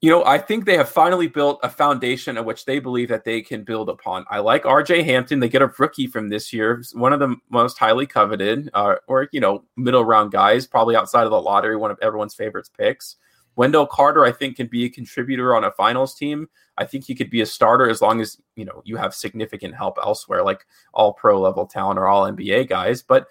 you 0.00 0.10
know, 0.10 0.24
I 0.24 0.38
think 0.38 0.64
they 0.64 0.78
have 0.78 0.88
finally 0.88 1.26
built 1.26 1.60
a 1.62 1.68
foundation 1.68 2.38
of 2.38 2.46
which 2.46 2.64
they 2.64 2.78
believe 2.78 3.08
that 3.10 3.24
they 3.24 3.42
can 3.42 3.64
build 3.64 3.90
upon. 3.90 4.24
I 4.30 4.38
like 4.38 4.62
RJ 4.62 5.04
Hampton. 5.04 5.40
They 5.40 5.48
get 5.50 5.60
a 5.60 5.70
rookie 5.78 6.06
from 6.06 6.30
this 6.30 6.54
year, 6.54 6.82
one 6.94 7.12
of 7.12 7.20
the 7.20 7.36
most 7.50 7.78
highly 7.78 8.06
coveted, 8.06 8.70
uh, 8.72 8.94
or, 9.08 9.28
you 9.32 9.40
know, 9.40 9.64
middle 9.76 10.04
round 10.04 10.32
guys, 10.32 10.66
probably 10.66 10.96
outside 10.96 11.24
of 11.24 11.30
the 11.30 11.40
lottery, 11.40 11.76
one 11.76 11.90
of 11.90 11.98
everyone's 12.00 12.34
favorites 12.34 12.70
picks. 12.70 13.16
Wendell 13.56 13.86
Carter, 13.86 14.24
I 14.24 14.32
think, 14.32 14.56
can 14.56 14.68
be 14.68 14.86
a 14.86 14.88
contributor 14.88 15.54
on 15.54 15.64
a 15.64 15.70
finals 15.72 16.14
team. 16.14 16.48
I 16.78 16.86
think 16.86 17.04
he 17.04 17.14
could 17.14 17.28
be 17.28 17.42
a 17.42 17.46
starter 17.46 17.90
as 17.90 18.00
long 18.00 18.22
as, 18.22 18.40
you 18.56 18.64
know, 18.64 18.80
you 18.86 18.96
have 18.96 19.14
significant 19.14 19.74
help 19.74 19.98
elsewhere, 20.02 20.42
like 20.42 20.64
all 20.94 21.12
pro 21.12 21.38
level 21.38 21.66
talent 21.66 21.98
or 21.98 22.08
all 22.08 22.30
NBA 22.30 22.70
guys. 22.70 23.02
But 23.02 23.26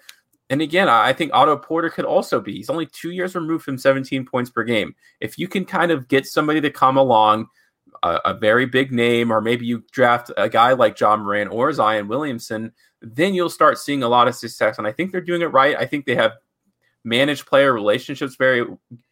and 0.50 0.60
again, 0.60 0.88
I 0.88 1.12
think 1.12 1.30
Otto 1.32 1.56
Porter 1.56 1.88
could 1.88 2.04
also 2.04 2.40
be. 2.40 2.56
He's 2.56 2.70
only 2.70 2.86
two 2.86 3.12
years 3.12 3.36
removed 3.36 3.64
from 3.64 3.78
17 3.78 4.26
points 4.26 4.50
per 4.50 4.64
game. 4.64 4.96
If 5.20 5.38
you 5.38 5.46
can 5.46 5.64
kind 5.64 5.92
of 5.92 6.08
get 6.08 6.26
somebody 6.26 6.60
to 6.60 6.70
come 6.70 6.96
along, 6.96 7.46
a, 8.02 8.20
a 8.24 8.34
very 8.34 8.66
big 8.66 8.90
name, 8.90 9.30
or 9.30 9.40
maybe 9.40 9.64
you 9.64 9.84
draft 9.92 10.32
a 10.36 10.48
guy 10.48 10.72
like 10.72 10.98
Ja 10.98 11.16
Morant 11.16 11.52
or 11.52 11.72
Zion 11.72 12.08
Williamson, 12.08 12.72
then 13.00 13.32
you'll 13.32 13.48
start 13.48 13.78
seeing 13.78 14.02
a 14.02 14.08
lot 14.08 14.26
of 14.26 14.34
success. 14.34 14.78
And 14.78 14.86
I 14.86 14.92
think 14.92 15.12
they're 15.12 15.20
doing 15.20 15.42
it 15.42 15.46
right. 15.46 15.76
I 15.78 15.86
think 15.86 16.04
they 16.04 16.16
have 16.16 16.32
managed 17.04 17.46
player 17.46 17.72
relationships 17.72 18.36
very, 18.36 18.64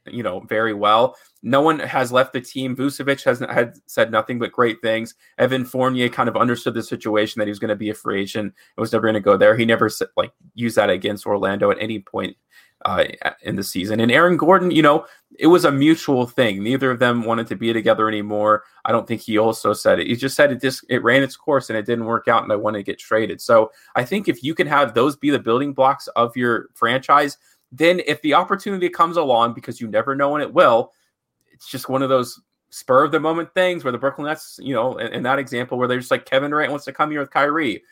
you 0.07 0.22
know, 0.22 0.41
very 0.41 0.74
well. 0.74 1.16
No 1.43 1.61
one 1.61 1.78
has 1.78 2.12
left 2.12 2.32
the 2.32 2.41
team. 2.41 2.76
Vucevic 2.76 3.24
has 3.24 3.41
had 3.41 3.74
said 3.86 4.11
nothing 4.11 4.39
but 4.39 4.53
great 4.53 4.82
things. 4.82 5.14
Evan 5.39 5.64
Fournier 5.64 6.09
kind 6.09 6.28
of 6.28 6.36
understood 6.36 6.74
the 6.74 6.82
situation 6.82 7.39
that 7.39 7.47
he 7.47 7.51
was 7.51 7.59
going 7.59 7.68
to 7.70 7.76
be 7.76 7.91
a 7.91 7.95
free 7.95 8.22
agent 8.22 8.47
and 8.47 8.80
was 8.80 8.93
never 8.93 9.07
going 9.07 9.14
to 9.14 9.20
go 9.20 9.36
there. 9.36 9.57
He 9.57 9.64
never 9.64 9.91
like 10.16 10.32
used 10.55 10.76
that 10.76 10.91
against 10.91 11.26
Orlando 11.26 11.70
at 11.70 11.78
any 11.80 12.01
point 12.01 12.36
uh, 12.84 13.05
in 13.43 13.57
the 13.57 13.62
season. 13.62 14.01
And 14.01 14.11
Aaron 14.11 14.36
Gordon, 14.36 14.70
you 14.70 14.82
know, 14.82 15.07
it 15.39 15.49
was 15.49 15.64
a 15.64 15.72
mutual 15.72 16.26
thing. 16.26 16.62
Neither 16.62 16.91
of 16.91 16.99
them 16.99 17.24
wanted 17.24 17.47
to 17.49 17.57
be 17.57 17.72
together 17.72 18.09
anymore. 18.09 18.64
I 18.84 18.93
don't 18.93 19.07
think 19.07 19.20
he 19.20 19.39
also 19.39 19.72
said 19.72 20.01
it. 20.01 20.07
He 20.07 20.16
just 20.16 20.36
said 20.36 20.53
it 20.53 20.61
just 20.61 20.84
it 20.89 21.03
ran 21.03 21.22
its 21.22 21.36
course 21.36 21.70
and 21.70 21.78
it 21.78 21.86
didn't 21.86 22.05
work 22.05 22.28
out, 22.28 22.43
and 22.43 22.53
I 22.53 22.57
want 22.57 22.74
to 22.74 22.82
get 22.82 22.99
traded. 22.99 23.41
So 23.41 23.70
I 23.95 24.05
think 24.05 24.28
if 24.28 24.43
you 24.43 24.55
can 24.55 24.66
have 24.66 24.95
those 24.95 25.16
be 25.16 25.30
the 25.30 25.39
building 25.39 25.72
blocks 25.72 26.09
of 26.09 26.36
your 26.36 26.68
franchise, 26.74 27.36
then 27.70 28.00
if 28.06 28.22
the 28.22 28.34
opportunity 28.34 28.88
comes 28.88 29.16
along, 29.16 29.54
because 29.54 29.80
you 29.80 29.88
never 29.88 30.14
know 30.14 30.30
when 30.30 30.40
it 30.40 30.52
will, 30.52 30.92
it's 31.52 31.68
just 31.68 31.88
one 31.88 32.02
of 32.02 32.08
those 32.08 32.40
spur 32.70 33.04
of 33.04 33.12
the 33.12 33.20
moment 33.20 33.52
things 33.54 33.84
where 33.84 33.92
the 33.92 33.98
Brooklyn 33.98 34.26
Nets, 34.26 34.58
you 34.62 34.74
know, 34.74 34.98
in, 34.98 35.12
in, 35.12 35.22
that 35.22 35.38
example 35.38 35.78
where 35.78 35.88
they're 35.88 35.98
just 35.98 36.10
like 36.10 36.26
Kevin 36.26 36.50
Durant 36.50 36.70
wants 36.70 36.84
to 36.84 36.92
come 36.92 37.10
here 37.10 37.20
with 37.20 37.30
Kyrie. 37.30 37.82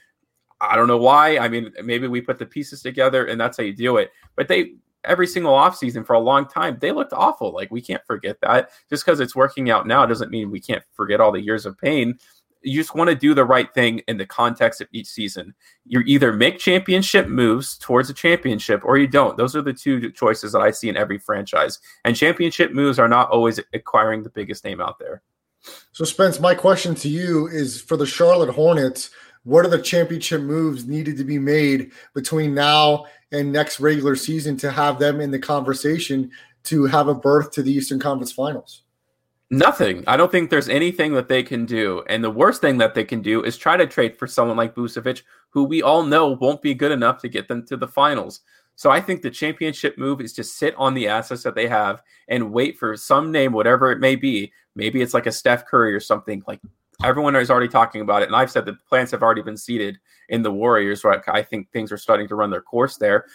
I 0.60 0.76
don't 0.76 0.88
know 0.88 0.98
why. 0.98 1.38
I 1.38 1.48
mean, 1.48 1.72
maybe 1.82 2.08
we 2.08 2.20
put 2.20 2.38
the 2.38 2.46
pieces 2.46 2.82
together 2.82 3.26
and 3.26 3.40
that's 3.40 3.56
how 3.56 3.64
you 3.64 3.74
do 3.74 3.96
it. 3.96 4.10
But 4.36 4.48
they 4.48 4.74
every 5.04 5.26
single 5.26 5.52
offseason 5.52 6.04
for 6.04 6.14
a 6.14 6.20
long 6.20 6.46
time, 6.46 6.78
they 6.80 6.92
looked 6.92 7.12
awful. 7.12 7.52
Like 7.52 7.70
we 7.70 7.80
can't 7.80 8.04
forget 8.06 8.38
that. 8.40 8.70
Just 8.90 9.04
because 9.04 9.20
it's 9.20 9.36
working 9.36 9.70
out 9.70 9.86
now 9.86 10.04
doesn't 10.04 10.30
mean 10.30 10.50
we 10.50 10.60
can't 10.60 10.82
forget 10.92 11.20
all 11.20 11.32
the 11.32 11.40
years 11.40 11.64
of 11.64 11.78
pain 11.78 12.18
you 12.66 12.80
just 12.80 12.94
want 12.94 13.08
to 13.08 13.14
do 13.14 13.32
the 13.32 13.44
right 13.44 13.72
thing 13.74 14.00
in 14.08 14.16
the 14.16 14.26
context 14.26 14.80
of 14.80 14.88
each 14.92 15.06
season. 15.06 15.54
You 15.86 16.00
either 16.00 16.32
make 16.32 16.58
championship 16.58 17.28
moves 17.28 17.78
towards 17.78 18.10
a 18.10 18.14
championship 18.14 18.82
or 18.84 18.98
you 18.98 19.06
don't. 19.06 19.36
Those 19.36 19.54
are 19.54 19.62
the 19.62 19.72
two 19.72 20.10
choices 20.10 20.52
that 20.52 20.60
I 20.60 20.72
see 20.72 20.88
in 20.88 20.96
every 20.96 21.18
franchise. 21.18 21.78
And 22.04 22.16
championship 22.16 22.72
moves 22.72 22.98
are 22.98 23.08
not 23.08 23.30
always 23.30 23.60
acquiring 23.72 24.24
the 24.24 24.30
biggest 24.30 24.64
name 24.64 24.80
out 24.80 24.98
there. 24.98 25.22
So, 25.92 26.04
Spence, 26.04 26.40
my 26.40 26.54
question 26.54 26.94
to 26.96 27.08
you 27.08 27.46
is 27.46 27.80
for 27.80 27.96
the 27.96 28.06
Charlotte 28.06 28.52
Hornets, 28.52 29.10
what 29.44 29.64
are 29.64 29.70
the 29.70 29.80
championship 29.80 30.40
moves 30.40 30.86
needed 30.86 31.16
to 31.18 31.24
be 31.24 31.38
made 31.38 31.92
between 32.14 32.52
now 32.52 33.06
and 33.30 33.52
next 33.52 33.78
regular 33.78 34.16
season 34.16 34.56
to 34.58 34.72
have 34.72 34.98
them 34.98 35.20
in 35.20 35.30
the 35.30 35.38
conversation 35.38 36.30
to 36.64 36.86
have 36.86 37.06
a 37.06 37.14
berth 37.14 37.52
to 37.52 37.62
the 37.62 37.72
Eastern 37.72 38.00
Conference 38.00 38.32
Finals? 38.32 38.82
Nothing. 39.50 40.02
I 40.08 40.16
don't 40.16 40.32
think 40.32 40.50
there's 40.50 40.68
anything 40.68 41.12
that 41.12 41.28
they 41.28 41.42
can 41.42 41.66
do. 41.66 42.02
And 42.08 42.22
the 42.22 42.30
worst 42.30 42.60
thing 42.60 42.78
that 42.78 42.94
they 42.94 43.04
can 43.04 43.22
do 43.22 43.44
is 43.44 43.56
try 43.56 43.76
to 43.76 43.86
trade 43.86 44.16
for 44.16 44.26
someone 44.26 44.56
like 44.56 44.74
Vucevic, 44.74 45.22
who 45.50 45.62
we 45.64 45.82
all 45.82 46.02
know 46.02 46.32
won't 46.32 46.62
be 46.62 46.74
good 46.74 46.90
enough 46.90 47.20
to 47.22 47.28
get 47.28 47.46
them 47.46 47.64
to 47.66 47.76
the 47.76 47.86
finals. 47.86 48.40
So 48.74 48.90
I 48.90 49.00
think 49.00 49.22
the 49.22 49.30
championship 49.30 49.96
move 49.98 50.20
is 50.20 50.32
to 50.34 50.44
sit 50.44 50.74
on 50.76 50.94
the 50.94 51.06
assets 51.06 51.44
that 51.44 51.54
they 51.54 51.68
have 51.68 52.02
and 52.28 52.52
wait 52.52 52.76
for 52.76 52.96
some 52.96 53.30
name, 53.30 53.52
whatever 53.52 53.92
it 53.92 54.00
may 54.00 54.16
be. 54.16 54.52
Maybe 54.74 55.00
it's 55.00 55.14
like 55.14 55.26
a 55.26 55.32
Steph 55.32 55.64
Curry 55.64 55.94
or 55.94 56.00
something. 56.00 56.42
Like 56.48 56.60
everyone 57.04 57.36
is 57.36 57.50
already 57.50 57.68
talking 57.68 58.00
about 58.00 58.22
it. 58.22 58.26
And 58.26 58.36
I've 58.36 58.50
said 58.50 58.66
the 58.66 58.76
plans 58.88 59.12
have 59.12 59.22
already 59.22 59.42
been 59.42 59.56
seeded 59.56 59.98
in 60.28 60.42
the 60.42 60.52
Warriors, 60.52 61.04
right? 61.04 61.20
I 61.28 61.42
think 61.42 61.70
things 61.70 61.92
are 61.92 61.96
starting 61.96 62.26
to 62.28 62.34
run 62.34 62.50
their 62.50 62.60
course 62.60 62.96
there 62.96 63.26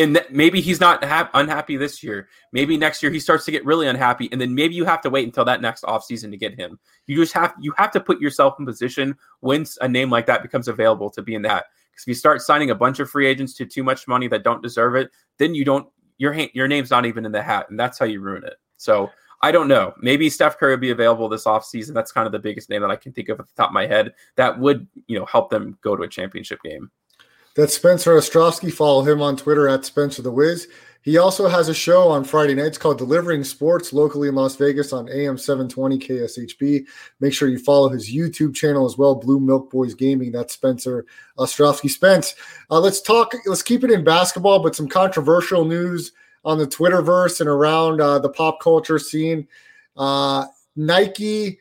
and 0.00 0.16
th- 0.16 0.30
maybe 0.30 0.60
he's 0.60 0.80
not 0.80 1.04
ha- 1.04 1.30
unhappy 1.34 1.76
this 1.76 2.02
year. 2.02 2.28
Maybe 2.52 2.76
next 2.76 3.02
year 3.02 3.12
he 3.12 3.20
starts 3.20 3.44
to 3.44 3.50
get 3.50 3.64
really 3.64 3.86
unhappy, 3.86 4.28
and 4.32 4.40
then 4.40 4.54
maybe 4.54 4.74
you 4.74 4.84
have 4.84 5.00
to 5.02 5.10
wait 5.10 5.26
until 5.26 5.44
that 5.44 5.60
next 5.60 5.84
offseason 5.84 6.30
to 6.30 6.36
get 6.36 6.58
him. 6.58 6.78
You 7.06 7.16
just 7.16 7.32
have 7.34 7.54
you 7.60 7.72
have 7.76 7.90
to 7.92 8.00
put 8.00 8.20
yourself 8.20 8.54
in 8.58 8.66
position 8.66 9.16
when 9.40 9.66
a 9.80 9.88
name 9.88 10.10
like 10.10 10.26
that 10.26 10.42
becomes 10.42 10.68
available 10.68 11.10
to 11.10 11.22
be 11.22 11.34
in 11.34 11.42
that. 11.42 11.66
Because 11.90 12.04
if 12.04 12.08
you 12.08 12.14
start 12.14 12.42
signing 12.42 12.70
a 12.70 12.74
bunch 12.74 12.98
of 13.00 13.10
free 13.10 13.26
agents 13.26 13.54
to 13.54 13.66
too 13.66 13.82
much 13.82 14.08
money 14.08 14.28
that 14.28 14.42
don't 14.44 14.62
deserve 14.62 14.96
it, 14.96 15.10
then 15.38 15.54
you 15.54 15.64
don't 15.64 15.86
your 16.18 16.34
your 16.54 16.68
name's 16.68 16.90
not 16.90 17.06
even 17.06 17.26
in 17.26 17.32
the 17.32 17.42
hat, 17.42 17.66
and 17.70 17.78
that's 17.78 17.98
how 17.98 18.06
you 18.06 18.20
ruin 18.20 18.44
it. 18.44 18.54
So 18.76 19.10
I 19.42 19.52
don't 19.52 19.68
know. 19.68 19.94
Maybe 20.00 20.28
Steph 20.28 20.58
Curry 20.58 20.74
will 20.74 20.80
be 20.80 20.90
available 20.90 21.28
this 21.28 21.44
offseason. 21.44 21.94
That's 21.94 22.12
kind 22.12 22.26
of 22.26 22.32
the 22.32 22.38
biggest 22.38 22.68
name 22.68 22.82
that 22.82 22.90
I 22.90 22.96
can 22.96 23.12
think 23.12 23.28
of 23.28 23.40
at 23.40 23.46
the 23.46 23.54
top 23.56 23.70
of 23.70 23.74
my 23.74 23.86
head 23.86 24.14
that 24.36 24.58
would 24.58 24.86
you 25.06 25.18
know 25.18 25.26
help 25.26 25.50
them 25.50 25.78
go 25.82 25.96
to 25.96 26.02
a 26.02 26.08
championship 26.08 26.62
game. 26.62 26.90
That's 27.56 27.74
Spencer 27.74 28.12
Ostrovsky. 28.12 28.72
Follow 28.72 29.02
him 29.02 29.20
on 29.20 29.36
Twitter 29.36 29.68
at 29.68 29.84
Spencer 29.84 30.22
the 30.22 30.30
Wiz. 30.30 30.68
He 31.02 31.16
also 31.16 31.48
has 31.48 31.68
a 31.68 31.74
show 31.74 32.08
on 32.08 32.24
Friday 32.24 32.54
nights 32.54 32.76
called 32.76 32.98
Delivering 32.98 33.42
Sports 33.42 33.92
locally 33.92 34.28
in 34.28 34.34
Las 34.34 34.56
Vegas 34.56 34.92
on 34.92 35.08
AM 35.08 35.38
720 35.38 35.98
KSHB. 35.98 36.84
Make 37.20 37.32
sure 37.32 37.48
you 37.48 37.58
follow 37.58 37.88
his 37.88 38.12
YouTube 38.12 38.54
channel 38.54 38.84
as 38.84 38.98
well, 38.98 39.14
Blue 39.14 39.40
Milk 39.40 39.70
Boys 39.70 39.94
Gaming. 39.94 40.30
That's 40.30 40.52
Spencer 40.52 41.06
Ostrovsky. 41.38 41.88
Spence, 41.88 42.34
uh, 42.70 42.78
let's 42.78 43.00
talk, 43.00 43.32
let's 43.46 43.62
keep 43.62 43.82
it 43.82 43.90
in 43.90 44.04
basketball, 44.04 44.62
but 44.62 44.76
some 44.76 44.88
controversial 44.88 45.64
news 45.64 46.12
on 46.44 46.58
the 46.58 46.66
Twitterverse 46.66 47.40
and 47.40 47.48
around 47.48 48.00
uh, 48.00 48.18
the 48.18 48.28
pop 48.28 48.60
culture 48.60 48.98
scene. 48.98 49.48
Uh, 49.96 50.44
Nike 50.76 51.58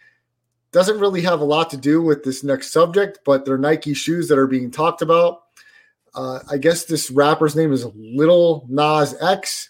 doesn't 0.71 0.99
really 0.99 1.21
have 1.21 1.39
a 1.39 1.45
lot 1.45 1.69
to 1.69 1.77
do 1.77 2.01
with 2.01 2.23
this 2.23 2.43
next 2.43 2.71
subject, 2.71 3.19
but 3.25 3.45
they're 3.45 3.57
Nike 3.57 3.93
shoes 3.93 4.27
that 4.27 4.37
are 4.37 4.47
being 4.47 4.69
talked 4.69 5.01
about. 5.01 5.43
Uh, 6.13 6.39
I 6.49 6.57
guess 6.57 6.85
this 6.85 7.11
rapper's 7.11 7.55
name 7.55 7.71
is 7.71 7.85
Lil 7.95 8.65
Nas 8.69 9.15
X, 9.21 9.69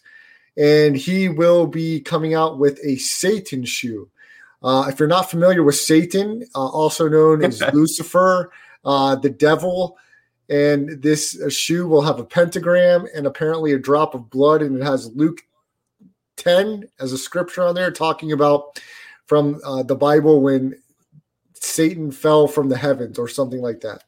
and 0.57 0.95
he 0.95 1.29
will 1.29 1.67
be 1.67 2.01
coming 2.01 2.33
out 2.33 2.59
with 2.59 2.79
a 2.83 2.97
Satan 2.97 3.63
shoe. 3.65 4.09
Uh, 4.61 4.85
if 4.89 4.99
you're 4.99 5.07
not 5.07 5.29
familiar 5.29 5.63
with 5.63 5.75
Satan, 5.75 6.43
uh, 6.55 6.67
also 6.67 7.07
known 7.07 7.43
as 7.43 7.61
Lucifer, 7.73 8.51
uh, 8.83 9.15
the 9.15 9.29
devil, 9.29 9.97
and 10.49 11.01
this 11.01 11.39
uh, 11.41 11.49
shoe 11.49 11.87
will 11.87 12.01
have 12.01 12.19
a 12.19 12.25
pentagram 12.25 13.05
and 13.15 13.25
apparently 13.27 13.73
a 13.73 13.79
drop 13.79 14.13
of 14.15 14.29
blood, 14.29 14.61
and 14.61 14.75
it 14.75 14.83
has 14.83 15.13
Luke 15.15 15.41
10 16.37 16.89
as 16.99 17.13
a 17.13 17.17
scripture 17.17 17.63
on 17.63 17.75
there 17.75 17.91
talking 17.91 18.31
about 18.31 18.81
from 19.27 19.59
uh, 19.63 19.83
the 19.83 19.95
Bible 19.95 20.41
when 20.41 20.75
Satan 21.53 22.11
fell 22.11 22.47
from 22.47 22.69
the 22.69 22.77
heavens 22.77 23.19
or 23.19 23.27
something 23.27 23.61
like 23.61 23.81
that. 23.81 24.03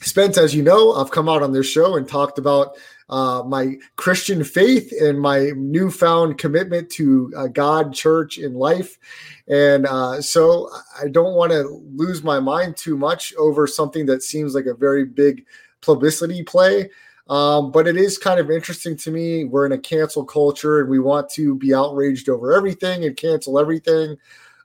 Spence, 0.00 0.36
as 0.36 0.54
you 0.54 0.62
know, 0.62 0.92
I've 0.94 1.10
come 1.10 1.28
out 1.28 1.42
on 1.42 1.52
this 1.52 1.66
show 1.66 1.96
and 1.96 2.08
talked 2.08 2.38
about 2.38 2.76
uh, 3.08 3.42
my 3.46 3.76
Christian 3.94 4.42
faith 4.42 4.92
and 5.00 5.20
my 5.20 5.52
newfound 5.54 6.38
commitment 6.38 6.90
to 6.90 7.32
uh, 7.36 7.46
God, 7.46 7.94
church, 7.94 8.38
and 8.38 8.56
life. 8.56 8.98
And 9.46 9.86
uh, 9.86 10.20
so 10.20 10.70
I 11.00 11.08
don't 11.08 11.34
want 11.34 11.52
to 11.52 11.62
lose 11.94 12.24
my 12.24 12.40
mind 12.40 12.76
too 12.76 12.96
much 12.96 13.32
over 13.38 13.66
something 13.66 14.06
that 14.06 14.24
seems 14.24 14.54
like 14.54 14.66
a 14.66 14.74
very 14.74 15.04
big 15.04 15.44
publicity 15.82 16.42
play. 16.42 16.90
Um, 17.28 17.70
but 17.70 17.86
it 17.86 17.96
is 17.96 18.18
kind 18.18 18.40
of 18.40 18.50
interesting 18.50 18.96
to 18.98 19.10
me. 19.10 19.44
We're 19.44 19.66
in 19.66 19.72
a 19.72 19.78
cancel 19.78 20.24
culture 20.24 20.80
and 20.80 20.88
we 20.88 20.98
want 20.98 21.28
to 21.30 21.56
be 21.56 21.74
outraged 21.74 22.28
over 22.28 22.52
everything 22.52 23.04
and 23.04 23.16
cancel 23.16 23.58
everything. 23.58 24.16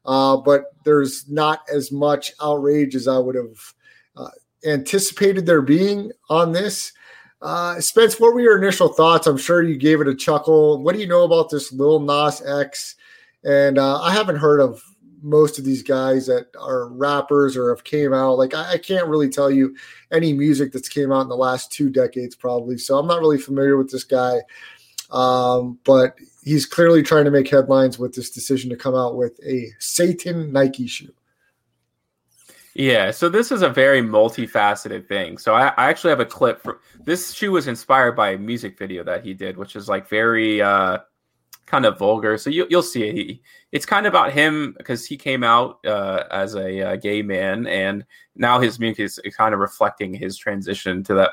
Uh, 0.05 0.37
but 0.37 0.73
there's 0.83 1.29
not 1.29 1.61
as 1.71 1.91
much 1.91 2.33
outrage 2.41 2.95
as 2.95 3.07
I 3.07 3.19
would 3.19 3.35
have 3.35 3.73
anticipated 4.65 5.45
there 5.45 5.61
being 5.61 6.11
on 6.29 6.51
this. 6.51 6.93
Uh, 7.41 7.79
Spence, 7.79 8.19
what 8.19 8.33
were 8.33 8.41
your 8.41 8.57
initial 8.57 8.89
thoughts? 8.89 9.27
I'm 9.27 9.37
sure 9.37 9.63
you 9.63 9.75
gave 9.75 10.01
it 10.01 10.07
a 10.07 10.15
chuckle. 10.15 10.81
What 10.81 10.93
do 10.93 11.01
you 11.01 11.07
know 11.07 11.23
about 11.23 11.49
this 11.49 11.71
Lil 11.71 11.99
Nas 11.99 12.41
X? 12.45 12.95
And 13.43 13.79
uh, 13.79 14.01
I 14.01 14.13
haven't 14.13 14.37
heard 14.37 14.59
of 14.59 14.83
most 15.23 15.59
of 15.59 15.65
these 15.65 15.83
guys 15.83 16.25
that 16.27 16.47
are 16.59 16.87
rappers 16.89 17.55
or 17.55 17.69
have 17.69 17.83
came 17.83 18.13
out. 18.13 18.37
Like 18.37 18.53
I, 18.53 18.73
I, 18.73 18.77
can't 18.77 19.07
really 19.07 19.29
tell 19.29 19.51
you 19.51 19.75
any 20.11 20.33
music 20.33 20.71
that's 20.71 20.89
came 20.89 21.11
out 21.11 21.21
in 21.21 21.29
the 21.29 21.35
last 21.37 21.71
two 21.71 21.89
decades, 21.91 22.35
probably. 22.35 22.77
So 22.79 22.97
I'm 22.97 23.07
not 23.07 23.19
really 23.19 23.37
familiar 23.37 23.77
with 23.77 23.91
this 23.91 24.03
guy. 24.03 24.41
Um, 25.11 25.77
but 25.83 26.15
he's 26.43 26.65
clearly 26.65 27.03
trying 27.03 27.25
to 27.25 27.31
make 27.31 27.49
headlines 27.49 27.99
with 27.99 28.15
this 28.15 28.29
decision 28.29 28.69
to 28.69 28.75
come 28.75 28.95
out 28.95 29.15
with 29.15 29.39
a 29.45 29.67
Satan 29.79 30.51
Nike 30.51 30.87
shoe. 30.87 31.13
Yeah, 32.73 33.11
so 33.11 33.27
this 33.27 33.51
is 33.51 33.61
a 33.61 33.69
very 33.69 34.01
multifaceted 34.01 35.07
thing. 35.07 35.37
So 35.37 35.53
I, 35.53 35.67
I 35.77 35.89
actually 35.89 36.11
have 36.11 36.19
a 36.19 36.25
clip 36.25 36.61
for 36.61 36.79
this 37.03 37.33
shoe 37.33 37.51
was 37.51 37.67
inspired 37.67 38.13
by 38.13 38.31
a 38.31 38.37
music 38.37 38.77
video 38.77 39.03
that 39.03 39.25
he 39.25 39.33
did, 39.33 39.57
which 39.57 39.75
is 39.75 39.89
like 39.89 40.07
very 40.07 40.61
uh 40.61 40.99
kind 41.71 41.85
of 41.85 41.97
vulgar. 41.97 42.37
So 42.37 42.49
you, 42.49 42.67
you'll 42.69 42.83
see 42.83 43.03
it. 43.03 43.15
He, 43.15 43.41
it's 43.71 43.85
kind 43.85 44.05
of 44.05 44.11
about 44.11 44.33
him 44.33 44.75
because 44.77 45.05
he 45.05 45.15
came 45.15 45.43
out 45.43 45.83
uh, 45.85 46.25
as 46.29 46.55
a 46.55 46.81
uh, 46.81 46.95
gay 46.97 47.21
man, 47.21 47.65
and 47.65 48.05
now 48.35 48.59
his 48.59 48.77
music 48.77 48.99
is 48.99 49.35
kind 49.35 49.53
of 49.53 49.61
reflecting 49.61 50.13
his 50.13 50.37
transition 50.37 51.01
to 51.05 51.13
that 51.15 51.31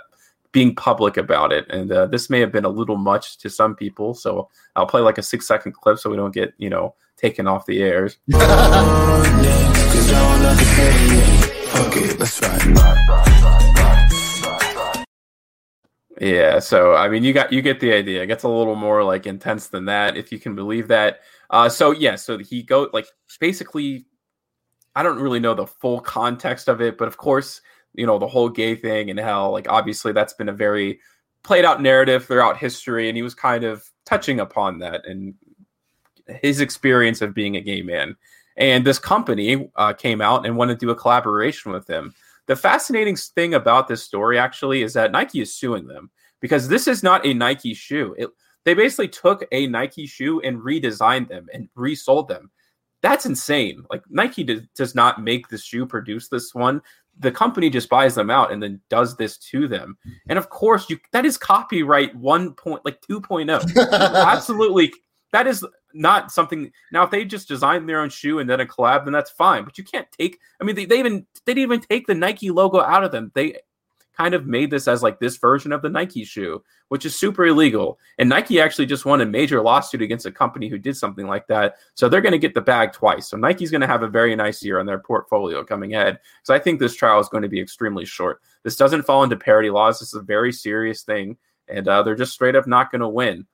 being 0.53 0.75
public 0.77 1.17
about 1.17 1.53
it. 1.53 1.67
And 1.69 1.91
uh, 1.91 2.07
this 2.07 2.31
may 2.31 2.39
have 2.41 2.53
been 2.53 2.65
a 2.65 2.71
little 2.71 2.97
much 2.97 3.39
to 3.39 3.51
some 3.51 3.75
people, 3.75 4.15
so 4.15 4.49
I'll 4.77 4.87
play 4.87 5.01
like 5.03 5.19
a 5.19 5.23
six 5.23 5.47
second 5.47 5.73
clip 5.73 5.99
so 5.99 6.09
we 6.09 6.17
don't 6.17 6.35
get 6.35 6.55
you 6.59 6.71
know 6.71 6.95
taken 7.17 7.49
off 7.49 7.67
the 7.67 7.83
airs. 7.83 8.19
Yeah, 9.99 10.39
Yeah, 16.21 16.59
so 16.59 16.95
I 16.95 17.09
mean, 17.09 17.25
you 17.25 17.33
got 17.33 17.53
you 17.53 17.63
get 17.63 17.81
the 17.81 17.93
idea. 17.93 18.23
It 18.23 18.27
gets 18.27 18.45
a 18.45 18.49
little 18.49 18.75
more 18.75 19.05
like 19.05 19.27
intense 19.27 19.69
than 19.69 19.85
that, 19.87 20.17
if 20.17 20.31
you 20.33 20.39
can 20.39 20.55
believe 20.55 20.89
that. 20.89 21.21
Uh, 21.51 21.69
so 21.69 21.91
yeah, 21.93 22.17
so 22.17 22.39
he 22.39 22.63
go 22.63 22.89
like 22.93 23.07
basically, 23.41 24.07
I 24.95 25.03
don't 25.03 25.19
really 25.21 25.41
know 25.41 25.55
the 25.55 25.67
full 25.67 26.01
context 26.01 26.69
of 26.69 26.81
it, 26.81 26.99
but 26.99 27.09
of 27.09 27.17
course, 27.17 27.61
you 27.95 28.07
know 28.07 28.19
the 28.19 28.29
whole 28.29 28.49
gay 28.49 28.75
thing 28.77 29.11
and 29.11 29.19
how 29.19 29.51
like 29.51 29.69
obviously 29.69 30.13
that's 30.13 30.33
been 30.33 30.49
a 30.49 30.53
very 30.53 31.01
played 31.43 31.65
out 31.65 31.83
narrative 31.83 32.25
throughout 32.25 32.57
history, 32.57 33.09
and 33.09 33.17
he 33.17 33.23
was 33.23 33.35
kind 33.35 33.65
of 33.65 33.85
touching 34.05 34.41
upon 34.41 34.79
that 34.79 35.07
and 35.07 35.35
his 36.27 36.61
experience 36.61 37.21
of 37.21 37.35
being 37.35 37.57
a 37.57 37.61
gay 37.61 37.83
man. 37.83 38.17
And 38.59 38.85
this 38.85 38.99
company 38.99 39.71
uh, 39.77 39.93
came 39.95 40.21
out 40.21 40.45
and 40.45 40.57
wanted 40.57 40.81
to 40.81 40.87
do 40.87 40.91
a 40.91 40.97
collaboration 40.97 41.73
with 41.73 41.87
them. 41.87 42.13
The 42.47 42.57
fascinating 42.57 43.17
thing 43.17 43.55
about 43.55 43.89
this 43.89 44.03
story 44.03 44.39
actually 44.39 44.83
is 44.83 44.93
that 44.95 45.13
Nike 45.13 45.41
is 45.41 45.55
suing 45.55 45.87
them 45.87 46.11
because 46.41 46.69
this 46.69 46.89
is 46.89 47.03
not 47.03 47.25
a 47.25 47.33
Nike 47.33 47.73
shoe. 47.73 48.15
It, 48.19 48.31
they 48.65 48.75
basically 48.75 49.09
took 49.09 49.47
a 49.53 49.67
Nike 49.69 50.07
shoe 50.07 50.41
and 50.41 50.59
redesigned 50.59 51.29
them 51.29 51.47
and 51.55 51.69
resold 51.77 52.29
them. 52.29 52.51
That's 53.01 53.27
insane. 53.27 53.85
Like 53.91 54.03
Nike 54.11 54.43
does, 54.43 54.63
does 54.75 54.95
not 54.95 55.23
make 55.23 55.49
the 55.49 55.59
shoe, 55.59 55.87
produce 55.87 56.29
this 56.29 56.53
one. 56.53 56.83
The 57.21 57.31
company 57.31 57.71
just 57.71 57.89
buys 57.89 58.15
them 58.15 58.31
out 58.31 58.53
and 58.53 58.63
then 58.63 58.81
does 58.91 59.17
this 59.17 59.39
to 59.39 59.69
them. 59.69 59.97
And 60.29 60.39
of 60.39 60.51
course, 60.51 60.91
you 60.91 60.99
that 61.13 61.25
is 61.25 61.39
copyright 61.39 62.15
one 62.17 62.55
point 62.55 62.85
like 62.85 63.01
2.0. 63.03 63.77
Absolutely 64.27 64.93
that 65.33 65.47
is 65.47 65.65
not 65.95 66.31
something 66.31 66.71
now 66.93 67.03
if 67.03 67.11
they 67.11 67.25
just 67.25 67.49
designed 67.49 67.89
their 67.89 68.01
own 68.01 68.11
shoe 68.11 68.39
and 68.39 68.49
then 68.49 68.61
a 68.61 68.67
collab 68.67 69.05
then 69.05 69.13
that's 69.13 69.31
fine 69.31 69.65
but 69.65 69.79
you 69.79 69.85
can't 69.85 70.11
take 70.13 70.39
i 70.61 70.65
mean 70.65 70.77
they, 70.77 70.85
they 70.85 70.99
even 70.99 71.27
they 71.45 71.55
didn't 71.55 71.63
even 71.63 71.81
take 71.81 72.07
the 72.07 72.15
nike 72.15 72.51
logo 72.51 72.81
out 72.81 73.05
of 73.05 73.13
them. 73.13 73.31
They 73.35 73.59
kind 74.17 74.35
of 74.35 74.47
made 74.47 74.71
this 74.71 74.89
as 74.89 75.03
like 75.03 75.21
this 75.21 75.37
version 75.37 75.71
of 75.71 75.81
the 75.81 75.89
nike 75.89 76.25
shoe 76.25 76.63
which 76.89 77.07
is 77.07 77.15
super 77.15 77.47
illegal 77.47 77.99
and 78.19 78.29
nike 78.29 78.61
actually 78.61 78.85
just 78.85 79.05
won 79.05 79.21
a 79.21 79.27
major 79.27 79.63
lawsuit 79.63 80.03
against 80.03 80.27
a 80.27 80.33
company 80.33 80.69
who 80.69 80.77
did 80.77 80.97
something 80.97 81.29
like 81.29 81.47
that 81.47 81.77
so 81.95 82.09
they're 82.09 82.21
going 82.21 82.33
to 82.33 82.39
get 82.39 82.53
the 82.53 82.61
bag 82.61 82.93
twice 82.93 83.29
so 83.29 83.37
nike's 83.37 83.71
going 83.71 83.81
to 83.81 83.87
have 83.87 84.03
a 84.03 84.09
very 84.09 84.35
nice 84.35 84.61
year 84.63 84.81
on 84.81 84.87
their 84.87 84.99
portfolio 84.99 85.63
coming 85.63 85.95
ahead 85.95 86.19
because 86.41 86.51
i 86.51 86.59
think 86.59 86.81
this 86.81 86.97
trial 86.97 87.21
is 87.21 87.29
going 87.29 87.43
to 87.43 87.49
be 87.49 87.61
extremely 87.61 88.05
short. 88.05 88.41
This 88.65 88.77
doesn't 88.77 89.05
fall 89.05 89.23
into 89.23 89.37
parity 89.37 89.71
laws 89.71 90.01
this 90.01 90.09
is 90.09 90.15
a 90.15 90.23
very 90.23 90.53
serious 90.53 91.03
thing 91.03 91.37
and 91.69 91.87
uh, 91.87 92.03
they're 92.03 92.17
just 92.17 92.33
straight 92.33 92.57
up 92.57 92.67
not 92.67 92.91
going 92.91 93.01
to 93.01 93.09
win 93.09 93.47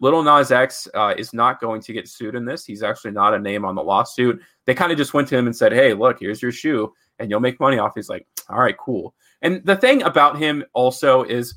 Lil 0.00 0.22
Nas 0.22 0.50
X 0.50 0.88
uh, 0.94 1.14
is 1.16 1.32
not 1.32 1.60
going 1.60 1.80
to 1.82 1.92
get 1.92 2.08
sued 2.08 2.34
in 2.34 2.44
this. 2.44 2.64
He's 2.64 2.82
actually 2.82 3.12
not 3.12 3.34
a 3.34 3.38
name 3.38 3.64
on 3.64 3.74
the 3.74 3.82
lawsuit. 3.82 4.40
They 4.64 4.74
kind 4.74 4.90
of 4.90 4.98
just 4.98 5.14
went 5.14 5.28
to 5.28 5.36
him 5.36 5.46
and 5.46 5.54
said, 5.54 5.72
"Hey, 5.72 5.92
look, 5.92 6.18
here's 6.20 6.42
your 6.42 6.52
shoe, 6.52 6.92
and 7.18 7.30
you'll 7.30 7.40
make 7.40 7.60
money 7.60 7.78
off." 7.78 7.92
He's 7.94 8.08
like, 8.08 8.26
"All 8.48 8.58
right, 8.58 8.76
cool." 8.76 9.14
And 9.42 9.64
the 9.64 9.76
thing 9.76 10.02
about 10.02 10.38
him 10.38 10.64
also 10.72 11.22
is 11.22 11.54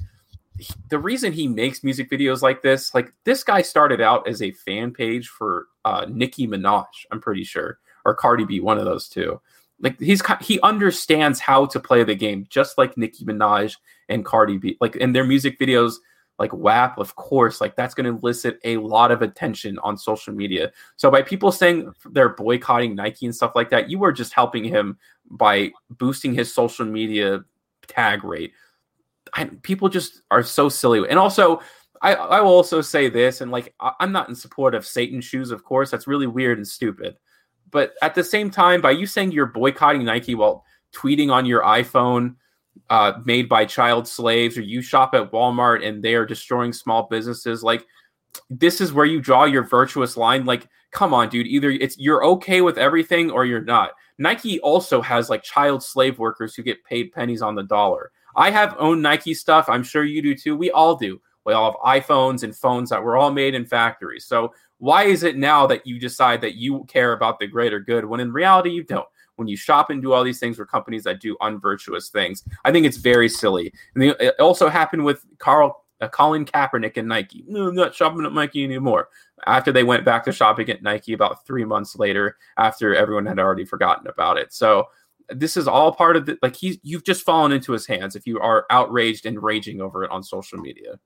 he, 0.57 0.73
the 0.89 0.99
reason 0.99 1.31
he 1.31 1.47
makes 1.47 1.83
music 1.83 2.09
videos 2.09 2.41
like 2.41 2.61
this. 2.61 2.93
Like 2.93 3.13
this 3.23 3.43
guy 3.43 3.61
started 3.61 4.01
out 4.01 4.27
as 4.27 4.41
a 4.41 4.51
fan 4.51 4.91
page 4.91 5.29
for 5.29 5.67
uh, 5.85 6.05
Nicki 6.09 6.47
Minaj, 6.47 6.85
I'm 7.11 7.21
pretty 7.21 7.43
sure, 7.43 7.79
or 8.05 8.13
Cardi 8.13 8.45
B, 8.45 8.59
one 8.59 8.77
of 8.77 8.85
those 8.85 9.07
two. 9.07 9.41
Like 9.79 9.99
he's 9.99 10.21
he 10.41 10.59
understands 10.61 11.39
how 11.39 11.65
to 11.67 11.79
play 11.79 12.03
the 12.03 12.15
game, 12.15 12.45
just 12.49 12.77
like 12.77 12.97
Nicki 12.97 13.23
Minaj 13.25 13.77
and 14.09 14.25
Cardi 14.25 14.57
B. 14.57 14.77
Like 14.81 14.97
in 14.97 15.13
their 15.13 15.25
music 15.25 15.59
videos 15.59 15.95
like 16.43 16.51
WAP, 16.51 16.97
of 16.97 17.15
course, 17.15 17.61
like 17.61 17.77
that's 17.77 17.93
going 17.93 18.05
to 18.05 18.19
elicit 18.19 18.59
a 18.65 18.75
lot 18.75 19.11
of 19.11 19.21
attention 19.21 19.79
on 19.79 19.97
social 19.97 20.33
media. 20.33 20.73
So 20.97 21.09
by 21.09 21.21
people 21.21 21.53
saying 21.53 21.93
they're 22.11 22.35
boycotting 22.35 22.95
Nike 22.95 23.25
and 23.25 23.33
stuff 23.33 23.53
like 23.55 23.69
that, 23.69 23.89
you 23.89 24.03
are 24.03 24.11
just 24.11 24.33
helping 24.33 24.65
him 24.65 24.97
by 25.31 25.71
boosting 25.89 26.33
his 26.33 26.53
social 26.53 26.85
media 26.85 27.45
tag 27.87 28.25
rate. 28.25 28.51
I, 29.33 29.45
people 29.61 29.87
just 29.87 30.21
are 30.31 30.43
so 30.43 30.67
silly. 30.67 31.07
And 31.09 31.17
also, 31.17 31.61
I, 32.01 32.13
I 32.15 32.41
will 32.41 32.49
also 32.49 32.81
say 32.81 33.07
this, 33.07 33.39
and 33.39 33.49
like 33.49 33.73
I, 33.79 33.93
I'm 34.01 34.11
not 34.11 34.27
in 34.27 34.35
support 34.35 34.75
of 34.75 34.85
Satan 34.85 35.21
shoes, 35.21 35.49
of 35.49 35.63
course. 35.63 35.89
That's 35.89 36.07
really 36.07 36.27
weird 36.27 36.57
and 36.57 36.67
stupid. 36.67 37.15
But 37.71 37.93
at 38.01 38.15
the 38.15 38.23
same 38.23 38.51
time, 38.51 38.81
by 38.81 38.91
you 38.91 39.05
saying 39.05 39.31
you're 39.31 39.45
boycotting 39.45 40.03
Nike 40.03 40.35
while 40.35 40.65
tweeting 40.93 41.31
on 41.31 41.45
your 41.45 41.61
iPhone 41.63 42.35
uh, 42.89 43.13
made 43.25 43.47
by 43.49 43.65
child 43.65 44.07
slaves, 44.07 44.57
or 44.57 44.61
you 44.61 44.81
shop 44.81 45.13
at 45.13 45.31
Walmart 45.31 45.85
and 45.85 46.03
they 46.03 46.15
are 46.15 46.25
destroying 46.25 46.73
small 46.73 47.07
businesses. 47.09 47.63
Like, 47.63 47.85
this 48.49 48.81
is 48.81 48.93
where 48.93 49.05
you 49.05 49.21
draw 49.21 49.45
your 49.45 49.63
virtuous 49.63 50.17
line. 50.17 50.45
Like, 50.45 50.67
come 50.91 51.13
on, 51.13 51.29
dude. 51.29 51.47
Either 51.47 51.71
it's 51.71 51.97
you're 51.97 52.25
okay 52.25 52.61
with 52.61 52.77
everything 52.77 53.31
or 53.31 53.45
you're 53.45 53.61
not. 53.61 53.91
Nike 54.17 54.59
also 54.59 55.01
has 55.01 55.29
like 55.29 55.43
child 55.43 55.83
slave 55.83 56.19
workers 56.19 56.55
who 56.55 56.63
get 56.63 56.83
paid 56.85 57.11
pennies 57.11 57.41
on 57.41 57.55
the 57.55 57.63
dollar. 57.63 58.11
I 58.35 58.51
have 58.51 58.75
owned 58.79 59.01
Nike 59.01 59.33
stuff. 59.33 59.69
I'm 59.69 59.83
sure 59.83 60.03
you 60.03 60.21
do 60.21 60.35
too. 60.35 60.55
We 60.55 60.71
all 60.71 60.95
do. 60.95 61.19
We 61.45 61.53
all 61.53 61.71
have 61.71 62.03
iPhones 62.03 62.43
and 62.43 62.55
phones 62.55 62.89
that 62.89 63.03
were 63.03 63.17
all 63.17 63.31
made 63.31 63.53
in 63.53 63.65
factories. 63.65 64.25
So 64.25 64.53
why 64.77 65.03
is 65.05 65.23
it 65.23 65.37
now 65.37 65.67
that 65.67 65.85
you 65.85 65.99
decide 65.99 66.41
that 66.41 66.55
you 66.55 66.85
care 66.85 67.13
about 67.13 67.39
the 67.39 67.47
greater 67.47 67.79
good 67.79 68.05
when 68.05 68.19
in 68.19 68.31
reality 68.31 68.69
you 68.69 68.83
don't? 68.83 69.07
When 69.35 69.47
you 69.47 69.57
shop 69.57 69.89
and 69.89 70.01
do 70.01 70.13
all 70.13 70.23
these 70.23 70.39
things 70.39 70.57
for 70.57 70.65
companies 70.65 71.03
that 71.03 71.19
do 71.19 71.35
unvirtuous 71.41 72.09
things. 72.09 72.43
I 72.65 72.71
think 72.71 72.85
it's 72.85 72.97
very 72.97 73.29
silly. 73.29 73.73
And 73.95 74.03
it 74.03 74.39
also 74.39 74.69
happened 74.69 75.05
with 75.05 75.25
Carl 75.39 75.83
uh, 76.01 76.07
Colin 76.09 76.45
Kaepernick 76.45 76.97
and 76.97 77.07
Nike. 77.07 77.43
No, 77.47 77.67
I'm 77.67 77.75
not 77.75 77.95
shopping 77.95 78.25
at 78.25 78.33
Nike 78.33 78.63
anymore. 78.63 79.09
After 79.45 79.71
they 79.71 79.83
went 79.83 80.05
back 80.05 80.23
to 80.25 80.31
shopping 80.31 80.69
at 80.69 80.83
Nike 80.83 81.13
about 81.13 81.45
three 81.45 81.65
months 81.65 81.95
later, 81.95 82.37
after 82.57 82.95
everyone 82.95 83.25
had 83.25 83.39
already 83.39 83.65
forgotten 83.65 84.07
about 84.07 84.37
it. 84.37 84.53
So 84.53 84.87
this 85.29 85.55
is 85.55 85.67
all 85.67 85.93
part 85.93 86.17
of 86.17 86.25
the 86.25 86.37
like 86.41 86.55
he's 86.55 86.77
you've 86.83 87.05
just 87.05 87.23
fallen 87.23 87.51
into 87.51 87.71
his 87.71 87.87
hands 87.87 88.15
if 88.15 88.27
you 88.27 88.39
are 88.39 88.65
outraged 88.69 89.25
and 89.25 89.41
raging 89.41 89.81
over 89.81 90.03
it 90.03 90.11
on 90.11 90.23
social 90.23 90.59
media. 90.59 90.99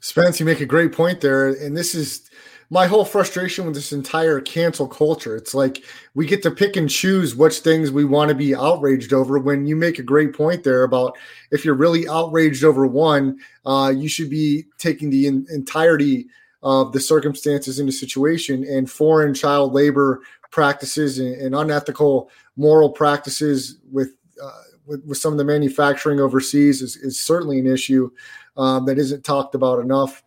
Spence, 0.00 0.38
you 0.38 0.46
make 0.46 0.60
a 0.60 0.66
great 0.66 0.92
point 0.92 1.20
there, 1.20 1.48
and 1.48 1.76
this 1.76 1.94
is 1.94 2.30
my 2.70 2.86
whole 2.86 3.04
frustration 3.04 3.64
with 3.64 3.74
this 3.74 3.92
entire 3.92 4.40
cancel 4.40 4.88
culture. 4.88 5.36
It's 5.36 5.54
like 5.54 5.84
we 6.14 6.26
get 6.26 6.42
to 6.42 6.50
pick 6.50 6.76
and 6.76 6.88
choose 6.88 7.36
which 7.36 7.58
things 7.58 7.90
we 7.90 8.04
want 8.04 8.30
to 8.30 8.34
be 8.34 8.54
outraged 8.54 9.12
over. 9.12 9.38
When 9.38 9.66
you 9.66 9.76
make 9.76 9.98
a 9.98 10.02
great 10.02 10.32
point 10.32 10.64
there 10.64 10.84
about 10.84 11.16
if 11.50 11.64
you're 11.64 11.74
really 11.74 12.08
outraged 12.08 12.64
over 12.64 12.86
one, 12.86 13.38
uh, 13.66 13.92
you 13.94 14.08
should 14.08 14.30
be 14.30 14.64
taking 14.78 15.10
the 15.10 15.26
in- 15.26 15.46
entirety 15.50 16.26
of 16.62 16.92
the 16.92 17.00
circumstances 17.00 17.78
in 17.78 17.86
the 17.86 17.92
situation 17.92 18.64
and 18.64 18.90
foreign 18.90 19.34
child 19.34 19.74
labor 19.74 20.22
practices 20.50 21.18
and, 21.18 21.34
and 21.34 21.54
unethical 21.54 22.30
moral 22.56 22.88
practices 22.88 23.78
with, 23.92 24.14
uh, 24.42 24.62
with, 24.86 25.04
with 25.04 25.18
some 25.18 25.32
of 25.32 25.38
the 25.38 25.44
manufacturing 25.44 26.20
overseas 26.20 26.80
is, 26.80 26.96
is 26.96 27.20
certainly 27.20 27.58
an 27.58 27.66
issue 27.66 28.10
um, 28.56 28.86
that 28.86 28.98
isn't 28.98 29.24
talked 29.24 29.54
about 29.54 29.80
enough 29.80 30.22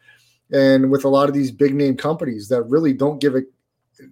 and 0.51 0.89
with 0.89 1.03
a 1.03 1.09
lot 1.09 1.27
of 1.29 1.35
these 1.35 1.51
big 1.51 1.73
name 1.73 1.95
companies 1.95 2.47
that 2.47 2.63
really 2.63 2.93
don't 2.93 3.19
give 3.19 3.35
a 3.35 3.41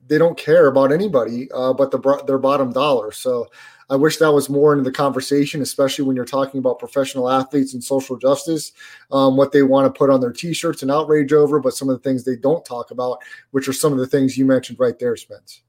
they 0.07 0.17
don't 0.17 0.37
care 0.37 0.67
about 0.67 0.91
anybody 0.91 1.49
uh, 1.51 1.71
but 1.71 1.91
the, 1.91 2.23
their 2.25 2.39
bottom 2.39 2.71
dollar 2.71 3.11
so 3.11 3.45
i 3.89 3.95
wish 3.95 4.17
that 4.17 4.31
was 4.31 4.49
more 4.49 4.73
into 4.73 4.83
the 4.83 4.91
conversation 4.91 5.61
especially 5.61 6.03
when 6.03 6.15
you're 6.15 6.25
talking 6.25 6.57
about 6.57 6.79
professional 6.79 7.29
athletes 7.29 7.73
and 7.73 7.83
social 7.83 8.17
justice 8.17 8.71
um, 9.11 9.37
what 9.37 9.51
they 9.51 9.61
want 9.61 9.85
to 9.85 9.97
put 9.97 10.09
on 10.09 10.19
their 10.19 10.33
t-shirts 10.33 10.81
and 10.81 10.91
outrage 10.91 11.31
over 11.33 11.59
but 11.59 11.75
some 11.75 11.87
of 11.87 11.95
the 11.95 12.01
things 12.01 12.23
they 12.23 12.35
don't 12.35 12.65
talk 12.65 12.89
about 12.89 13.19
which 13.51 13.67
are 13.67 13.73
some 13.73 13.93
of 13.93 13.99
the 13.99 14.07
things 14.07 14.37
you 14.37 14.45
mentioned 14.45 14.79
right 14.79 14.97
there 14.97 15.15
spence 15.15 15.61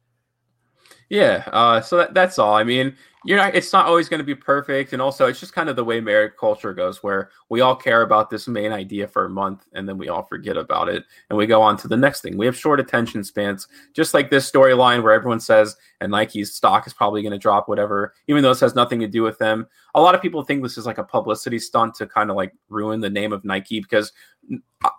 yeah, 1.09 1.45
uh, 1.53 1.81
so 1.81 1.99
that, 1.99 2.15
that's 2.15 2.39
all. 2.39 2.55
I 2.55 2.65
mean, 2.65 2.97
you're 3.27 3.37
not. 3.39 3.55
It's 3.55 3.73
not 3.73 3.87
always 3.87 4.09
going 4.09 4.19
to 4.19 4.25
be 4.25 4.35
perfect, 4.35 4.93
and 4.93 5.03
also 5.03 5.27
it's 5.27 5.41
just 5.41 5.53
kind 5.53 5.69
of 5.69 5.77
the 5.77 5.85
way 5.85 6.01
merit 6.01 6.37
culture 6.39 6.73
goes, 6.73 7.03
where 7.03 7.31
we 7.49 7.61
all 7.61 7.77
care 7.77 8.03
about 8.03 8.31
this 8.31 8.49
main 8.49 8.73
idea 8.73 9.07
for 9.07 9.27
a 9.27 9.31
month, 9.31 9.67
and 9.73 9.89
then 9.89 9.99
we 9.99 10.09
all 10.09 10.23
forget 10.23 10.57
about 10.57 10.89
it, 10.89 11.05
and 11.29 11.37
we 11.37 11.47
go 11.47 11.61
on 11.61 11.77
to 11.79 11.89
the 11.89 11.97
next 11.97 12.23
thing. 12.23 12.39
We 12.39 12.47
have 12.47 12.57
short 12.57 12.81
attention 12.81 13.25
spans, 13.25 13.69
just 13.93 14.15
like 14.15 14.31
this 14.31 14.51
storyline 14.51 15.03
where 15.03 15.13
everyone 15.13 15.41
says, 15.41 15.77
"And 16.01 16.13
Nike's 16.13 16.55
stock 16.55 16.87
is 16.87 16.95
probably 16.95 17.23
going 17.23 17.33
to 17.33 17.39
drop, 17.39 17.69
whatever," 17.69 18.15
even 18.29 18.43
though 18.43 18.51
this 18.51 18.61
has 18.61 18.75
nothing 18.75 19.01
to 19.01 19.09
do 19.09 19.23
with 19.23 19.39
them. 19.39 19.67
A 19.95 20.01
lot 20.01 20.15
of 20.15 20.23
people 20.23 20.43
think 20.43 20.63
this 20.63 20.79
is 20.79 20.87
like 20.87 20.99
a 20.99 21.05
publicity 21.05 21.59
stunt 21.59 21.95
to 21.97 22.07
kind 22.07 22.31
of 22.31 22.37
like 22.37 22.55
ruin 22.69 23.01
the 23.01 23.11
name 23.11 23.33
of 23.33 23.45
Nike 23.45 23.81
because, 23.81 24.13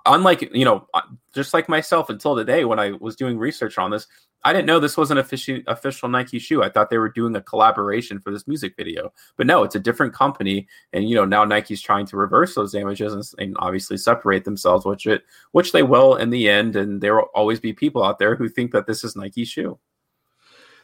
unlike 0.05 0.49
you 0.53 0.65
know, 0.65 0.87
just 1.33 1.53
like 1.53 1.69
myself 1.69 2.09
until 2.09 2.35
today 2.35 2.65
when 2.65 2.79
I 2.79 2.91
was 2.91 3.15
doing 3.15 3.37
research 3.37 3.77
on 3.77 3.91
this, 3.91 4.07
I 4.43 4.53
didn't 4.53 4.67
know 4.67 4.79
this 4.79 4.97
was 4.97 5.11
an 5.11 5.17
official 5.17 5.59
official 5.67 6.09
Nike 6.09 6.39
shoe. 6.39 6.63
I 6.63 6.69
thought 6.69 6.89
they 6.89 6.97
were 6.97 7.09
doing 7.09 7.35
a 7.35 7.41
collaboration 7.41 8.19
for 8.19 8.31
this 8.31 8.47
music 8.47 8.75
video, 8.77 9.11
but 9.35 9.47
no, 9.47 9.63
it's 9.63 9.75
a 9.75 9.79
different 9.79 10.13
company. 10.13 10.67
And 10.93 11.09
you 11.09 11.15
know 11.15 11.25
now 11.25 11.43
Nike's 11.43 11.81
trying 11.81 12.05
to 12.07 12.17
reverse 12.17 12.55
those 12.55 12.71
damages 12.71 13.13
and, 13.13 13.23
and 13.39 13.55
obviously 13.59 13.97
separate 13.97 14.45
themselves, 14.45 14.85
which 14.85 15.05
it 15.05 15.23
which 15.51 15.71
they 15.71 15.83
will 15.83 16.15
in 16.15 16.29
the 16.29 16.49
end. 16.49 16.75
And 16.75 17.01
there 17.01 17.15
will 17.15 17.29
always 17.33 17.59
be 17.59 17.73
people 17.73 18.03
out 18.03 18.19
there 18.19 18.35
who 18.35 18.47
think 18.47 18.71
that 18.71 18.87
this 18.87 19.03
is 19.03 19.15
Nike's 19.15 19.49
shoe. 19.49 19.79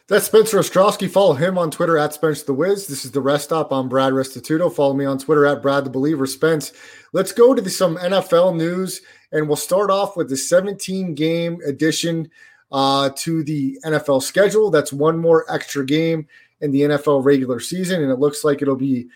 That's 0.09 0.25
Spencer 0.25 0.59
Ostrowski. 0.59 1.09
Follow 1.09 1.33
him 1.33 1.57
on 1.57 1.71
Twitter 1.71 1.97
at 1.97 2.13
Spence 2.13 2.43
the 2.43 2.53
Wiz. 2.53 2.87
This 2.87 3.05
is 3.05 3.11
the 3.11 3.21
Rest 3.21 3.45
Stop. 3.45 3.71
I'm 3.71 3.87
Brad 3.87 4.11
Restituto. 4.11 4.73
Follow 4.73 4.93
me 4.93 5.05
on 5.05 5.17
Twitter 5.17 5.45
at 5.45 5.61
Brad 5.61 5.85
the 5.85 5.89
Believer 5.89 6.25
Spence. 6.25 6.73
Let's 7.13 7.31
go 7.31 7.53
to 7.53 7.61
the, 7.61 7.69
some 7.69 7.95
NFL 7.95 8.57
news, 8.57 9.01
and 9.31 9.47
we'll 9.47 9.55
start 9.55 9.89
off 9.89 10.17
with 10.17 10.27
the 10.27 10.35
17 10.35 11.15
game 11.15 11.57
edition 11.65 12.29
uh, 12.73 13.11
to 13.15 13.45
the 13.45 13.79
NFL 13.85 14.21
schedule. 14.23 14.69
That's 14.69 14.91
one 14.91 15.17
more 15.17 15.45
extra 15.49 15.85
game 15.85 16.27
in 16.59 16.71
the 16.71 16.81
NFL 16.81 17.23
regular 17.23 17.61
season, 17.61 18.03
and 18.03 18.11
it 18.11 18.19
looks 18.19 18.43
like 18.43 18.61
it'll 18.61 18.75
be 18.75 19.07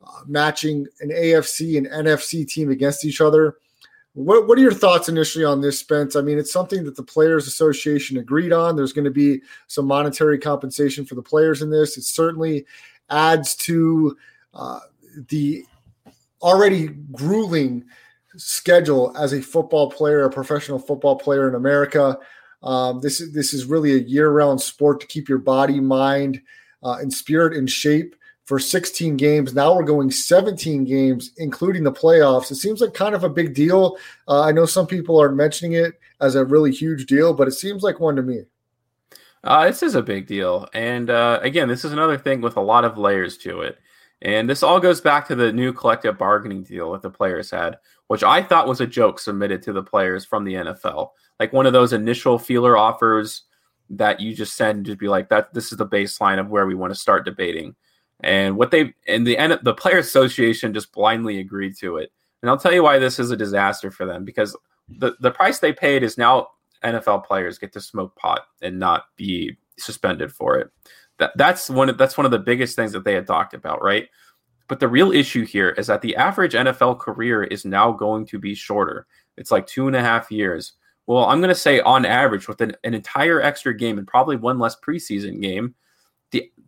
uh, 0.00 0.20
matching 0.28 0.86
an 1.00 1.08
AFC 1.10 1.76
and 1.76 1.88
NFC 1.88 2.46
team 2.46 2.70
against 2.70 3.04
each 3.04 3.20
other. 3.20 3.56
What 4.16 4.46
What 4.46 4.56
are 4.56 4.62
your 4.62 4.72
thoughts 4.72 5.10
initially 5.10 5.44
on 5.44 5.60
this, 5.60 5.78
Spence? 5.78 6.16
I 6.16 6.22
mean, 6.22 6.38
it's 6.38 6.52
something 6.52 6.84
that 6.84 6.96
the 6.96 7.02
Players 7.02 7.46
Association 7.46 8.16
agreed 8.16 8.50
on. 8.50 8.74
There's 8.74 8.94
going 8.94 9.04
to 9.04 9.10
be 9.10 9.42
some 9.66 9.86
monetary 9.86 10.38
compensation 10.38 11.04
for 11.04 11.16
the 11.16 11.22
players 11.22 11.60
in 11.60 11.68
this. 11.68 11.98
It 11.98 12.04
certainly 12.04 12.64
adds 13.10 13.54
to 13.56 14.16
uh, 14.54 14.80
the 15.28 15.66
already 16.40 16.88
grueling 17.12 17.84
schedule 18.38 19.14
as 19.18 19.34
a 19.34 19.42
football 19.42 19.90
player, 19.90 20.24
a 20.24 20.30
professional 20.30 20.78
football 20.78 21.16
player 21.16 21.46
in 21.46 21.54
America. 21.54 22.18
Um, 22.62 23.00
this 23.02 23.20
is 23.20 23.34
this 23.34 23.52
is 23.52 23.66
really 23.66 23.92
a 23.92 23.98
year-round 23.98 24.62
sport 24.62 24.98
to 25.00 25.06
keep 25.06 25.28
your 25.28 25.38
body, 25.38 25.78
mind, 25.78 26.40
uh, 26.82 26.96
and 27.02 27.12
spirit 27.12 27.54
in 27.54 27.66
shape 27.66 28.16
for 28.46 28.58
16 28.60 29.16
games. 29.16 29.54
Now 29.54 29.74
we're 29.74 29.82
going 29.82 30.10
17 30.10 30.84
games, 30.84 31.32
including 31.36 31.82
the 31.82 31.92
playoffs. 31.92 32.50
It 32.50 32.56
seems 32.56 32.80
like 32.80 32.94
kind 32.94 33.14
of 33.14 33.24
a 33.24 33.28
big 33.28 33.54
deal. 33.54 33.98
Uh, 34.26 34.42
I 34.42 34.52
know 34.52 34.66
some 34.66 34.86
people 34.86 35.18
aren't 35.18 35.36
mentioning 35.36 35.72
it 35.72 35.98
as 36.20 36.36
a 36.36 36.44
really 36.44 36.72
huge 36.72 37.06
deal, 37.06 37.34
but 37.34 37.48
it 37.48 37.52
seems 37.52 37.82
like 37.82 38.00
one 38.00 38.16
to 38.16 38.22
me. 38.22 38.42
Uh, 39.42 39.66
this 39.66 39.82
is 39.82 39.96
a 39.96 40.02
big 40.02 40.26
deal. 40.26 40.68
And 40.74 41.10
uh, 41.10 41.40
again, 41.42 41.68
this 41.68 41.84
is 41.84 41.92
another 41.92 42.16
thing 42.16 42.40
with 42.40 42.56
a 42.56 42.60
lot 42.60 42.84
of 42.84 42.96
layers 42.96 43.36
to 43.38 43.62
it. 43.62 43.78
And 44.22 44.48
this 44.48 44.62
all 44.62 44.80
goes 44.80 45.00
back 45.00 45.28
to 45.28 45.34
the 45.34 45.52
new 45.52 45.72
collective 45.72 46.16
bargaining 46.16 46.62
deal 46.62 46.92
that 46.92 47.02
the 47.02 47.10
players 47.10 47.50
had, 47.50 47.78
which 48.06 48.22
I 48.22 48.42
thought 48.42 48.68
was 48.68 48.80
a 48.80 48.86
joke 48.86 49.18
submitted 49.18 49.62
to 49.64 49.72
the 49.72 49.82
players 49.82 50.24
from 50.24 50.44
the 50.44 50.54
NFL. 50.54 51.10
Like 51.38 51.52
one 51.52 51.66
of 51.66 51.72
those 51.72 51.92
initial 51.92 52.38
feeler 52.38 52.76
offers 52.76 53.42
that 53.90 54.20
you 54.20 54.34
just 54.34 54.56
send 54.56 54.84
to 54.86 54.96
be 54.96 55.06
like 55.06 55.28
that 55.28 55.52
this 55.52 55.70
is 55.70 55.78
the 55.78 55.86
baseline 55.86 56.40
of 56.40 56.48
where 56.48 56.66
we 56.66 56.74
want 56.74 56.92
to 56.92 56.98
start 56.98 57.24
debating. 57.24 57.74
And 58.20 58.56
what 58.56 58.70
they 58.70 58.94
and 59.06 59.26
the 59.26 59.36
end 59.36 59.58
the 59.62 59.74
player 59.74 59.98
association 59.98 60.72
just 60.72 60.92
blindly 60.92 61.38
agreed 61.38 61.76
to 61.78 61.98
it. 61.98 62.12
And 62.42 62.50
I'll 62.50 62.58
tell 62.58 62.72
you 62.72 62.82
why 62.82 62.98
this 62.98 63.18
is 63.18 63.30
a 63.30 63.36
disaster 63.36 63.90
for 63.90 64.06
them 64.06 64.24
because 64.24 64.56
the, 64.88 65.16
the 65.20 65.30
price 65.30 65.58
they 65.58 65.72
paid 65.72 66.02
is 66.02 66.16
now 66.16 66.48
NFL 66.84 67.24
players 67.24 67.58
get 67.58 67.72
to 67.72 67.80
smoke 67.80 68.14
pot 68.16 68.46
and 68.62 68.78
not 68.78 69.06
be 69.16 69.56
suspended 69.78 70.32
for 70.32 70.58
it. 70.58 70.70
That 71.18 71.32
that's 71.36 71.70
one 71.70 71.88
of, 71.88 71.98
that's 71.98 72.16
one 72.16 72.24
of 72.24 72.30
the 72.30 72.38
biggest 72.38 72.76
things 72.76 72.92
that 72.92 73.04
they 73.04 73.14
had 73.14 73.26
talked 73.26 73.54
about, 73.54 73.82
right? 73.82 74.08
But 74.68 74.80
the 74.80 74.88
real 74.88 75.12
issue 75.12 75.44
here 75.44 75.70
is 75.70 75.86
that 75.86 76.02
the 76.02 76.16
average 76.16 76.54
NFL 76.54 76.98
career 76.98 77.44
is 77.44 77.64
now 77.64 77.92
going 77.92 78.26
to 78.26 78.38
be 78.38 78.54
shorter. 78.54 79.06
It's 79.36 79.50
like 79.50 79.66
two 79.66 79.86
and 79.86 79.96
a 79.96 80.02
half 80.02 80.30
years. 80.30 80.72
Well, 81.06 81.24
I'm 81.26 81.38
going 81.38 81.50
to 81.50 81.54
say 81.54 81.80
on 81.80 82.04
average, 82.04 82.48
with 82.48 82.60
an, 82.60 82.76
an 82.82 82.92
entire 82.92 83.40
extra 83.40 83.76
game 83.76 83.96
and 83.96 84.08
probably 84.08 84.36
one 84.36 84.58
less 84.58 84.76
preseason 84.76 85.40
game, 85.40 85.74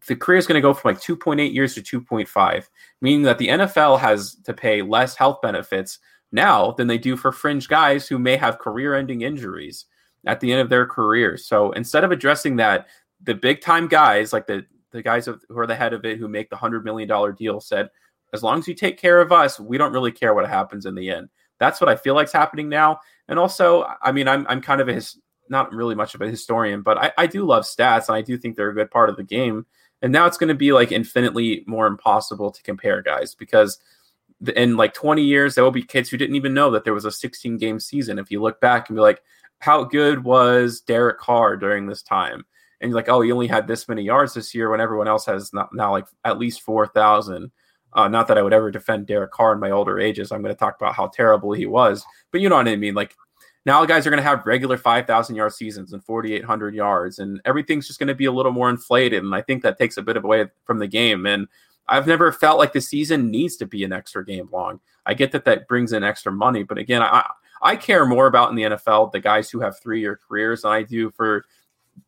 the 0.06 0.16
career 0.16 0.38
is 0.38 0.46
going 0.46 0.60
to 0.60 0.66
go 0.66 0.74
from 0.74 0.92
like 0.92 1.00
2.8 1.00 1.52
years 1.52 1.74
to 1.74 2.00
2.5, 2.00 2.68
meaning 3.00 3.22
that 3.22 3.38
the 3.38 3.48
NFL 3.48 3.98
has 3.98 4.36
to 4.44 4.54
pay 4.54 4.82
less 4.82 5.16
health 5.16 5.40
benefits 5.42 5.98
now 6.30 6.72
than 6.72 6.86
they 6.86 6.98
do 6.98 7.16
for 7.16 7.32
fringe 7.32 7.68
guys 7.68 8.06
who 8.06 8.18
may 8.18 8.36
have 8.36 8.58
career-ending 8.58 9.22
injuries 9.22 9.86
at 10.26 10.40
the 10.40 10.52
end 10.52 10.60
of 10.60 10.68
their 10.68 10.86
career. 10.86 11.36
So 11.36 11.72
instead 11.72 12.04
of 12.04 12.12
addressing 12.12 12.56
that, 12.56 12.86
the 13.22 13.34
big 13.34 13.60
time 13.60 13.88
guys 13.88 14.32
like 14.32 14.46
the 14.46 14.64
the 14.90 15.02
guys 15.02 15.26
who 15.26 15.38
are 15.58 15.66
the 15.66 15.76
head 15.76 15.92
of 15.92 16.04
it 16.04 16.18
who 16.18 16.28
make 16.28 16.48
the 16.48 16.56
hundred 16.56 16.84
million 16.84 17.08
dollar 17.08 17.32
deal 17.32 17.60
said, 17.60 17.90
as 18.32 18.42
long 18.42 18.58
as 18.58 18.68
you 18.68 18.74
take 18.74 18.98
care 18.98 19.20
of 19.20 19.32
us, 19.32 19.60
we 19.60 19.78
don't 19.78 19.92
really 19.92 20.12
care 20.12 20.34
what 20.34 20.48
happens 20.48 20.86
in 20.86 20.94
the 20.94 21.10
end. 21.10 21.28
That's 21.58 21.80
what 21.80 21.90
I 21.90 21.96
feel 21.96 22.14
like's 22.14 22.32
happening 22.32 22.68
now. 22.68 23.00
And 23.28 23.38
also, 23.38 23.84
I 24.00 24.12
mean, 24.12 24.28
I'm 24.28 24.46
I'm 24.48 24.60
kind 24.62 24.80
of 24.80 24.88
a 24.88 24.94
his, 24.94 25.18
not 25.48 25.72
really 25.72 25.94
much 25.94 26.14
of 26.14 26.22
a 26.22 26.28
historian, 26.28 26.82
but 26.82 26.98
I, 26.98 27.12
I 27.18 27.26
do 27.26 27.44
love 27.44 27.64
stats 27.64 28.08
and 28.08 28.16
I 28.16 28.22
do 28.22 28.38
think 28.38 28.56
they're 28.56 28.70
a 28.70 28.74
good 28.74 28.90
part 28.90 29.10
of 29.10 29.16
the 29.16 29.24
game. 29.24 29.66
And 30.02 30.12
now 30.12 30.26
it's 30.26 30.36
going 30.36 30.48
to 30.48 30.54
be 30.54 30.72
like 30.72 30.92
infinitely 30.92 31.64
more 31.66 31.86
impossible 31.86 32.50
to 32.50 32.62
compare 32.62 33.02
guys 33.02 33.34
because 33.34 33.78
in 34.54 34.76
like 34.76 34.94
20 34.94 35.22
years, 35.22 35.54
there 35.54 35.64
will 35.64 35.70
be 35.70 35.82
kids 35.82 36.08
who 36.08 36.16
didn't 36.16 36.36
even 36.36 36.54
know 36.54 36.70
that 36.70 36.84
there 36.84 36.94
was 36.94 37.04
a 37.04 37.10
16 37.10 37.56
game 37.56 37.80
season. 37.80 38.18
If 38.18 38.30
you 38.30 38.40
look 38.40 38.60
back 38.60 38.88
and 38.88 38.96
be 38.96 39.02
like, 39.02 39.22
how 39.60 39.84
good 39.84 40.22
was 40.22 40.80
Derek 40.80 41.18
Carr 41.18 41.56
during 41.56 41.86
this 41.86 42.02
time? 42.02 42.44
And 42.80 42.90
you're 42.90 42.96
like, 42.96 43.08
oh, 43.08 43.20
he 43.20 43.32
only 43.32 43.48
had 43.48 43.66
this 43.66 43.88
many 43.88 44.02
yards 44.02 44.34
this 44.34 44.54
year 44.54 44.70
when 44.70 44.80
everyone 44.80 45.08
else 45.08 45.26
has 45.26 45.52
not, 45.52 45.70
now 45.74 45.90
like 45.90 46.06
at 46.24 46.38
least 46.38 46.62
4,000. 46.62 47.50
Uh, 47.94 48.06
not 48.06 48.28
that 48.28 48.38
I 48.38 48.42
would 48.42 48.52
ever 48.52 48.70
defend 48.70 49.06
Derek 49.06 49.32
Carr 49.32 49.54
in 49.54 49.60
my 49.60 49.70
older 49.70 49.98
ages. 49.98 50.30
I'm 50.30 50.42
going 50.42 50.54
to 50.54 50.58
talk 50.58 50.76
about 50.78 50.94
how 50.94 51.08
terrible 51.08 51.52
he 51.52 51.66
was, 51.66 52.04
but 52.30 52.40
you 52.40 52.48
know 52.48 52.56
what 52.56 52.68
I 52.68 52.76
mean. 52.76 52.94
Like 52.94 53.16
now, 53.68 53.84
guys 53.84 54.06
are 54.06 54.10
going 54.10 54.22
to 54.22 54.26
have 54.26 54.46
regular 54.46 54.78
5,000 54.78 55.36
yard 55.36 55.52
seasons 55.52 55.92
and 55.92 56.02
4,800 56.02 56.74
yards, 56.74 57.18
and 57.18 57.38
everything's 57.44 57.86
just 57.86 57.98
going 57.98 58.08
to 58.08 58.14
be 58.14 58.24
a 58.24 58.32
little 58.32 58.50
more 58.50 58.70
inflated. 58.70 59.22
And 59.22 59.34
I 59.34 59.42
think 59.42 59.62
that 59.62 59.78
takes 59.78 59.98
a 59.98 60.02
bit 60.02 60.16
of 60.16 60.24
away 60.24 60.46
from 60.64 60.78
the 60.78 60.86
game. 60.86 61.26
And 61.26 61.46
I've 61.86 62.06
never 62.06 62.32
felt 62.32 62.58
like 62.58 62.72
the 62.72 62.80
season 62.80 63.30
needs 63.30 63.56
to 63.56 63.66
be 63.66 63.84
an 63.84 63.92
extra 63.92 64.24
game 64.24 64.48
long. 64.50 64.80
I 65.04 65.12
get 65.12 65.32
that 65.32 65.44
that 65.44 65.68
brings 65.68 65.92
in 65.92 66.02
extra 66.02 66.32
money, 66.32 66.62
but 66.62 66.78
again, 66.78 67.02
I 67.02 67.30
I 67.60 67.76
care 67.76 68.06
more 68.06 68.26
about 68.26 68.48
in 68.48 68.56
the 68.56 68.62
NFL 68.62 69.12
the 69.12 69.20
guys 69.20 69.50
who 69.50 69.60
have 69.60 69.78
three 69.78 70.00
year 70.00 70.18
careers 70.26 70.62
than 70.62 70.72
I 70.72 70.82
do 70.82 71.10
for 71.10 71.44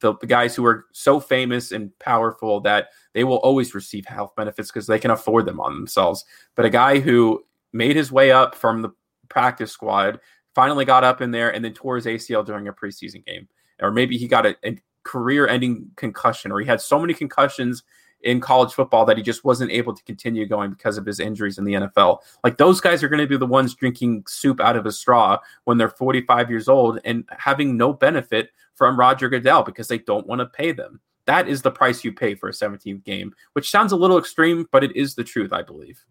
the, 0.00 0.14
the 0.16 0.26
guys 0.26 0.56
who 0.56 0.64
are 0.64 0.86
so 0.92 1.20
famous 1.20 1.72
and 1.72 1.96
powerful 1.98 2.60
that 2.60 2.88
they 3.12 3.24
will 3.24 3.36
always 3.36 3.74
receive 3.74 4.06
health 4.06 4.34
benefits 4.34 4.70
because 4.70 4.86
they 4.86 4.98
can 4.98 5.10
afford 5.10 5.44
them 5.44 5.60
on 5.60 5.74
themselves. 5.74 6.24
But 6.54 6.64
a 6.64 6.70
guy 6.70 7.00
who 7.00 7.44
made 7.74 7.96
his 7.96 8.10
way 8.10 8.32
up 8.32 8.54
from 8.54 8.80
the 8.80 8.90
practice 9.28 9.72
squad, 9.72 10.20
finally 10.60 10.84
got 10.84 11.04
up 11.04 11.22
in 11.22 11.30
there, 11.30 11.54
and 11.54 11.64
then 11.64 11.72
tore 11.72 11.96
his 11.96 12.04
ACL 12.04 12.44
during 12.44 12.68
a 12.68 12.72
preseason 12.72 13.24
game, 13.24 13.48
or 13.80 13.90
maybe 13.90 14.18
he 14.18 14.28
got 14.28 14.44
a, 14.44 14.54
a 14.62 14.76
career-ending 15.04 15.90
concussion, 15.96 16.52
or 16.52 16.60
he 16.60 16.66
had 16.66 16.82
so 16.82 17.00
many 17.00 17.14
concussions 17.14 17.82
in 18.20 18.42
college 18.42 18.74
football 18.74 19.06
that 19.06 19.16
he 19.16 19.22
just 19.22 19.42
wasn't 19.42 19.70
able 19.70 19.94
to 19.94 20.04
continue 20.04 20.44
going 20.44 20.68
because 20.70 20.98
of 20.98 21.06
his 21.06 21.18
injuries 21.18 21.56
in 21.56 21.64
the 21.64 21.72
NFL. 21.72 22.18
Like 22.44 22.58
those 22.58 22.78
guys 22.78 23.02
are 23.02 23.08
going 23.08 23.22
to 23.22 23.26
be 23.26 23.38
the 23.38 23.46
ones 23.46 23.74
drinking 23.74 24.24
soup 24.28 24.60
out 24.60 24.76
of 24.76 24.84
a 24.84 24.92
straw 24.92 25.38
when 25.64 25.78
they're 25.78 25.88
45 25.88 26.50
years 26.50 26.68
old 26.68 27.00
and 27.06 27.24
having 27.30 27.78
no 27.78 27.94
benefit 27.94 28.50
from 28.74 29.00
Roger 29.00 29.30
Goodell 29.30 29.62
because 29.62 29.88
they 29.88 29.96
don't 29.96 30.26
want 30.26 30.40
to 30.40 30.46
pay 30.46 30.72
them. 30.72 31.00
That 31.24 31.48
is 31.48 31.62
the 31.62 31.70
price 31.70 32.04
you 32.04 32.12
pay 32.12 32.34
for 32.34 32.50
a 32.50 32.52
17th 32.52 33.02
game, 33.02 33.34
which 33.54 33.70
sounds 33.70 33.92
a 33.92 33.96
little 33.96 34.18
extreme, 34.18 34.68
but 34.70 34.84
it 34.84 34.94
is 34.94 35.14
the 35.14 35.24
truth, 35.24 35.54
I 35.54 35.62
believe. 35.62 36.04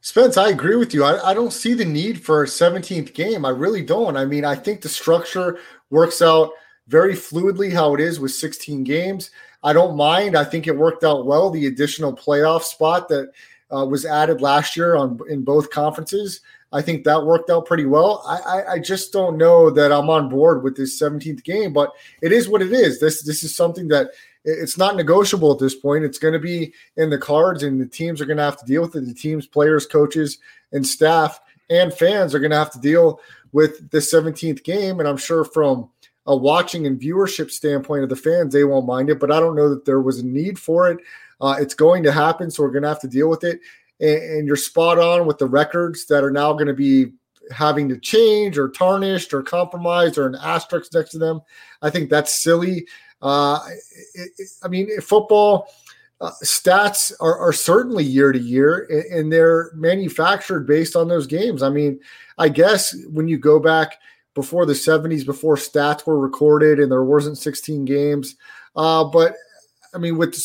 Spence, 0.00 0.36
I 0.36 0.50
agree 0.50 0.76
with 0.76 0.94
you. 0.94 1.04
I, 1.04 1.30
I 1.30 1.34
don't 1.34 1.52
see 1.52 1.74
the 1.74 1.84
need 1.84 2.22
for 2.22 2.42
a 2.42 2.46
17th 2.46 3.14
game. 3.14 3.44
I 3.44 3.50
really 3.50 3.82
don't. 3.82 4.16
I 4.16 4.24
mean, 4.24 4.44
I 4.44 4.54
think 4.54 4.80
the 4.80 4.88
structure 4.88 5.58
works 5.90 6.22
out 6.22 6.50
very 6.86 7.14
fluidly 7.14 7.72
how 7.72 7.94
it 7.94 8.00
is 8.00 8.20
with 8.20 8.32
16 8.32 8.84
games. 8.84 9.30
I 9.62 9.72
don't 9.72 9.96
mind. 9.96 10.36
I 10.36 10.44
think 10.44 10.66
it 10.66 10.76
worked 10.76 11.04
out 11.04 11.26
well. 11.26 11.50
The 11.50 11.66
additional 11.66 12.14
playoff 12.14 12.62
spot 12.62 13.08
that 13.08 13.32
uh, 13.74 13.84
was 13.84 14.06
added 14.06 14.40
last 14.40 14.76
year 14.76 14.96
on 14.96 15.18
in 15.28 15.42
both 15.42 15.70
conferences, 15.70 16.40
I 16.72 16.82
think 16.82 17.04
that 17.04 17.24
worked 17.24 17.50
out 17.50 17.66
pretty 17.66 17.86
well. 17.86 18.22
I, 18.26 18.36
I, 18.36 18.72
I 18.74 18.78
just 18.78 19.12
don't 19.12 19.38
know 19.38 19.70
that 19.70 19.90
I'm 19.90 20.10
on 20.10 20.28
board 20.28 20.62
with 20.62 20.76
this 20.76 21.00
17th 21.00 21.42
game, 21.42 21.72
but 21.72 21.92
it 22.20 22.32
is 22.32 22.48
what 22.48 22.62
it 22.62 22.72
is. 22.72 23.00
This 23.00 23.22
this 23.22 23.42
is 23.42 23.56
something 23.56 23.88
that 23.88 24.10
it's 24.48 24.78
not 24.78 24.96
negotiable 24.96 25.52
at 25.52 25.58
this 25.58 25.74
point. 25.74 26.04
It's 26.04 26.18
going 26.18 26.32
to 26.32 26.40
be 26.40 26.72
in 26.96 27.10
the 27.10 27.18
cards, 27.18 27.62
and 27.62 27.80
the 27.80 27.86
teams 27.86 28.20
are 28.20 28.26
going 28.26 28.38
to 28.38 28.42
have 28.42 28.58
to 28.58 28.66
deal 28.66 28.82
with 28.82 28.96
it. 28.96 29.06
The 29.06 29.14
teams, 29.14 29.46
players, 29.46 29.86
coaches, 29.86 30.38
and 30.72 30.86
staff 30.86 31.40
and 31.70 31.92
fans 31.92 32.34
are 32.34 32.38
going 32.38 32.50
to 32.50 32.56
have 32.56 32.72
to 32.72 32.80
deal 32.80 33.20
with 33.52 33.90
the 33.90 33.98
17th 33.98 34.64
game. 34.64 35.00
And 35.00 35.08
I'm 35.08 35.16
sure 35.16 35.44
from 35.44 35.90
a 36.26 36.36
watching 36.36 36.86
and 36.86 37.00
viewership 37.00 37.50
standpoint 37.50 38.02
of 38.02 38.08
the 38.08 38.16
fans, 38.16 38.52
they 38.52 38.64
won't 38.64 38.86
mind 38.86 39.10
it. 39.10 39.20
But 39.20 39.30
I 39.30 39.40
don't 39.40 39.56
know 39.56 39.68
that 39.70 39.84
there 39.84 40.00
was 40.00 40.18
a 40.18 40.26
need 40.26 40.58
for 40.58 40.90
it. 40.90 40.98
Uh, 41.40 41.56
it's 41.58 41.74
going 41.74 42.02
to 42.02 42.12
happen, 42.12 42.50
so 42.50 42.62
we're 42.62 42.70
going 42.70 42.82
to 42.82 42.88
have 42.88 43.00
to 43.00 43.08
deal 43.08 43.28
with 43.28 43.44
it. 43.44 43.60
And, 44.00 44.22
and 44.22 44.46
you're 44.46 44.56
spot 44.56 44.98
on 44.98 45.26
with 45.26 45.38
the 45.38 45.46
records 45.46 46.06
that 46.06 46.24
are 46.24 46.30
now 46.30 46.52
going 46.52 46.66
to 46.66 46.74
be 46.74 47.12
having 47.50 47.88
to 47.88 47.98
change 47.98 48.58
or 48.58 48.68
tarnished 48.68 49.32
or 49.32 49.42
compromised 49.42 50.18
or 50.18 50.26
an 50.26 50.36
asterisk 50.36 50.92
next 50.92 51.10
to 51.10 51.18
them. 51.18 51.40
I 51.80 51.90
think 51.90 52.10
that's 52.10 52.42
silly. 52.42 52.86
Uh, 53.20 53.60
it, 54.14 54.30
it, 54.38 54.48
I 54.62 54.68
mean, 54.68 55.00
football 55.00 55.68
uh, 56.20 56.30
stats 56.42 57.12
are, 57.20 57.38
are, 57.38 57.52
certainly 57.52 58.04
year 58.04 58.32
to 58.32 58.38
year, 58.38 58.86
and, 58.90 59.04
and 59.20 59.32
they're 59.32 59.70
manufactured 59.74 60.66
based 60.66 60.96
on 60.96 61.08
those 61.08 61.26
games. 61.26 61.62
I 61.62 61.68
mean, 61.68 62.00
I 62.38 62.48
guess 62.48 62.94
when 63.08 63.28
you 63.28 63.38
go 63.38 63.58
back 63.60 63.98
before 64.34 64.66
the 64.66 64.72
70s, 64.72 65.24
before 65.24 65.56
stats 65.56 66.06
were 66.06 66.18
recorded 66.18 66.80
and 66.80 66.90
there 66.90 67.04
wasn't 67.04 67.38
16 67.38 67.84
games, 67.84 68.36
uh, 68.76 69.04
but 69.04 69.34
I 69.94 69.98
mean, 69.98 70.16
with 70.16 70.36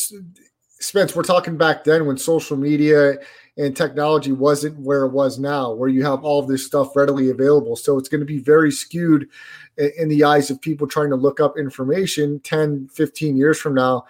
Spence, 0.80 1.14
we're 1.14 1.22
talking 1.22 1.56
back 1.56 1.84
then 1.84 2.06
when 2.06 2.16
social 2.16 2.56
media 2.56 3.14
and 3.56 3.76
technology 3.76 4.32
wasn't 4.32 4.78
where 4.78 5.04
it 5.04 5.12
was 5.12 5.38
now, 5.38 5.72
where 5.72 5.88
you 5.88 6.02
have 6.04 6.24
all 6.24 6.42
this 6.42 6.66
stuff 6.66 6.96
readily 6.96 7.30
available. 7.30 7.76
So 7.76 7.98
it's 7.98 8.08
going 8.08 8.20
to 8.20 8.26
be 8.26 8.38
very 8.38 8.72
skewed 8.72 9.28
in 9.76 10.08
the 10.08 10.24
eyes 10.24 10.50
of 10.50 10.60
people 10.60 10.86
trying 10.86 11.10
to 11.10 11.16
look 11.16 11.40
up 11.40 11.56
information 11.56 12.40
10, 12.40 12.88
15 12.88 13.36
years 13.36 13.60
from 13.60 13.74
now 13.74 14.06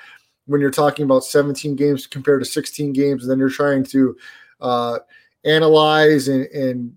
when 0.46 0.60
you're 0.60 0.70
talking 0.70 1.04
about 1.04 1.24
17 1.24 1.76
games 1.76 2.06
compared 2.06 2.42
to 2.42 2.50
16 2.50 2.92
games, 2.92 3.22
and 3.22 3.30
then 3.30 3.38
you're 3.38 3.50
trying 3.50 3.84
to 3.84 4.16
uh, 4.60 4.98
analyze 5.44 6.28
and, 6.28 6.46
and 6.46 6.96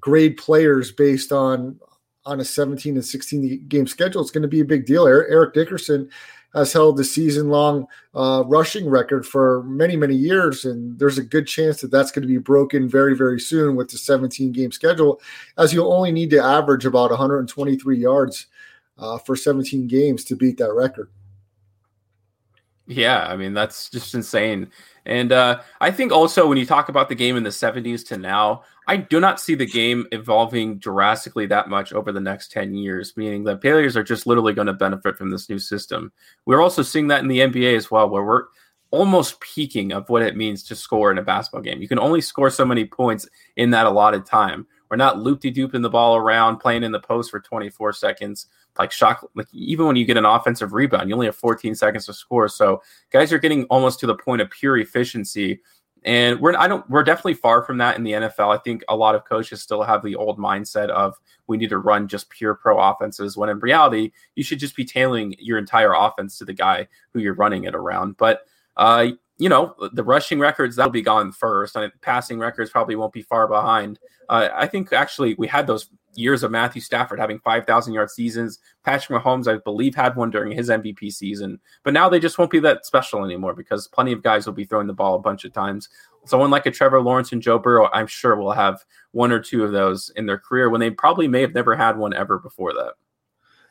grade 0.00 0.36
players 0.36 0.92
based 0.92 1.32
on 1.32 1.78
on 2.24 2.38
a 2.38 2.44
17 2.44 2.94
and 2.94 3.04
16 3.04 3.66
game 3.66 3.86
schedule. 3.86 4.22
It's 4.22 4.30
going 4.30 4.42
to 4.42 4.48
be 4.48 4.60
a 4.60 4.64
big 4.64 4.86
deal. 4.86 5.08
Eric 5.08 5.54
Dickerson 5.54 6.08
has 6.54 6.72
held 6.72 6.96
the 6.96 7.04
season 7.04 7.48
long 7.48 7.86
uh, 8.14 8.44
rushing 8.46 8.88
record 8.88 9.26
for 9.26 9.62
many, 9.64 9.96
many 9.96 10.14
years. 10.14 10.64
And 10.64 10.98
there's 10.98 11.18
a 11.18 11.22
good 11.22 11.46
chance 11.46 11.80
that 11.80 11.90
that's 11.90 12.10
going 12.10 12.22
to 12.22 12.28
be 12.28 12.38
broken 12.38 12.88
very, 12.88 13.16
very 13.16 13.40
soon 13.40 13.74
with 13.74 13.90
the 13.90 13.98
17 13.98 14.52
game 14.52 14.72
schedule, 14.72 15.20
as 15.58 15.72
you'll 15.72 15.92
only 15.92 16.12
need 16.12 16.30
to 16.30 16.42
average 16.42 16.84
about 16.84 17.10
123 17.10 17.98
yards 17.98 18.46
uh, 18.98 19.18
for 19.18 19.34
17 19.34 19.86
games 19.86 20.24
to 20.24 20.36
beat 20.36 20.58
that 20.58 20.72
record. 20.72 21.10
Yeah, 22.86 23.26
I 23.26 23.36
mean, 23.36 23.54
that's 23.54 23.88
just 23.90 24.14
insane. 24.14 24.70
And 25.06 25.32
uh, 25.32 25.60
I 25.80 25.90
think 25.90 26.12
also 26.12 26.48
when 26.48 26.58
you 26.58 26.66
talk 26.66 26.88
about 26.88 27.08
the 27.08 27.14
game 27.14 27.36
in 27.36 27.42
the 27.42 27.50
70s 27.50 28.06
to 28.08 28.16
now, 28.18 28.62
I 28.88 28.96
do 28.96 29.20
not 29.20 29.40
see 29.40 29.54
the 29.54 29.66
game 29.66 30.06
evolving 30.10 30.78
drastically 30.78 31.46
that 31.46 31.68
much 31.68 31.92
over 31.92 32.10
the 32.10 32.20
next 32.20 32.50
10 32.50 32.74
years, 32.74 33.16
meaning 33.16 33.44
that 33.44 33.60
players 33.60 33.96
are 33.96 34.02
just 34.02 34.26
literally 34.26 34.52
going 34.52 34.66
to 34.66 34.72
benefit 34.72 35.16
from 35.16 35.30
this 35.30 35.48
new 35.48 35.58
system. 35.58 36.12
We're 36.44 36.60
also 36.60 36.82
seeing 36.82 37.08
that 37.08 37.20
in 37.20 37.28
the 37.28 37.40
NBA 37.40 37.76
as 37.76 37.90
well, 37.90 38.08
where 38.08 38.24
we're 38.24 38.44
almost 38.90 39.40
peaking 39.40 39.92
of 39.92 40.08
what 40.08 40.22
it 40.22 40.36
means 40.36 40.62
to 40.64 40.76
score 40.76 41.10
in 41.10 41.18
a 41.18 41.22
basketball 41.22 41.62
game. 41.62 41.80
You 41.80 41.88
can 41.88 41.98
only 41.98 42.20
score 42.20 42.50
so 42.50 42.64
many 42.64 42.84
points 42.84 43.26
in 43.56 43.70
that 43.70 43.86
allotted 43.86 44.26
time. 44.26 44.66
We're 44.92 44.96
not 44.96 45.18
loop 45.18 45.40
de 45.40 45.50
dooping 45.50 45.80
the 45.80 45.88
ball 45.88 46.16
around, 46.16 46.58
playing 46.58 46.82
in 46.82 46.92
the 46.92 47.00
post 47.00 47.30
for 47.30 47.40
24 47.40 47.94
seconds. 47.94 48.48
Like 48.78 48.92
shock, 48.92 49.26
like 49.34 49.46
even 49.54 49.86
when 49.86 49.96
you 49.96 50.04
get 50.04 50.18
an 50.18 50.26
offensive 50.26 50.74
rebound, 50.74 51.08
you 51.08 51.14
only 51.14 51.24
have 51.24 51.34
14 51.34 51.74
seconds 51.74 52.04
to 52.04 52.12
score. 52.12 52.46
So 52.46 52.82
guys 53.10 53.32
are 53.32 53.38
getting 53.38 53.64
almost 53.64 54.00
to 54.00 54.06
the 54.06 54.14
point 54.14 54.42
of 54.42 54.50
pure 54.50 54.76
efficiency. 54.76 55.62
And 56.04 56.38
we're 56.40 56.54
I 56.58 56.68
don't 56.68 56.88
we're 56.90 57.04
definitely 57.04 57.32
far 57.32 57.62
from 57.62 57.78
that 57.78 57.96
in 57.96 58.04
the 58.04 58.12
NFL. 58.12 58.54
I 58.54 58.58
think 58.58 58.84
a 58.86 58.94
lot 58.94 59.14
of 59.14 59.24
coaches 59.24 59.62
still 59.62 59.82
have 59.82 60.04
the 60.04 60.14
old 60.14 60.38
mindset 60.38 60.90
of 60.90 61.18
we 61.46 61.56
need 61.56 61.70
to 61.70 61.78
run 61.78 62.06
just 62.06 62.28
pure 62.28 62.54
pro 62.54 62.78
offenses 62.78 63.34
when 63.34 63.48
in 63.48 63.60
reality 63.60 64.12
you 64.34 64.44
should 64.44 64.58
just 64.58 64.76
be 64.76 64.84
tailing 64.84 65.34
your 65.38 65.56
entire 65.56 65.94
offense 65.94 66.36
to 66.36 66.44
the 66.44 66.52
guy 66.52 66.86
who 67.14 67.20
you're 67.20 67.32
running 67.32 67.64
it 67.64 67.74
around. 67.74 68.18
But 68.18 68.42
uh, 68.76 69.12
you 69.42 69.48
know, 69.48 69.74
the 69.92 70.04
rushing 70.04 70.38
records 70.38 70.76
that'll 70.76 70.92
be 70.92 71.02
gone 71.02 71.32
first. 71.32 71.74
Mean, 71.74 71.90
passing 72.00 72.38
records 72.38 72.70
probably 72.70 72.94
won't 72.94 73.12
be 73.12 73.22
far 73.22 73.48
behind. 73.48 73.98
Uh, 74.28 74.48
I 74.54 74.68
think 74.68 74.92
actually 74.92 75.34
we 75.34 75.48
had 75.48 75.66
those 75.66 75.90
years 76.14 76.44
of 76.44 76.52
Matthew 76.52 76.80
Stafford 76.80 77.18
having 77.18 77.40
5,000 77.40 77.92
yard 77.92 78.08
seasons. 78.08 78.60
Patrick 78.84 79.20
Mahomes, 79.20 79.52
I 79.52 79.58
believe, 79.58 79.96
had 79.96 80.14
one 80.14 80.30
during 80.30 80.52
his 80.52 80.68
MVP 80.68 81.12
season. 81.12 81.58
But 81.82 81.92
now 81.92 82.08
they 82.08 82.20
just 82.20 82.38
won't 82.38 82.52
be 82.52 82.60
that 82.60 82.86
special 82.86 83.24
anymore 83.24 83.52
because 83.52 83.88
plenty 83.88 84.12
of 84.12 84.22
guys 84.22 84.46
will 84.46 84.52
be 84.52 84.64
throwing 84.64 84.86
the 84.86 84.92
ball 84.92 85.16
a 85.16 85.18
bunch 85.18 85.44
of 85.44 85.52
times. 85.52 85.88
Someone 86.24 86.52
like 86.52 86.66
a 86.66 86.70
Trevor 86.70 87.00
Lawrence 87.00 87.32
and 87.32 87.42
Joe 87.42 87.58
Burrow, 87.58 87.90
I'm 87.92 88.06
sure 88.06 88.36
will 88.36 88.52
have 88.52 88.84
one 89.10 89.32
or 89.32 89.40
two 89.40 89.64
of 89.64 89.72
those 89.72 90.12
in 90.14 90.26
their 90.26 90.38
career 90.38 90.70
when 90.70 90.80
they 90.80 90.90
probably 90.90 91.26
may 91.26 91.40
have 91.40 91.52
never 91.52 91.74
had 91.74 91.96
one 91.98 92.14
ever 92.14 92.38
before 92.38 92.72
that. 92.74 92.92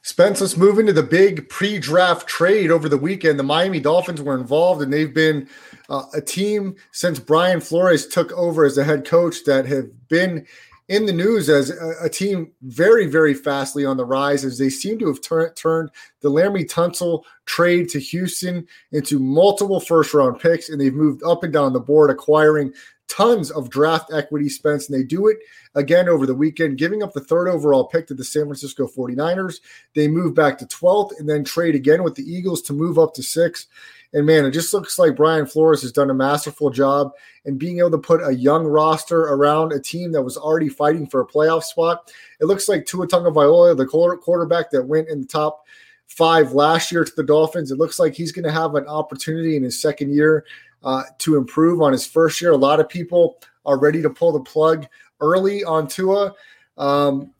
Spence, 0.04 0.41
let's 0.41 0.58
move 0.58 0.80
into 0.80 0.93
the 0.93 1.04
big 1.04 1.47
pre 1.47 1.78
draft 1.78 2.28
trade 2.28 2.72
over 2.72 2.89
the 2.89 2.97
weekend. 2.97 3.38
The 3.38 3.43
Miami 3.43 3.80
Dolphins 3.80 4.22
were 4.22 4.36
involved, 4.36 4.82
and 4.82 4.91
they've 4.91 5.14
been 5.14 5.47
uh, 5.89 6.06
a 6.14 6.22
team 6.22 6.76
since 6.91 7.20
Brian 7.20 7.62
Flores 7.62 8.08
took 8.08 8.32
over 8.32 8.66
as 8.66 8.76
the 8.76 8.84
head 8.84 9.06
coach 9.06 9.43
that 9.45 9.68
have 9.68 9.89
been 10.08 10.47
in 10.88 11.06
the 11.06 11.14
news 11.14 11.49
as 11.49 11.70
a, 11.70 11.93
a 12.02 12.10
team 12.10 12.52
very, 12.64 13.06
very 13.06 13.36
fastly 13.36 13.86
on 13.86 13.95
the 13.95 14.06
rise 14.06 14.43
as 14.43 14.58
they 14.58 14.70
seem 14.70 14.97
to 14.99 15.08
have 15.08 15.22
tur- 15.22 15.54
turned 15.54 15.89
the 16.22 16.30
Laremy 16.30 16.68
Tunsil 16.68 17.24
trade 17.45 17.88
to 17.89 17.99
Houston 17.99 18.68
into 18.91 19.20
multiple 19.20 19.80
first 19.80 20.16
round 20.16 20.39
picks, 20.39 20.70
and 20.70 20.82
they've 20.82 20.93
moved 20.93 21.22
up 21.24 21.43
and 21.43 21.54
down 21.54 21.74
the 21.74 21.80
board, 21.80 22.10
acquiring 22.10 22.74
tons 23.12 23.51
of 23.51 23.70
draft 23.70 24.14
equity 24.14 24.47
Spence, 24.47 24.89
and 24.89 24.97
they 24.97 25.03
do 25.03 25.28
it 25.28 25.38
again 25.76 26.07
over 26.07 26.26
the 26.26 26.34
weekend, 26.34 26.78
giving 26.78 27.03
up 27.03 27.14
the 27.14 27.20
third 27.20 27.49
overall 27.49 27.86
pick 27.86 28.07
to 28.07 28.14
the 28.14 28.24
San 28.24 28.45
Francisco 28.45 28.88
49ers. 28.88 29.59
They 29.93 30.07
move 30.07 30.34
back 30.34 30.57
to 30.59 30.66
12th 30.66 31.20
and 31.20 31.28
then 31.28 31.43
trade 31.43 31.76
again 31.76 32.03
with 32.03 32.16
the 32.16 32.24
Eagles 32.24 32.62
to 32.64 32.74
move 32.74 32.97
up 32.97 33.14
to 33.16 33.24
six. 33.24 33.68
And 34.14 34.26
man, 34.26 34.45
it 34.45 34.51
just 34.51 34.74
looks 34.74 34.99
like 34.99 35.16
Brian 35.16 35.45
Flores 35.45 35.82
has 35.84 35.91
done 35.91 36.09
a 36.09 36.14
masterful 36.14 36.70
job 36.70 37.12
in 37.45 37.57
being 37.57 37.80
able 37.80 37.91
to 37.91 37.97
put 37.97 38.26
a 38.26 38.36
young 38.36 38.66
roster 38.66 39.22
around 39.22 39.72
a 39.72 39.80
team 39.80 40.12
that 40.12 40.22
was 40.22 40.38
already 40.38 40.70
fighting 40.70 41.07
for 41.07 41.22
a 41.22 41.28
playoff 41.28 41.64
spot. 41.64 42.12
It 42.39 42.45
looks 42.45 42.68
like 42.68 42.86
Tua 42.86 43.07
Tagovailoa, 43.07 43.78
the 43.78 43.86
quarterback 43.86 44.72
that 44.72 44.86
went 44.86 45.09
in 45.09 45.22
the 45.22 45.28
top 45.28 45.64
five 46.12 46.51
last 46.51 46.91
year 46.91 47.05
to 47.05 47.16
the 47.16 47.24
Dolphins, 47.24 47.72
it 47.72 47.78
looks 47.78 47.97
like 47.97 48.14
he's 48.14 48.34
going 48.34 48.43
to 48.43 48.51
have 48.51 48.76
an 48.76 48.86
opportunity 48.86 49.55
in 49.55 49.64
his 49.64 49.82
second 49.82 50.14
year 50.14 50.45
uh, 50.84 51.03
to 51.19 51.38
improve 51.38 51.82
on 51.82 51.91
his 51.91 52.05
first 52.05 52.41
year. 52.41 52.51
A 52.51 52.57
lot 52.57 52.79
of 52.79 52.89
people 52.89 53.39
are 53.65 53.79
ready 53.79 54.01
to 54.01 54.09
pull 54.09 54.32
the 54.32 54.39
plug 54.39 54.88
early 55.19 55.63
on 55.63 55.88
Tua. 55.88 56.34
Um, 56.77 57.32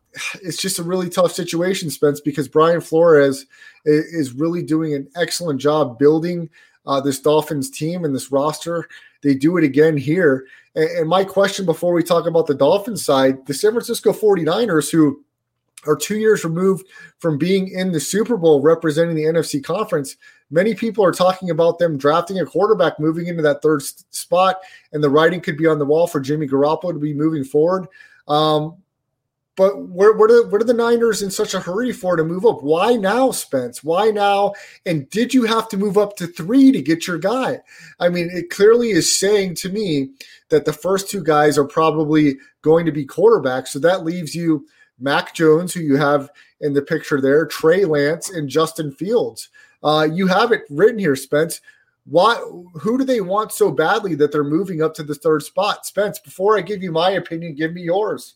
it's 0.41 0.61
just 0.61 0.79
a 0.79 0.83
really 0.83 1.09
tough 1.09 1.31
situation, 1.31 1.89
Spence, 1.89 2.21
because 2.21 2.47
Brian 2.47 2.81
Flores 2.81 3.45
is 3.85 4.33
really 4.33 4.61
doing 4.61 4.93
an 4.93 5.07
excellent 5.15 5.59
job 5.59 5.97
building 5.97 6.49
uh, 6.85 6.99
this 6.99 7.19
Dolphins 7.19 7.69
team 7.69 8.05
and 8.05 8.13
this 8.13 8.31
roster. 8.31 8.87
They 9.23 9.35
do 9.35 9.57
it 9.57 9.63
again 9.63 9.97
here. 9.97 10.47
And, 10.75 10.89
and 10.89 11.09
my 11.09 11.23
question 11.23 11.65
before 11.65 11.93
we 11.93 12.03
talk 12.03 12.27
about 12.27 12.47
the 12.47 12.55
Dolphins 12.55 13.03
side, 13.03 13.45
the 13.45 13.53
San 13.53 13.71
Francisco 13.71 14.11
49ers, 14.11 14.91
who 14.91 15.23
are 15.87 15.95
two 15.95 16.17
years 16.17 16.43
removed 16.43 16.87
from 17.17 17.37
being 17.37 17.69
in 17.69 17.91
the 17.91 17.99
Super 17.99 18.37
Bowl 18.37 18.61
representing 18.61 19.15
the 19.15 19.23
NFC 19.23 19.63
conference, 19.63 20.15
Many 20.51 20.75
people 20.75 21.03
are 21.03 21.13
talking 21.13 21.49
about 21.49 21.79
them 21.79 21.97
drafting 21.97 22.39
a 22.39 22.45
quarterback 22.45 22.99
moving 22.99 23.27
into 23.27 23.41
that 23.41 23.61
third 23.61 23.81
spot, 23.81 24.57
and 24.91 25.03
the 25.03 25.09
writing 25.09 25.41
could 25.41 25.57
be 25.57 25.65
on 25.65 25.79
the 25.79 25.85
wall 25.85 26.07
for 26.07 26.19
Jimmy 26.19 26.47
Garoppolo 26.47 26.93
to 26.93 26.99
be 26.99 27.13
moving 27.13 27.43
forward. 27.43 27.87
Um, 28.27 28.75
but 29.57 29.87
where, 29.89 30.13
what, 30.13 30.31
are, 30.31 30.47
what 30.47 30.61
are 30.61 30.65
the 30.65 30.73
Niners 30.73 31.21
in 31.21 31.29
such 31.29 31.53
a 31.53 31.59
hurry 31.59 31.91
for 31.91 32.15
to 32.15 32.23
move 32.23 32.45
up? 32.45 32.63
Why 32.63 32.95
now, 32.95 33.31
Spence? 33.31 33.83
Why 33.83 34.09
now? 34.09 34.53
And 34.85 35.09
did 35.09 35.33
you 35.33 35.43
have 35.43 35.67
to 35.69 35.77
move 35.77 35.97
up 35.97 36.15
to 36.17 36.27
three 36.27 36.71
to 36.71 36.81
get 36.81 37.05
your 37.05 37.17
guy? 37.17 37.59
I 37.99 38.09
mean, 38.09 38.29
it 38.31 38.49
clearly 38.49 38.91
is 38.91 39.19
saying 39.19 39.55
to 39.55 39.69
me 39.69 40.11
that 40.49 40.65
the 40.65 40.73
first 40.73 41.09
two 41.09 41.23
guys 41.23 41.57
are 41.57 41.67
probably 41.67 42.37
going 42.61 42.85
to 42.85 42.91
be 42.91 43.05
quarterbacks. 43.05 43.69
So 43.69 43.79
that 43.79 44.05
leaves 44.05 44.33
you 44.33 44.65
Mac 44.99 45.33
Jones, 45.33 45.73
who 45.73 45.81
you 45.81 45.97
have 45.97 46.29
in 46.61 46.73
the 46.73 46.81
picture 46.81 47.19
there, 47.19 47.45
Trey 47.45 47.85
Lance, 47.85 48.29
and 48.29 48.47
Justin 48.47 48.91
Fields. 48.91 49.49
Uh, 49.84 50.07
you 50.11 50.27
have 50.27 50.51
it 50.51 50.63
written 50.69 50.99
here, 50.99 51.15
Spence. 51.15 51.61
Why? 52.05 52.36
Who 52.36 52.97
do 52.97 53.03
they 53.03 53.21
want 53.21 53.51
so 53.51 53.71
badly 53.71 54.15
that 54.15 54.32
they're 54.32 54.43
moving 54.43 54.82
up 54.82 54.93
to 54.95 55.03
the 55.03 55.15
third 55.15 55.43
spot? 55.43 55.86
Spence, 55.86 56.19
before 56.19 56.57
I 56.57 56.61
give 56.61 56.82
you 56.82 56.91
my 56.91 57.11
opinion, 57.11 57.55
give 57.55 57.73
me 57.73 57.84
yours. 57.84 58.36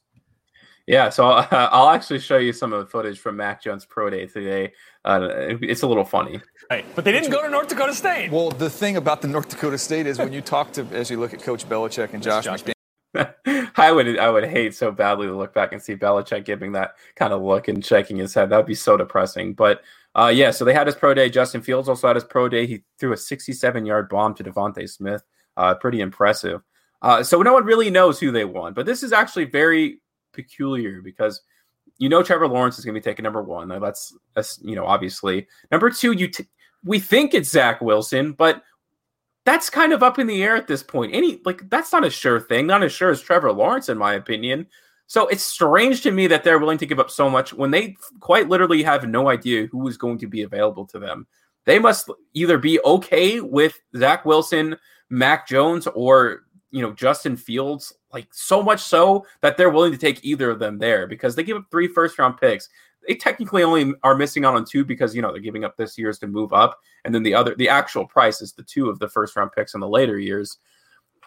Yeah, 0.87 1.09
so 1.09 1.27
uh, 1.27 1.47
I'll 1.71 1.89
actually 1.89 2.19
show 2.19 2.37
you 2.37 2.53
some 2.53 2.73
of 2.73 2.79
the 2.79 2.85
footage 2.85 3.19
from 3.19 3.37
Mac 3.37 3.61
Jones 3.61 3.85
Pro 3.85 4.09
Day 4.09 4.27
today. 4.27 4.73
Uh, 5.03 5.29
it's 5.61 5.81
a 5.81 5.87
little 5.87 6.05
funny. 6.05 6.41
Right, 6.69 6.85
but 6.95 7.05
they 7.05 7.11
didn't 7.11 7.31
go 7.31 7.41
to 7.41 7.49
North 7.49 7.67
Dakota 7.67 7.93
State. 7.93 8.31
Well, 8.31 8.49
the 8.49 8.69
thing 8.69 8.97
about 8.97 9.21
the 9.21 9.27
North 9.27 9.49
Dakota 9.49 9.77
State 9.77 10.07
is 10.07 10.19
when 10.19 10.33
you 10.33 10.41
talk 10.41 10.71
to, 10.73 10.85
as 10.91 11.09
you 11.09 11.19
look 11.19 11.33
at 11.33 11.41
Coach 11.41 11.67
Belichick 11.67 12.13
and 12.13 12.21
Josh, 12.21 12.45
Josh 12.45 12.63
McDaniels. 12.63 12.73
I 13.77 13.91
would 13.91 14.19
I 14.19 14.29
would 14.29 14.45
hate 14.45 14.75
so 14.75 14.91
badly 14.91 15.27
to 15.27 15.35
look 15.35 15.53
back 15.53 15.71
and 15.71 15.81
see 15.81 15.95
Belichick 15.95 16.43
giving 16.43 16.73
that 16.73 16.95
kind 17.15 17.33
of 17.33 17.41
look 17.41 17.67
and 17.67 17.83
shaking 17.83 18.17
his 18.17 18.33
head. 18.33 18.49
That 18.49 18.57
would 18.57 18.65
be 18.65 18.75
so 18.75 18.97
depressing. 18.97 19.53
But 19.53 19.81
uh, 20.15 20.27
yeah, 20.27 20.51
so 20.51 20.63
they 20.63 20.73
had 20.73 20.87
his 20.87 20.95
pro 20.95 21.13
day. 21.13 21.29
Justin 21.29 21.61
Fields 21.61 21.89
also 21.89 22.07
had 22.07 22.15
his 22.15 22.23
pro 22.23 22.47
day. 22.47 22.65
He 22.65 22.83
threw 22.99 23.11
a 23.11 23.17
67 23.17 23.85
yard 23.85 24.09
bomb 24.09 24.33
to 24.35 24.43
DeVonta 24.43 24.89
Smith. 24.89 25.23
Uh, 25.57 25.75
pretty 25.75 26.01
impressive. 26.01 26.61
Uh, 27.01 27.21
so 27.21 27.41
no 27.41 27.53
one 27.53 27.65
really 27.65 27.89
knows 27.89 28.19
who 28.19 28.31
they 28.31 28.45
won, 28.45 28.73
but 28.73 28.85
this 28.85 29.03
is 29.03 29.13
actually 29.13 29.45
very 29.45 29.99
peculiar 30.33 31.01
because 31.01 31.41
you 31.97 32.09
know 32.09 32.23
Trevor 32.23 32.47
Lawrence 32.47 32.79
is 32.79 32.85
going 32.85 32.95
to 32.95 32.99
be 32.99 33.03
taking 33.03 33.23
number 33.23 33.43
one. 33.43 33.67
That's, 33.67 34.15
that's 34.33 34.59
you 34.63 34.75
know 34.75 34.85
obviously 34.85 35.47
number 35.71 35.89
two. 35.89 36.13
You 36.13 36.29
t- 36.29 36.47
we 36.83 36.99
think 36.99 37.33
it's 37.33 37.49
Zach 37.49 37.81
Wilson, 37.81 38.31
but 38.31 38.63
that's 39.45 39.69
kind 39.69 39.93
of 39.93 40.01
up 40.01 40.17
in 40.17 40.27
the 40.27 40.43
air 40.43 40.55
at 40.55 40.67
this 40.67 40.81
point. 40.81 41.13
Any 41.13 41.41
like 41.45 41.69
that's 41.69 41.91
not 41.91 42.05
a 42.05 42.09
sure 42.09 42.39
thing. 42.39 42.67
Not 42.67 42.83
as 42.83 42.91
sure 42.91 43.11
as 43.11 43.21
Trevor 43.21 43.51
Lawrence, 43.51 43.89
in 43.89 43.97
my 43.97 44.13
opinion. 44.13 44.67
So 45.07 45.27
it's 45.27 45.43
strange 45.43 46.01
to 46.01 46.11
me 46.11 46.27
that 46.27 46.43
they're 46.43 46.59
willing 46.59 46.79
to 46.79 46.85
give 46.85 46.99
up 46.99 47.11
so 47.11 47.29
much 47.29 47.53
when 47.53 47.71
they 47.71 47.95
quite 48.19 48.49
literally 48.49 48.81
have 48.83 49.07
no 49.07 49.29
idea 49.29 49.67
who 49.67 49.87
is 49.87 49.97
going 49.97 50.17
to 50.19 50.27
be 50.27 50.41
available 50.41 50.85
to 50.87 50.99
them. 50.99 51.27
They 51.65 51.79
must 51.79 52.09
either 52.33 52.57
be 52.57 52.79
okay 52.81 53.41
with 53.41 53.79
Zach 53.97 54.25
Wilson, 54.25 54.77
Mac 55.09 55.47
Jones, 55.47 55.87
or 55.87 56.43
you 56.71 56.81
know 56.81 56.93
Justin 56.93 57.37
Fields, 57.37 57.93
like 58.13 58.27
so 58.31 58.61
much 58.61 58.81
so 58.81 59.25
that 59.41 59.57
they're 59.57 59.69
willing 59.69 59.91
to 59.91 59.97
take 59.97 60.23
either 60.23 60.49
of 60.49 60.59
them 60.59 60.77
there 60.77 61.07
because 61.07 61.35
they 61.35 61.43
give 61.43 61.57
up 61.57 61.65
three 61.69 61.87
first 61.87 62.17
round 62.17 62.37
picks. 62.37 62.69
They 63.07 63.15
technically 63.15 63.63
only 63.63 63.93
are 64.03 64.15
missing 64.15 64.45
out 64.45 64.55
on 64.55 64.65
two 64.65 64.83
because 64.83 65.15
you 65.15 65.21
know 65.21 65.31
they're 65.31 65.41
giving 65.41 65.63
up 65.63 65.77
this 65.77 65.97
year's 65.97 66.19
to 66.19 66.27
move 66.27 66.53
up, 66.53 66.79
and 67.03 67.13
then 67.13 67.23
the 67.23 67.33
other 67.33 67.55
the 67.55 67.69
actual 67.69 68.05
price 68.05 68.41
is 68.41 68.53
the 68.53 68.63
two 68.63 68.89
of 68.89 68.99
the 68.99 69.09
first 69.09 69.35
round 69.35 69.51
picks 69.51 69.73
in 69.73 69.79
the 69.79 69.87
later 69.87 70.19
years. 70.19 70.57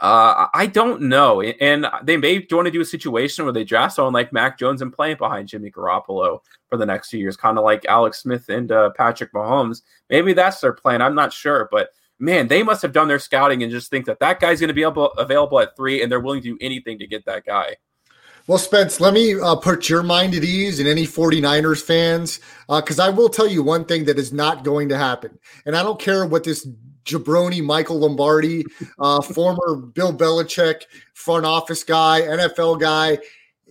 Uh, 0.00 0.46
I 0.54 0.66
don't 0.66 1.02
know. 1.02 1.40
And 1.42 1.86
they 2.04 2.16
may 2.16 2.46
want 2.50 2.66
to 2.66 2.70
do 2.70 2.80
a 2.80 2.84
situation 2.84 3.44
where 3.44 3.52
they 3.52 3.64
draft 3.64 3.96
someone 3.96 4.14
like 4.14 4.32
Mac 4.32 4.58
Jones 4.58 4.80
and 4.80 4.92
play 4.92 5.14
behind 5.14 5.48
Jimmy 5.48 5.70
Garoppolo 5.70 6.40
for 6.68 6.76
the 6.76 6.86
next 6.86 7.10
few 7.10 7.18
years, 7.18 7.36
kind 7.36 7.58
of 7.58 7.64
like 7.64 7.84
Alex 7.86 8.22
Smith 8.22 8.48
and 8.48 8.70
uh, 8.70 8.90
Patrick 8.90 9.32
Mahomes. 9.32 9.82
Maybe 10.08 10.34
that's 10.34 10.60
their 10.60 10.72
plan. 10.72 11.02
I'm 11.02 11.16
not 11.16 11.32
sure. 11.32 11.68
But 11.70 11.90
man, 12.20 12.46
they 12.46 12.62
must 12.62 12.82
have 12.82 12.92
done 12.92 13.08
their 13.08 13.18
scouting 13.18 13.62
and 13.62 13.72
just 13.72 13.90
think 13.90 14.06
that 14.06 14.20
that 14.20 14.40
guy's 14.40 14.60
going 14.60 14.68
to 14.68 14.74
be 14.74 14.82
able, 14.82 15.06
available 15.12 15.58
at 15.60 15.76
three 15.76 16.02
and 16.02 16.10
they're 16.10 16.20
willing 16.20 16.42
to 16.42 16.50
do 16.50 16.58
anything 16.60 16.98
to 17.00 17.06
get 17.06 17.24
that 17.26 17.44
guy. 17.44 17.76
Well, 18.46 18.56
Spence, 18.56 18.98
let 18.98 19.12
me 19.12 19.38
uh, 19.38 19.56
put 19.56 19.90
your 19.90 20.02
mind 20.02 20.34
at 20.34 20.42
ease 20.42 20.80
and 20.80 20.88
any 20.88 21.06
49ers 21.06 21.82
fans, 21.82 22.40
because 22.66 22.98
uh, 22.98 23.04
I 23.04 23.10
will 23.10 23.28
tell 23.28 23.46
you 23.46 23.62
one 23.62 23.84
thing 23.84 24.06
that 24.06 24.18
is 24.18 24.32
not 24.32 24.64
going 24.64 24.88
to 24.88 24.96
happen. 24.96 25.38
And 25.66 25.76
I 25.76 25.82
don't 25.82 26.00
care 26.00 26.24
what 26.24 26.44
this 26.44 26.66
jabroni 27.08 27.62
Michael 27.62 27.98
Lombardi, 27.98 28.64
uh, 28.98 29.20
former 29.20 29.76
Bill 29.76 30.12
Belichick 30.12 30.82
front 31.14 31.44
office 31.44 31.82
guy, 31.84 32.22
NFL 32.22 32.80
guy, 32.80 33.18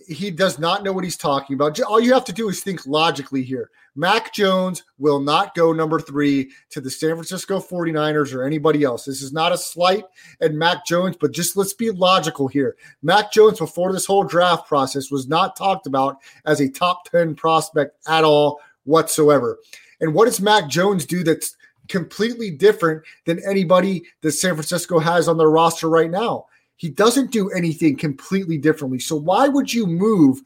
he 0.06 0.30
does 0.30 0.58
not 0.58 0.82
know 0.82 0.92
what 0.92 1.04
he's 1.04 1.16
talking 1.16 1.54
about. 1.54 1.78
All 1.80 2.00
you 2.00 2.14
have 2.14 2.24
to 2.26 2.32
do 2.32 2.48
is 2.48 2.60
think 2.60 2.86
logically 2.86 3.42
here. 3.42 3.70
Mac 3.94 4.32
Jones 4.32 4.84
will 4.98 5.20
not 5.20 5.54
go 5.54 5.72
number 5.72 6.00
three 6.00 6.52
to 6.70 6.80
the 6.80 6.90
San 6.90 7.10
Francisco 7.10 7.58
49ers 7.58 8.32
or 8.32 8.44
anybody 8.44 8.84
else. 8.84 9.04
This 9.04 9.22
is 9.22 9.32
not 9.32 9.52
a 9.52 9.58
slight 9.58 10.04
at 10.40 10.54
Mac 10.54 10.86
Jones, 10.86 11.16
but 11.20 11.32
just 11.32 11.56
let's 11.56 11.74
be 11.74 11.90
logical 11.90 12.48
here. 12.48 12.76
Mac 13.02 13.32
Jones, 13.32 13.58
before 13.58 13.92
this 13.92 14.06
whole 14.06 14.24
draft 14.24 14.68
process, 14.68 15.10
was 15.10 15.28
not 15.28 15.56
talked 15.56 15.86
about 15.86 16.18
as 16.46 16.60
a 16.60 16.70
top 16.70 17.10
10 17.10 17.34
prospect 17.34 17.96
at 18.06 18.24
all 18.24 18.60
whatsoever. 18.84 19.58
And 20.00 20.14
what 20.14 20.26
does 20.26 20.40
Mac 20.40 20.68
Jones 20.68 21.04
do 21.04 21.24
that's 21.24 21.56
completely 21.88 22.50
different 22.50 23.02
than 23.24 23.40
anybody 23.48 24.04
that 24.22 24.32
San 24.32 24.54
Francisco 24.54 24.98
has 24.98 25.28
on 25.28 25.38
their 25.38 25.50
roster 25.50 25.88
right 25.88 26.10
now? 26.10 26.46
He 26.76 26.88
doesn't 26.88 27.32
do 27.32 27.50
anything 27.50 27.96
completely 27.96 28.58
differently. 28.58 29.00
So 29.00 29.16
why 29.16 29.48
would 29.48 29.72
you 29.72 29.86
move 29.86 30.40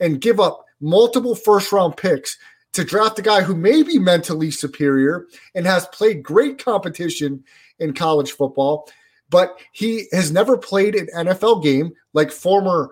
and 0.00 0.20
give 0.20 0.38
up 0.38 0.64
multiple 0.80 1.34
first 1.34 1.72
round 1.72 1.96
picks 1.96 2.36
to 2.74 2.84
draft 2.84 3.18
a 3.18 3.22
guy 3.22 3.42
who 3.42 3.56
may 3.56 3.82
be 3.82 3.98
mentally 3.98 4.50
superior 4.50 5.26
and 5.54 5.66
has 5.66 5.86
played 5.88 6.22
great 6.22 6.62
competition 6.62 7.42
in 7.78 7.94
college 7.94 8.32
football, 8.32 8.88
but 9.30 9.58
he 9.72 10.06
has 10.12 10.30
never 10.30 10.56
played 10.56 10.94
an 10.94 11.08
NFL 11.14 11.62
game 11.62 11.92
like 12.12 12.30
former 12.30 12.90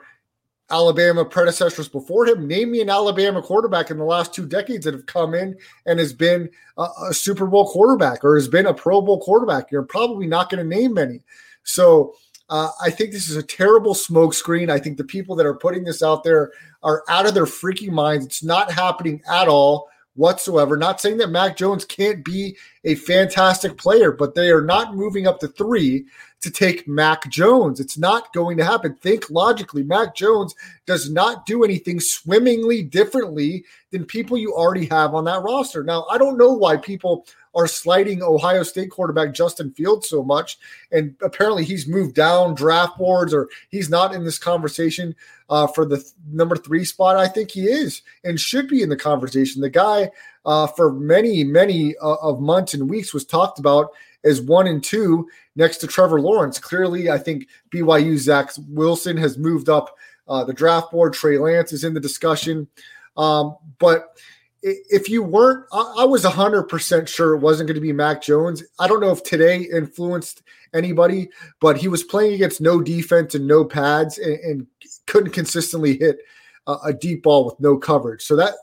Alabama 0.71 1.25
predecessors 1.25 1.89
before 1.89 2.27
him. 2.27 2.47
Name 2.47 2.73
me 2.73 2.81
an 2.81 2.91
Alabama 2.91 3.41
quarterback 3.41 3.91
in 3.91 3.99
the 3.99 4.05
last 4.05 4.35
two 4.35 4.47
decades 4.47 4.85
that 4.85 4.95
have 4.95 5.07
come 5.07 5.35
in 5.35 5.57
and 5.87 5.99
has 5.99 6.13
been 6.13 6.51
a, 6.77 6.87
a 7.09 7.15
Super 7.15 7.47
Bowl 7.47 7.69
quarterback 7.69 8.25
or 8.25 8.35
has 8.35 8.49
been 8.49 8.67
a 8.67 8.75
Pro 8.75 9.01
Bowl 9.01 9.21
quarterback. 9.21 9.71
You're 9.71 9.83
probably 9.83 10.27
not 10.27 10.51
going 10.51 10.69
to 10.69 10.77
name 10.77 10.95
many. 10.95 11.23
So 11.63 12.15
uh, 12.49 12.71
I 12.81 12.91
think 12.91 13.13
this 13.13 13.29
is 13.29 13.37
a 13.37 13.43
terrible 13.43 13.95
smokescreen. 13.95 14.71
I 14.71 14.79
think 14.79 14.97
the 14.97 15.05
people 15.05 15.37
that 15.37 15.47
are 15.47 15.55
putting 15.55 15.85
this 15.85 16.03
out 16.03 16.25
there 16.25 16.53
are 16.83 17.05
out 17.09 17.27
of 17.27 17.35
their 17.35 17.45
freaking 17.45 17.93
minds. 17.93 18.27
It's 18.27 18.45
not 18.45 18.71
happening 18.71 19.23
at 19.31 19.49
all 19.49 19.89
whatsoever. 20.17 20.77
Not 20.77 21.01
saying 21.01 21.19
that 21.19 21.31
Mac 21.31 21.57
Jones 21.57 21.85
can't 21.85 22.25
be 22.25 22.57
a 22.85 22.95
fantastic 22.95 23.77
player, 23.77 24.13
but 24.13 24.35
they 24.35 24.51
are 24.51 24.63
not 24.63 24.95
moving 24.95 25.27
up 25.27 25.39
to 25.41 25.49
three 25.49 26.07
to 26.41 26.51
take 26.51 26.87
Mac 26.87 27.29
Jones. 27.31 27.81
It's 27.81 27.99
not 27.99 28.33
going 28.33 28.57
to 28.59 28.65
happen. 28.65 28.95
Think 28.95 29.31
logically. 29.31 29.83
Mac 29.83 30.15
Jones 30.15 30.55
does 30.87 31.11
not 31.11 31.47
do 31.47 31.65
anything 31.65 32.01
swimmingly 32.01 32.83
differently 32.83 33.65
than 33.91 34.05
people 34.05 34.37
you 34.37 34.53
already 34.55 34.87
have 34.87 35.15
on 35.15 35.25
that 35.25 35.43
roster. 35.43 35.83
Now, 35.83 36.07
I 36.11 36.19
don't 36.19 36.39
know 36.39 36.53
why 36.53 36.77
people 36.77 37.27
are 37.57 37.67
slighting 37.67 38.23
Ohio 38.23 38.63
State 38.63 38.91
quarterback 38.91 39.33
Justin 39.33 39.73
Fields 39.73 40.09
so 40.09 40.23
much. 40.23 40.59
And 40.93 41.17
apparently 41.23 41.65
he's 41.65 41.89
moved 41.89 42.15
down 42.15 42.55
draft 42.55 42.99
boards 42.99 43.33
or 43.33 43.49
he's 43.71 43.89
not 43.89 44.15
in 44.15 44.25
this 44.25 44.39
conversation 44.39 45.17
uh, 45.49 45.67
for 45.67 45.87
the 45.87 45.97
th- 45.97 46.11
number 46.31 46.55
three 46.55 46.85
spot. 46.85 47.17
I 47.17 47.27
think 47.27 47.51
he 47.51 47.63
is 47.63 48.03
and 48.23 48.39
should 48.39 48.69
be 48.69 48.83
in 48.83 48.91
the 48.91 48.97
conversation. 48.97 49.63
The 49.63 49.71
guy 49.71 50.11
uh, 50.45 50.67
for 50.67 50.93
many, 50.93 51.43
many 51.43 51.97
uh, 51.97 52.17
of 52.17 52.41
months 52.41 52.75
and 52.75 52.91
weeks 52.91 53.15
was 53.15 53.25
talked 53.25 53.59
about 53.59 53.91
as 54.23 54.41
one 54.43 54.67
and 54.67 54.85
two 54.85 55.27
next 55.55 55.79
to 55.79 55.87
Trevor 55.87 56.21
Lawrence. 56.21 56.59
Clearly, 56.59 57.11
I 57.11 57.17
think 57.17 57.49
BYU 57.71 58.19
Zach 58.19 58.51
Wilson 58.69 59.17
has 59.17 59.39
moved 59.39 59.71
up 59.71 59.97
uh, 60.29 60.45
the 60.45 60.53
draft 60.53 60.91
board. 60.91 61.15
Trey 61.15 61.39
Lance 61.39 61.73
is 61.73 61.85
in 61.85 61.95
the 61.95 62.01
discussion. 62.01 62.69
Um, 63.17 63.57
but 63.79 64.19
if 64.67 65.09
you 65.09 65.23
weren't, 65.23 65.65
I 65.73 66.05
was 66.05 66.25
100% 66.25 67.09
sure 67.09 67.35
it 67.35 67.41
wasn't 67.41 67.69
going 67.69 67.77
to 67.77 67.81
be 67.81 67.93
Mac 67.93 68.21
Jones. 68.21 68.65
I 68.79 68.89
don't 68.89 69.01
know 69.01 69.13
if 69.13 69.23
today 69.23 69.69
influenced 69.73 70.43
anybody, 70.75 71.29
but 71.61 71.77
he 71.77 71.87
was 71.87 72.03
playing 72.03 72.35
against 72.35 72.61
no 72.61 72.81
defense 72.81 73.35
and 73.35 73.47
no 73.47 73.65
pads 73.65 74.19
and, 74.19 74.39
and 74.41 74.67
couldn't 75.07 75.33
consistently 75.33 75.97
hit 75.97 76.19
a, 76.67 76.77
a, 76.87 76.93
deep 76.93 77.23
ball 77.23 77.45
with 77.45 77.61
no 77.61 77.79
coverage. 77.79 78.23
So 78.23 78.35
that 78.37 78.55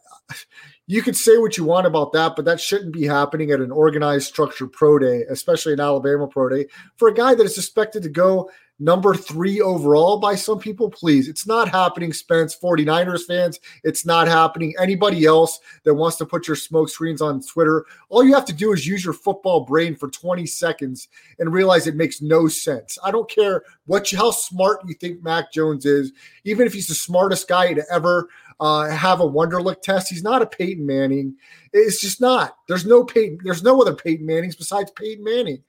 you 0.88 1.02
could 1.02 1.16
say 1.16 1.38
what 1.38 1.58
you 1.58 1.64
want 1.64 1.88
about 1.88 2.12
that, 2.12 2.36
but 2.36 2.44
that 2.46 2.60
shouldn't 2.60 2.92
be 2.92 3.06
happening 3.06 3.52
at 3.52 3.62
an 3.62 3.72
organized, 3.72 4.28
structured 4.28 4.74
pro 4.74 5.00
day, 5.00 5.24
especially 5.30 5.72
an 5.72 5.80
Alabama 5.80 6.28
pro 6.28 6.50
day, 6.50 6.66
for 6.98 7.08
a 7.08 7.14
guy 7.14 7.34
that 7.34 7.46
is 7.46 7.56
suspected 7.56 8.04
to 8.04 8.10
go 8.10 8.50
number 8.84 9.16
three 9.16 9.62
overall 9.62 10.18
by 10.18 10.36
some 10.36 10.60
people, 10.60 10.90
please. 10.90 11.28
It's 11.28 11.48
not 11.48 11.70
happening, 11.70 12.12
Spence, 12.12 12.56
49ers 12.56 13.26
fans. 13.26 13.60
It's 13.84 14.06
not 14.06 14.28
happening. 14.28 14.74
Anybody 14.80 15.26
else 15.26 15.60
that 15.84 15.94
wants 15.94 16.18
to 16.18 16.26
put 16.26 16.48
your 16.48 16.58
smoke 16.58 16.90
screens 16.90 17.22
on 17.22 17.42
Twitter, 17.42 17.86
all 18.10 18.24
you 18.24 18.34
have 18.34 18.46
to 18.46 18.54
do 18.54 18.74
is 18.74 18.86
use 18.86 19.04
your 19.04 19.14
football 19.14 19.62
brain 19.62 19.96
for 19.96 20.10
20 20.10 20.46
seconds 20.46 21.08
and 21.40 21.54
realize 21.54 21.88
it 21.88 21.96
makes 21.96 22.22
no 22.22 22.48
sense. 22.48 22.98
I 23.04 23.12
don't 23.12 23.30
care 23.30 23.64
what 23.86 24.12
you, 24.12 24.18
how 24.18 24.32
smart 24.32 24.82
you 24.86 24.94
think 24.96 25.24
Mac 25.24 25.52
Jones 25.52 25.86
is, 25.86 26.12
even 26.44 26.68
if 26.68 26.74
he's 26.74 26.88
the 26.88 26.96
smartest 26.96 27.48
guy 27.48 27.74
to 27.74 27.84
ever 27.92 28.28
uh, 28.60 28.90
have 28.90 29.20
a 29.20 29.30
Wonderlic 29.30 29.82
test. 29.82 30.10
He's 30.10 30.24
not 30.24 30.42
a 30.42 30.46
Peyton 30.46 30.86
Manning. 30.86 31.36
It's 31.72 32.02
just 32.02 32.22
not. 32.22 32.58
There's 32.68 32.86
no 32.86 33.04
Peyton. 33.04 33.40
There's 33.44 33.64
no 33.64 33.82
other 33.82 33.96
Peyton 33.96 34.26
Mannings 34.26 34.56
besides 34.56 34.92
Peyton 34.92 35.24
Manning. 35.24 35.64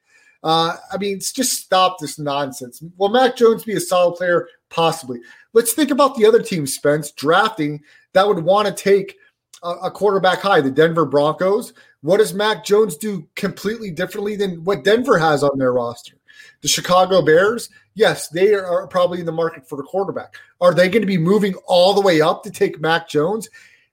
Uh, 0.45 0.77
I 0.91 0.97
mean, 0.97 1.19
just 1.19 1.63
stop 1.63 1.97
this 1.99 2.19
nonsense. 2.19 2.81
Will 2.97 3.09
Mac 3.09 3.35
Jones 3.35 3.63
be 3.63 3.73
a 3.73 3.79
solid 3.79 4.15
player? 4.15 4.47
Possibly. 4.69 5.19
Let's 5.53 5.73
think 5.73 5.89
about 5.89 6.15
the 6.15 6.25
other 6.27 6.41
team, 6.41 6.67
Spence, 6.67 7.09
drafting 7.09 7.81
that 8.13 8.27
would 8.27 8.43
want 8.43 8.67
to 8.67 8.73
take 8.73 9.17
a, 9.63 9.69
a 9.69 9.91
quarterback 9.91 10.41
high, 10.41 10.61
the 10.61 10.69
Denver 10.69 11.05
Broncos. 11.05 11.73
What 12.01 12.17
does 12.17 12.35
Mac 12.35 12.63
Jones 12.63 12.95
do 12.95 13.27
completely 13.35 13.89
differently 13.89 14.35
than 14.35 14.63
what 14.63 14.83
Denver 14.83 15.17
has 15.17 15.41
on 15.41 15.57
their 15.57 15.73
roster? 15.73 16.13
The 16.61 16.67
Chicago 16.67 17.23
Bears, 17.23 17.69
yes, 17.95 18.27
they 18.27 18.53
are 18.53 18.85
probably 18.85 19.21
in 19.21 19.25
the 19.25 19.31
market 19.31 19.67
for 19.67 19.79
a 19.79 19.83
quarterback. 19.83 20.35
Are 20.61 20.75
they 20.75 20.89
going 20.89 21.01
to 21.01 21.07
be 21.07 21.17
moving 21.17 21.55
all 21.65 21.95
the 21.95 22.01
way 22.01 22.21
up 22.21 22.43
to 22.43 22.51
take 22.51 22.79
Mac 22.79 23.09
Jones? 23.09 23.49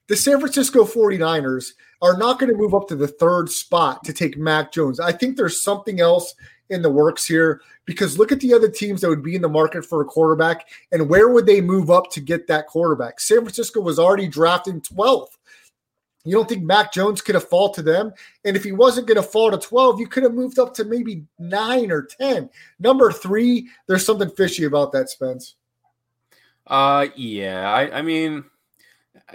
The 0.08 0.16
San 0.16 0.38
Francisco 0.38 0.84
49ers 0.84 1.72
are 2.02 2.18
not 2.18 2.38
going 2.38 2.50
to 2.50 2.58
move 2.58 2.74
up 2.74 2.88
to 2.88 2.96
the 2.96 3.08
third 3.08 3.48
spot 3.48 4.04
to 4.04 4.12
take 4.12 4.36
Mac 4.36 4.72
Jones. 4.72 5.00
I 5.00 5.12
think 5.12 5.36
there's 5.36 5.62
something 5.62 6.00
else 6.00 6.34
in 6.68 6.82
the 6.82 6.90
works 6.90 7.26
here 7.26 7.62
because 7.84 8.18
look 8.18 8.32
at 8.32 8.40
the 8.40 8.52
other 8.52 8.68
teams 8.68 9.00
that 9.00 9.08
would 9.08 9.22
be 9.22 9.36
in 9.36 9.42
the 9.42 9.48
market 9.48 9.84
for 9.84 10.00
a 10.00 10.04
quarterback 10.04 10.68
and 10.90 11.08
where 11.08 11.28
would 11.28 11.46
they 11.46 11.60
move 11.60 11.90
up 11.90 12.10
to 12.10 12.20
get 12.20 12.48
that 12.48 12.66
quarterback? 12.66 13.20
San 13.20 13.38
Francisco 13.38 13.80
was 13.80 13.98
already 13.98 14.26
drafting 14.26 14.80
12th. 14.80 15.38
You 16.24 16.36
don't 16.36 16.48
think 16.48 16.62
Mac 16.62 16.92
Jones 16.92 17.20
could 17.20 17.34
have 17.34 17.48
fall 17.48 17.70
to 17.70 17.82
them? 17.82 18.12
And 18.44 18.56
if 18.56 18.64
he 18.64 18.72
wasn't 18.72 19.08
going 19.08 19.16
to 19.16 19.22
fall 19.22 19.50
to 19.50 19.58
12, 19.58 20.00
you 20.00 20.06
could 20.06 20.22
have 20.22 20.34
moved 20.34 20.58
up 20.58 20.72
to 20.74 20.84
maybe 20.84 21.24
nine 21.38 21.90
or 21.90 22.02
10. 22.02 22.48
Number 22.78 23.10
three, 23.10 23.68
there's 23.86 24.06
something 24.06 24.30
fishy 24.30 24.64
about 24.64 24.92
that, 24.92 25.08
Spence. 25.08 25.56
Uh, 26.66 27.06
yeah. 27.16 27.72
I, 27.72 27.98
I 27.98 28.02
mean, 28.02 28.44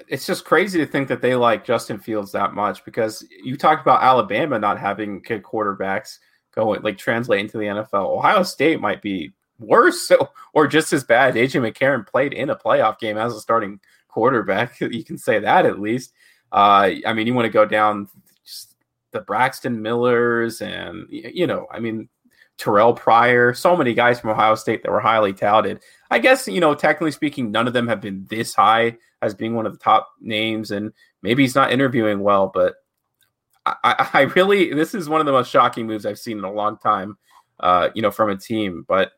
it's 0.07 0.25
just 0.25 0.45
crazy 0.45 0.79
to 0.79 0.85
think 0.85 1.07
that 1.07 1.21
they 1.21 1.35
like 1.35 1.65
Justin 1.65 1.99
Fields 1.99 2.31
that 2.31 2.53
much 2.53 2.83
because 2.85 3.25
you 3.43 3.57
talked 3.57 3.81
about 3.81 4.03
Alabama 4.03 4.59
not 4.59 4.79
having 4.79 5.21
good 5.21 5.43
quarterbacks 5.43 6.19
going 6.53 6.81
like 6.81 6.97
translate 6.97 7.41
into 7.41 7.57
the 7.57 7.65
NFL. 7.65 8.17
Ohio 8.17 8.43
State 8.43 8.79
might 8.79 9.01
be 9.01 9.33
worse 9.59 10.11
or 10.53 10.67
just 10.67 10.93
as 10.93 11.03
bad. 11.03 11.35
AJ 11.35 11.61
McCarron 11.61 12.05
played 12.05 12.33
in 12.33 12.49
a 12.49 12.55
playoff 12.55 12.99
game 12.99 13.17
as 13.17 13.35
a 13.35 13.39
starting 13.39 13.79
quarterback. 14.07 14.79
You 14.81 15.03
can 15.03 15.17
say 15.17 15.39
that 15.39 15.65
at 15.65 15.79
least. 15.79 16.13
Uh, 16.51 16.91
I 17.05 17.13
mean, 17.13 17.27
you 17.27 17.33
want 17.33 17.45
to 17.45 17.51
go 17.51 17.65
down 17.65 18.07
the 19.11 19.21
Braxton 19.21 19.81
Millers 19.81 20.61
and 20.61 21.07
you 21.09 21.47
know, 21.47 21.67
I 21.71 21.79
mean, 21.79 22.09
Terrelle 22.57 22.95
Pryor, 22.95 23.53
so 23.53 23.75
many 23.75 23.93
guys 23.93 24.19
from 24.19 24.31
Ohio 24.31 24.55
State 24.55 24.83
that 24.83 24.91
were 24.91 24.99
highly 24.99 25.33
touted. 25.33 25.81
I 26.09 26.19
guess, 26.19 26.47
you 26.47 26.59
know, 26.59 26.73
technically 26.73 27.11
speaking, 27.11 27.51
none 27.51 27.67
of 27.67 27.73
them 27.73 27.87
have 27.87 28.01
been 28.01 28.25
this 28.29 28.55
high 28.55 28.97
as 29.21 29.33
being 29.33 29.55
one 29.55 29.65
of 29.65 29.73
the 29.73 29.79
top 29.79 30.09
names. 30.21 30.71
And 30.71 30.91
maybe 31.21 31.43
he's 31.43 31.55
not 31.55 31.71
interviewing 31.71 32.19
well, 32.19 32.51
but 32.53 32.75
I, 33.65 34.09
I 34.13 34.21
really, 34.21 34.73
this 34.73 34.93
is 34.93 35.09
one 35.09 35.19
of 35.19 35.25
the 35.25 35.31
most 35.31 35.49
shocking 35.49 35.87
moves 35.87 36.05
I've 36.05 36.19
seen 36.19 36.37
in 36.37 36.43
a 36.43 36.51
long 36.51 36.77
time, 36.77 37.17
uh, 37.59 37.89
you 37.95 38.01
know, 38.01 38.11
from 38.11 38.29
a 38.29 38.37
team. 38.37 38.85
But 38.87 39.11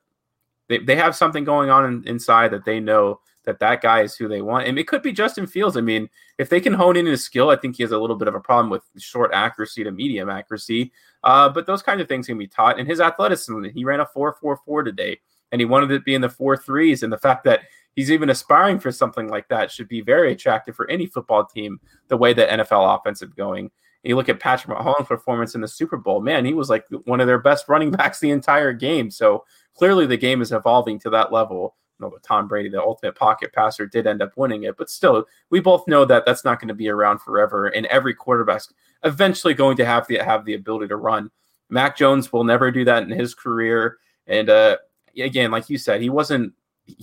they, 0.68 0.80
they 0.80 0.95
have 0.95 1.16
something 1.16 1.43
going 1.43 1.70
on 1.70 1.86
in, 1.86 2.08
inside 2.08 2.52
that 2.52 2.66
they 2.66 2.80
know 2.80 3.20
that 3.45 3.60
that 3.60 3.82
guy 3.82 4.02
is 4.02 4.16
who 4.16 4.28
they 4.28 4.41
want. 4.41 4.68
And 4.68 4.78
it 4.78 4.88
could 4.88 5.02
be 5.02 5.12
Justin 5.12 5.47
Fields. 5.47 5.78
I 5.78 5.82
mean, 5.82 6.10
if 6.38 6.50
they 6.50 6.62
can 6.62 6.74
hone 6.74 6.95
in 6.95 7.06
his 7.06 7.24
skill, 7.24 7.50
I 7.50 7.56
think 7.56 7.78
he 7.78 7.84
has 7.84 7.91
a 7.91 7.97
little 7.97 8.16
bit 8.16 8.28
of 8.28 8.36
a 8.36 8.39
problem 8.39 8.70
with 8.70 8.84
short 8.97 9.32
accuracy 9.34 9.84
to 9.84 9.91
medium 9.91 10.30
accuracy. 10.30 10.91
Uh, 11.24 11.50
but 11.50 11.66
those 11.66 11.82
kinds 11.82 12.02
of 12.02 12.08
things 12.08 12.28
can 12.28 12.38
be 12.38 12.47
taught. 12.47 12.80
And 12.80 12.88
his 12.88 13.02
athleticism, 13.02 13.64
he 13.66 13.86
ran 13.86 14.00
a 14.02 14.06
4 14.06 14.38
4 14.39 14.60
4 14.64 14.84
today, 14.84 15.20
and 15.52 15.60
he 15.60 15.66
wanted 15.66 15.88
to 15.88 16.00
be 16.00 16.16
in 16.16 16.22
the 16.22 16.30
four 16.30 16.56
threes. 16.56 17.04
And 17.04 17.12
the 17.12 17.18
fact 17.18 17.43
that 17.45 17.62
he's 17.96 18.12
even 18.12 18.30
aspiring 18.30 18.80
for 18.80 18.92
something 18.92 19.28
like 19.28 19.48
that 19.50 19.72
should 19.72 19.88
be 19.88 20.02
very 20.02 20.32
attractive 20.32 20.76
for 20.76 20.90
any 20.90 21.06
football 21.06 21.46
team, 21.46 21.80
the 22.08 22.18
way 22.18 22.34
that 22.34 22.50
NFL 22.50 22.98
offensive 22.98 23.36
going. 23.36 23.66
And 24.04 24.10
you 24.10 24.16
look 24.16 24.30
at 24.30 24.40
Patrick 24.40 24.78
Mahomes' 24.78 25.08
performance 25.08 25.56
in 25.56 25.62
the 25.62 25.68
Super 25.68 25.98
Bowl, 25.98 26.22
man, 26.22 26.46
he 26.46 26.54
was 26.54 26.70
like 26.70 26.86
one 27.06 27.20
of 27.20 27.28
their 27.28 27.40
best 27.40 27.68
running 27.68 27.92
backs 27.92 28.20
the 28.20 28.32
entire 28.32 28.74
game. 28.74 29.12
So 29.12 29.44
clearly 29.74 30.06
the 30.06 30.18
game 30.18 30.42
is 30.42 30.52
evolving 30.52 31.00
to 31.00 31.10
that 31.12 31.32
level 31.32 31.76
but 32.00 32.24
Tom 32.24 32.48
Brady, 32.48 32.70
the 32.70 32.82
ultimate 32.82 33.16
pocket 33.16 33.52
passer, 33.52 33.86
did 33.86 34.08
end 34.08 34.22
up 34.22 34.38
winning 34.38 34.64
it. 34.64 34.78
But 34.78 34.90
still, 34.90 35.26
we 35.50 35.60
both 35.60 35.88
know 35.88 36.06
that 36.06 36.26
that's 36.26 36.46
not 36.46 36.60
going 36.60 36.70
to 36.70 36.74
be 36.74 36.88
around 36.88 37.20
forever, 37.20 37.68
and 37.68 37.86
every 37.88 38.14
quarterback's 38.14 38.72
eventually 39.04 39.54
going 39.54 39.76
to 39.78 39.86
have 39.86 40.08
the 40.08 40.18
have 40.18 40.46
the 40.46 40.54
ability 40.54 40.88
to 40.90 40.96
run. 40.96 41.30
Mac 41.70 41.98
Jones 41.98 42.32
will 42.32 42.44
never 42.44 42.72
do 42.72 42.86
that 42.86 43.04
in 43.04 43.10
his 43.10 43.34
career, 43.34 43.98
and 44.28 44.50
uh, 44.50 44.78
again, 45.18 45.52
like 45.52 45.70
you 45.70 45.78
said, 45.78 46.02
he 46.02 46.10
wasn't. 46.10 46.54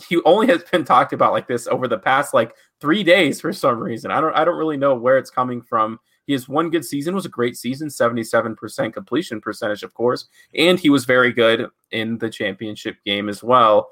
He 0.08 0.20
only 0.24 0.46
has 0.48 0.62
been 0.64 0.84
talked 0.84 1.12
about 1.12 1.32
like 1.32 1.46
this 1.46 1.66
over 1.66 1.88
the 1.88 1.98
past 1.98 2.34
like 2.34 2.54
three 2.80 3.04
days 3.04 3.40
for 3.40 3.52
some 3.52 3.78
reason. 3.78 4.10
I 4.10 4.20
don't. 4.20 4.34
I 4.34 4.44
don't 4.44 4.58
really 4.58 4.76
know 4.76 4.94
where 4.94 5.18
it's 5.18 5.30
coming 5.30 5.62
from. 5.62 5.98
He 6.26 6.32
has 6.32 6.48
one 6.48 6.70
good 6.70 6.84
season, 6.84 7.14
was 7.14 7.24
a 7.24 7.30
great 7.30 7.56
season, 7.56 7.88
77% 7.88 8.92
completion 8.92 9.40
percentage, 9.40 9.84
of 9.84 9.94
course, 9.94 10.26
and 10.54 10.78
he 10.78 10.90
was 10.90 11.04
very 11.04 11.32
good 11.32 11.68
in 11.92 12.18
the 12.18 12.28
championship 12.28 12.96
game 13.04 13.28
as 13.28 13.44
well. 13.44 13.90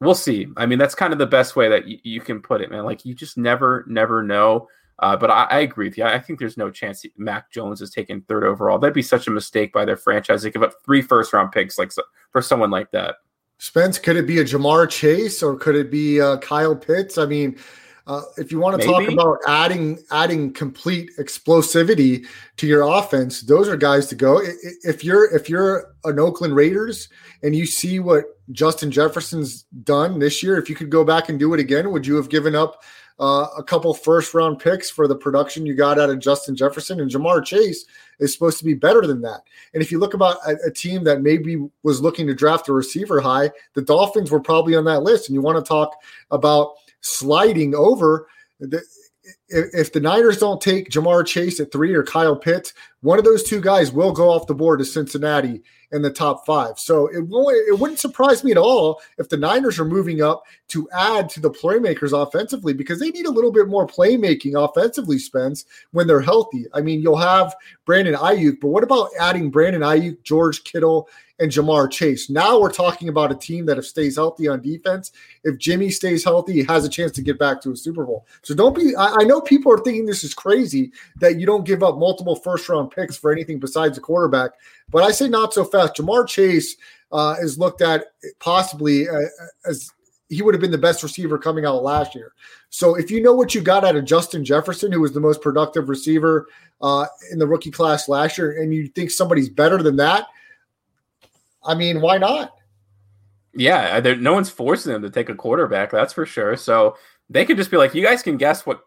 We'll 0.00 0.14
see. 0.14 0.46
I 0.56 0.66
mean, 0.66 0.78
that's 0.78 0.94
kind 0.94 1.12
of 1.12 1.18
the 1.18 1.26
best 1.26 1.54
way 1.54 1.68
that 1.68 1.84
y- 1.84 2.00
you 2.02 2.20
can 2.20 2.40
put 2.40 2.62
it, 2.62 2.70
man. 2.70 2.84
Like 2.84 3.04
you 3.04 3.14
just 3.14 3.36
never, 3.36 3.84
never 3.86 4.22
know. 4.22 4.68
Uh, 4.98 5.16
but 5.16 5.30
I, 5.30 5.44
I, 5.44 5.58
agree 5.60 5.88
with 5.88 5.98
you. 5.98 6.04
I 6.04 6.20
think 6.20 6.38
there's 6.38 6.56
no 6.56 6.70
chance 6.70 7.04
Mac 7.16 7.50
Jones 7.50 7.80
is 7.80 7.90
taken 7.90 8.20
third 8.22 8.44
overall. 8.44 8.78
That'd 8.78 8.94
be 8.94 9.02
such 9.02 9.26
a 9.26 9.32
mistake 9.32 9.72
by 9.72 9.84
their 9.84 9.96
franchise 9.96 10.42
to 10.42 10.50
give 10.50 10.62
up 10.62 10.74
three 10.84 11.02
first 11.02 11.32
round 11.32 11.50
picks 11.50 11.78
like 11.78 11.90
for 12.30 12.40
someone 12.40 12.70
like 12.70 12.92
that. 12.92 13.16
Spence, 13.58 13.98
could 13.98 14.16
it 14.16 14.26
be 14.26 14.38
a 14.38 14.44
Ja'Marr 14.44 14.88
Chase 14.90 15.42
or 15.42 15.56
could 15.56 15.76
it 15.76 15.90
be 15.90 16.20
uh, 16.20 16.38
Kyle 16.38 16.76
Pitts? 16.76 17.18
I 17.18 17.26
mean, 17.26 17.58
uh, 18.06 18.22
if 18.36 18.52
you 18.52 18.58
want 18.58 18.78
to 18.78 18.86
talk 18.86 19.08
about 19.08 19.38
adding 19.48 19.98
adding 20.10 20.52
complete 20.52 21.10
explosivity 21.18 22.26
to 22.58 22.66
your 22.66 22.82
offense, 22.82 23.40
those 23.40 23.66
are 23.66 23.78
guys 23.78 24.06
to 24.08 24.14
go. 24.14 24.42
If 24.82 25.02
you're 25.02 25.34
if 25.34 25.48
you're 25.48 25.94
an 26.04 26.18
Oakland 26.18 26.54
Raiders 26.54 27.08
and 27.42 27.56
you 27.56 27.64
see 27.64 28.00
what 28.00 28.24
Justin 28.52 28.90
Jefferson's 28.90 29.62
done 29.84 30.18
this 30.18 30.42
year, 30.42 30.58
if 30.58 30.68
you 30.68 30.76
could 30.76 30.90
go 30.90 31.02
back 31.02 31.30
and 31.30 31.38
do 31.38 31.54
it 31.54 31.60
again, 31.60 31.92
would 31.92 32.06
you 32.06 32.16
have 32.16 32.28
given 32.28 32.54
up 32.54 32.82
uh, 33.18 33.46
a 33.56 33.62
couple 33.62 33.94
first 33.94 34.34
round 34.34 34.58
picks 34.58 34.90
for 34.90 35.06
the 35.06 35.14
production 35.14 35.64
you 35.64 35.74
got 35.74 35.98
out 35.98 36.10
of 36.10 36.18
Justin 36.18 36.56
Jefferson 36.56 37.00
and 37.00 37.10
Ja'Marr 37.10 37.44
Chase 37.44 37.84
is 38.18 38.32
supposed 38.32 38.58
to 38.58 38.64
be 38.64 38.74
better 38.74 39.06
than 39.06 39.20
that. 39.22 39.42
And 39.72 39.82
if 39.82 39.92
you 39.92 39.98
look 39.98 40.14
about 40.14 40.36
a, 40.46 40.56
a, 40.66 40.70
team 40.70 41.04
that 41.04 41.22
maybe 41.22 41.68
was 41.82 42.00
looking 42.00 42.26
to 42.26 42.34
draft 42.34 42.68
a 42.68 42.72
receiver 42.72 43.20
high, 43.20 43.50
the 43.74 43.82
Dolphins 43.82 44.30
were 44.30 44.40
probably 44.40 44.74
on 44.74 44.84
that 44.86 45.02
list. 45.02 45.28
And 45.28 45.34
you 45.34 45.42
want 45.42 45.64
to 45.64 45.68
talk 45.68 45.96
about 46.30 46.74
sliding 47.00 47.74
over. 47.74 48.26
The, 48.58 48.82
if 49.48 49.92
the 49.92 50.00
Niners 50.00 50.38
don't 50.38 50.60
take 50.60 50.90
Ja'Marr 50.90 51.26
Chase 51.26 51.60
at 51.60 51.70
three 51.70 51.94
or 51.94 52.02
Kyle 52.02 52.36
Pitts, 52.36 52.72
one 53.02 53.18
of 53.18 53.24
those 53.24 53.42
two 53.42 53.60
guys 53.60 53.92
will 53.92 54.12
go 54.12 54.30
off 54.30 54.46
the 54.46 54.54
board 54.54 54.78
to 54.78 54.84
Cincinnati 54.84 55.62
in 55.92 56.02
the 56.02 56.10
top 56.10 56.44
five. 56.46 56.78
So 56.78 57.06
it 57.08 57.20
won't, 57.20 57.54
it 57.68 57.78
wouldn't 57.78 58.00
surprise 58.00 58.42
me 58.42 58.50
at 58.50 58.56
all 58.56 59.00
if 59.18 59.28
the 59.28 59.36
Niners 59.36 59.78
are 59.78 59.84
moving 59.84 60.22
up 60.22 60.44
to 60.68 60.88
add 60.90 61.28
to 61.30 61.40
the 61.40 61.50
playmakers 61.50 62.20
offensively 62.20 62.72
because 62.72 62.98
they 62.98 63.10
need 63.10 63.26
a 63.26 63.30
little 63.30 63.52
bit 63.52 63.68
more 63.68 63.86
playmaking 63.86 64.54
offensively, 64.56 65.18
Spence, 65.18 65.66
when 65.92 66.06
they're 66.06 66.20
healthy. 66.20 66.64
I 66.72 66.80
mean, 66.80 67.00
you'll 67.00 67.16
have 67.16 67.54
Brandon 67.84 68.14
Aiyuk, 68.14 68.60
but 68.60 68.68
what 68.68 68.82
about 68.82 69.10
adding 69.20 69.50
Brandon 69.50 69.82
Aiyuk, 69.82 70.22
George 70.22 70.64
Kittle, 70.64 71.08
and 71.38 71.50
Ja'Marr 71.50 71.90
Chase. 71.90 72.30
Now 72.30 72.60
we're 72.60 72.72
talking 72.72 73.08
about 73.08 73.32
a 73.32 73.34
team 73.34 73.66
that 73.66 73.78
if 73.78 73.86
stays 73.86 74.16
healthy 74.16 74.48
on 74.48 74.60
defense, 74.60 75.12
if 75.42 75.58
Jimmy 75.58 75.90
stays 75.90 76.24
healthy, 76.24 76.52
he 76.52 76.62
has 76.64 76.84
a 76.84 76.88
chance 76.88 77.12
to 77.12 77.22
get 77.22 77.38
back 77.38 77.60
to 77.62 77.72
a 77.72 77.76
Super 77.76 78.04
Bowl. 78.04 78.26
So 78.42 78.54
don't 78.54 78.74
be 78.74 78.94
I, 78.94 79.16
I 79.16 79.24
know 79.24 79.33
people 79.40 79.72
are 79.72 79.78
thinking 79.78 80.06
this 80.06 80.24
is 80.24 80.34
crazy 80.34 80.92
that 81.16 81.38
you 81.38 81.46
don't 81.46 81.64
give 81.64 81.82
up 81.82 81.98
multiple 81.98 82.36
first 82.36 82.68
round 82.68 82.90
picks 82.90 83.16
for 83.16 83.32
anything 83.32 83.58
besides 83.58 83.98
a 83.98 84.00
quarterback. 84.00 84.52
But 84.90 85.04
I 85.04 85.10
say 85.10 85.28
not 85.28 85.54
so 85.54 85.64
fast. 85.64 85.96
Ja'Marr 85.96 86.26
Chase 86.28 86.76
uh, 87.12 87.36
is 87.40 87.58
looked 87.58 87.82
at 87.82 88.06
possibly 88.40 89.08
uh, 89.08 89.20
as 89.66 89.90
he 90.28 90.42
would 90.42 90.54
have 90.54 90.60
been 90.60 90.70
the 90.70 90.78
best 90.78 91.02
receiver 91.02 91.38
coming 91.38 91.64
out 91.64 91.82
last 91.82 92.14
year. 92.14 92.32
So 92.70 92.94
if 92.96 93.10
you 93.10 93.22
know 93.22 93.34
what 93.34 93.54
you 93.54 93.60
got 93.60 93.84
out 93.84 93.96
of 93.96 94.04
Justin 94.04 94.44
Jefferson, 94.44 94.90
who 94.90 95.00
was 95.00 95.12
the 95.12 95.20
most 95.20 95.40
productive 95.40 95.88
receiver 95.88 96.48
uh, 96.80 97.06
in 97.30 97.38
the 97.38 97.46
rookie 97.46 97.70
class 97.70 98.08
last 98.08 98.36
year, 98.36 98.60
and 98.60 98.74
you 98.74 98.88
think 98.88 99.10
somebody's 99.10 99.48
better 99.48 99.82
than 99.82 99.96
that, 99.96 100.26
I 101.62 101.74
mean, 101.74 102.00
why 102.00 102.18
not? 102.18 102.54
Yeah, 103.54 104.00
no 104.18 104.32
one's 104.32 104.50
forcing 104.50 104.92
them 104.92 105.02
to 105.02 105.10
take 105.10 105.28
a 105.28 105.34
quarterback, 105.34 105.90
that's 105.90 106.12
for 106.12 106.26
sure. 106.26 106.56
So 106.56 106.96
they 107.30 107.44
could 107.44 107.56
just 107.56 107.70
be 107.70 107.76
like, 107.76 107.94
you 107.94 108.02
guys 108.02 108.22
can 108.22 108.36
guess 108.36 108.66
what 108.66 108.84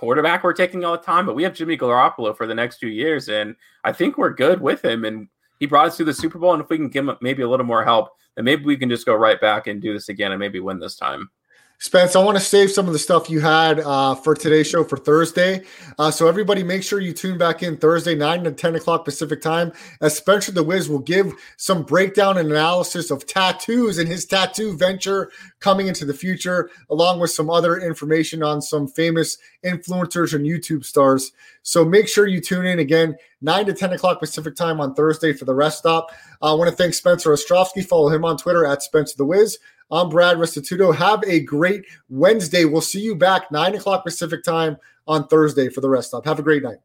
quarterback 0.00 0.42
we're 0.42 0.54
taking 0.54 0.82
all 0.82 0.96
the 0.96 1.04
time, 1.04 1.26
but 1.26 1.34
we 1.34 1.42
have 1.42 1.52
Jimmy 1.52 1.76
Garoppolo 1.76 2.34
for 2.34 2.46
the 2.46 2.54
next 2.54 2.78
two 2.78 2.88
years, 2.88 3.28
and 3.28 3.54
I 3.84 3.92
think 3.92 4.16
we're 4.16 4.32
good 4.32 4.58
with 4.58 4.82
him. 4.82 5.04
And 5.04 5.28
he 5.58 5.66
brought 5.66 5.88
us 5.88 5.98
to 5.98 6.04
the 6.04 6.14
Super 6.14 6.38
Bowl, 6.38 6.54
and 6.54 6.62
if 6.62 6.70
we 6.70 6.78
can 6.78 6.88
give 6.88 7.06
him 7.06 7.18
maybe 7.20 7.42
a 7.42 7.48
little 7.48 7.66
more 7.66 7.84
help, 7.84 8.08
then 8.34 8.46
maybe 8.46 8.64
we 8.64 8.78
can 8.78 8.88
just 8.88 9.04
go 9.04 9.14
right 9.14 9.38
back 9.38 9.66
and 9.66 9.82
do 9.82 9.92
this 9.92 10.08
again 10.08 10.32
and 10.32 10.40
maybe 10.40 10.58
win 10.58 10.78
this 10.78 10.96
time. 10.96 11.28
Spence, 11.82 12.14
I 12.14 12.22
want 12.22 12.36
to 12.36 12.44
save 12.44 12.70
some 12.70 12.86
of 12.86 12.92
the 12.92 12.98
stuff 12.98 13.30
you 13.30 13.40
had 13.40 13.80
uh, 13.80 14.14
for 14.14 14.34
today's 14.34 14.66
show 14.66 14.84
for 14.84 14.98
Thursday. 14.98 15.62
Uh, 15.98 16.10
so 16.10 16.28
everybody, 16.28 16.62
make 16.62 16.82
sure 16.82 17.00
you 17.00 17.14
tune 17.14 17.38
back 17.38 17.62
in 17.62 17.78
Thursday, 17.78 18.14
nine 18.14 18.44
to 18.44 18.52
ten 18.52 18.74
o'clock 18.74 19.06
Pacific 19.06 19.40
time, 19.40 19.72
as 20.02 20.14
Spencer 20.14 20.52
the 20.52 20.62
Wiz 20.62 20.90
will 20.90 20.98
give 20.98 21.32
some 21.56 21.82
breakdown 21.82 22.36
and 22.36 22.50
analysis 22.50 23.10
of 23.10 23.26
tattoos 23.26 23.96
and 23.96 24.06
his 24.06 24.26
tattoo 24.26 24.76
venture 24.76 25.32
coming 25.60 25.86
into 25.86 26.04
the 26.04 26.12
future, 26.12 26.68
along 26.90 27.18
with 27.18 27.30
some 27.30 27.48
other 27.48 27.78
information 27.78 28.42
on 28.42 28.60
some 28.60 28.86
famous 28.86 29.38
influencers 29.64 30.34
and 30.34 30.44
YouTube 30.44 30.84
stars. 30.84 31.32
So 31.62 31.82
make 31.82 32.08
sure 32.08 32.26
you 32.26 32.42
tune 32.42 32.66
in 32.66 32.78
again, 32.78 33.16
nine 33.40 33.64
to 33.64 33.72
ten 33.72 33.94
o'clock 33.94 34.20
Pacific 34.20 34.54
time 34.54 34.82
on 34.82 34.94
Thursday 34.94 35.32
for 35.32 35.46
the 35.46 35.54
rest 35.54 35.78
stop. 35.78 36.10
I 36.42 36.52
want 36.52 36.68
to 36.68 36.76
thank 36.76 36.92
Spencer 36.92 37.30
Ostrovsky. 37.30 37.82
Follow 37.82 38.10
him 38.10 38.26
on 38.26 38.36
Twitter 38.36 38.66
at 38.66 38.82
Spencer 38.82 39.16
the 39.16 39.24
Wiz. 39.24 39.58
I'm 39.90 40.08
Brad 40.08 40.36
Restituto. 40.36 40.94
Have 40.94 41.24
a 41.26 41.40
great 41.40 41.84
Wednesday. 42.08 42.64
We'll 42.64 42.80
see 42.80 43.00
you 43.00 43.16
back 43.16 43.50
9 43.50 43.74
o'clock 43.74 44.04
Pacific 44.04 44.44
time 44.44 44.76
on 45.06 45.26
Thursday 45.26 45.68
for 45.68 45.80
the 45.80 45.88
rest 45.88 46.08
stop. 46.08 46.26
Have 46.26 46.38
a 46.38 46.42
great 46.42 46.62
night. 46.62 46.78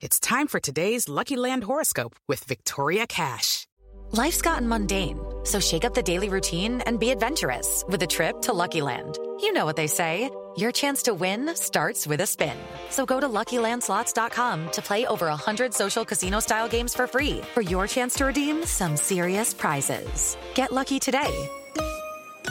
It's 0.00 0.18
time 0.18 0.46
for 0.46 0.60
today's 0.60 1.08
Lucky 1.08 1.36
Land 1.36 1.64
horoscope 1.64 2.16
with 2.26 2.44
Victoria 2.44 3.06
Cash. 3.06 3.66
Life's 4.12 4.40
gotten 4.40 4.68
mundane, 4.68 5.18
so 5.44 5.58
shake 5.58 5.84
up 5.84 5.94
the 5.94 6.02
daily 6.02 6.28
routine 6.28 6.80
and 6.82 7.00
be 7.00 7.10
adventurous 7.10 7.84
with 7.88 8.02
a 8.02 8.06
trip 8.06 8.40
to 8.42 8.52
Lucky 8.52 8.80
Land. 8.80 9.18
You 9.40 9.52
know 9.52 9.66
what 9.66 9.76
they 9.76 9.86
say. 9.86 10.30
Your 10.56 10.72
chance 10.72 11.02
to 11.02 11.12
win 11.12 11.54
starts 11.54 12.06
with 12.06 12.22
a 12.22 12.26
spin. 12.26 12.56
So 12.88 13.04
go 13.04 13.20
to 13.20 13.28
LuckyLandSlots.com 13.28 14.70
to 14.70 14.82
play 14.82 15.04
over 15.06 15.26
100 15.26 15.74
social 15.74 16.02
casino-style 16.04 16.68
games 16.68 16.94
for 16.94 17.06
free 17.06 17.42
for 17.52 17.60
your 17.60 17.86
chance 17.86 18.14
to 18.14 18.24
redeem 18.24 18.64
some 18.64 18.96
serious 18.96 19.52
prizes. 19.52 20.38
Get 20.54 20.72
lucky 20.72 20.98
today 20.98 21.50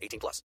18 0.00 0.18
plus. 0.18 0.42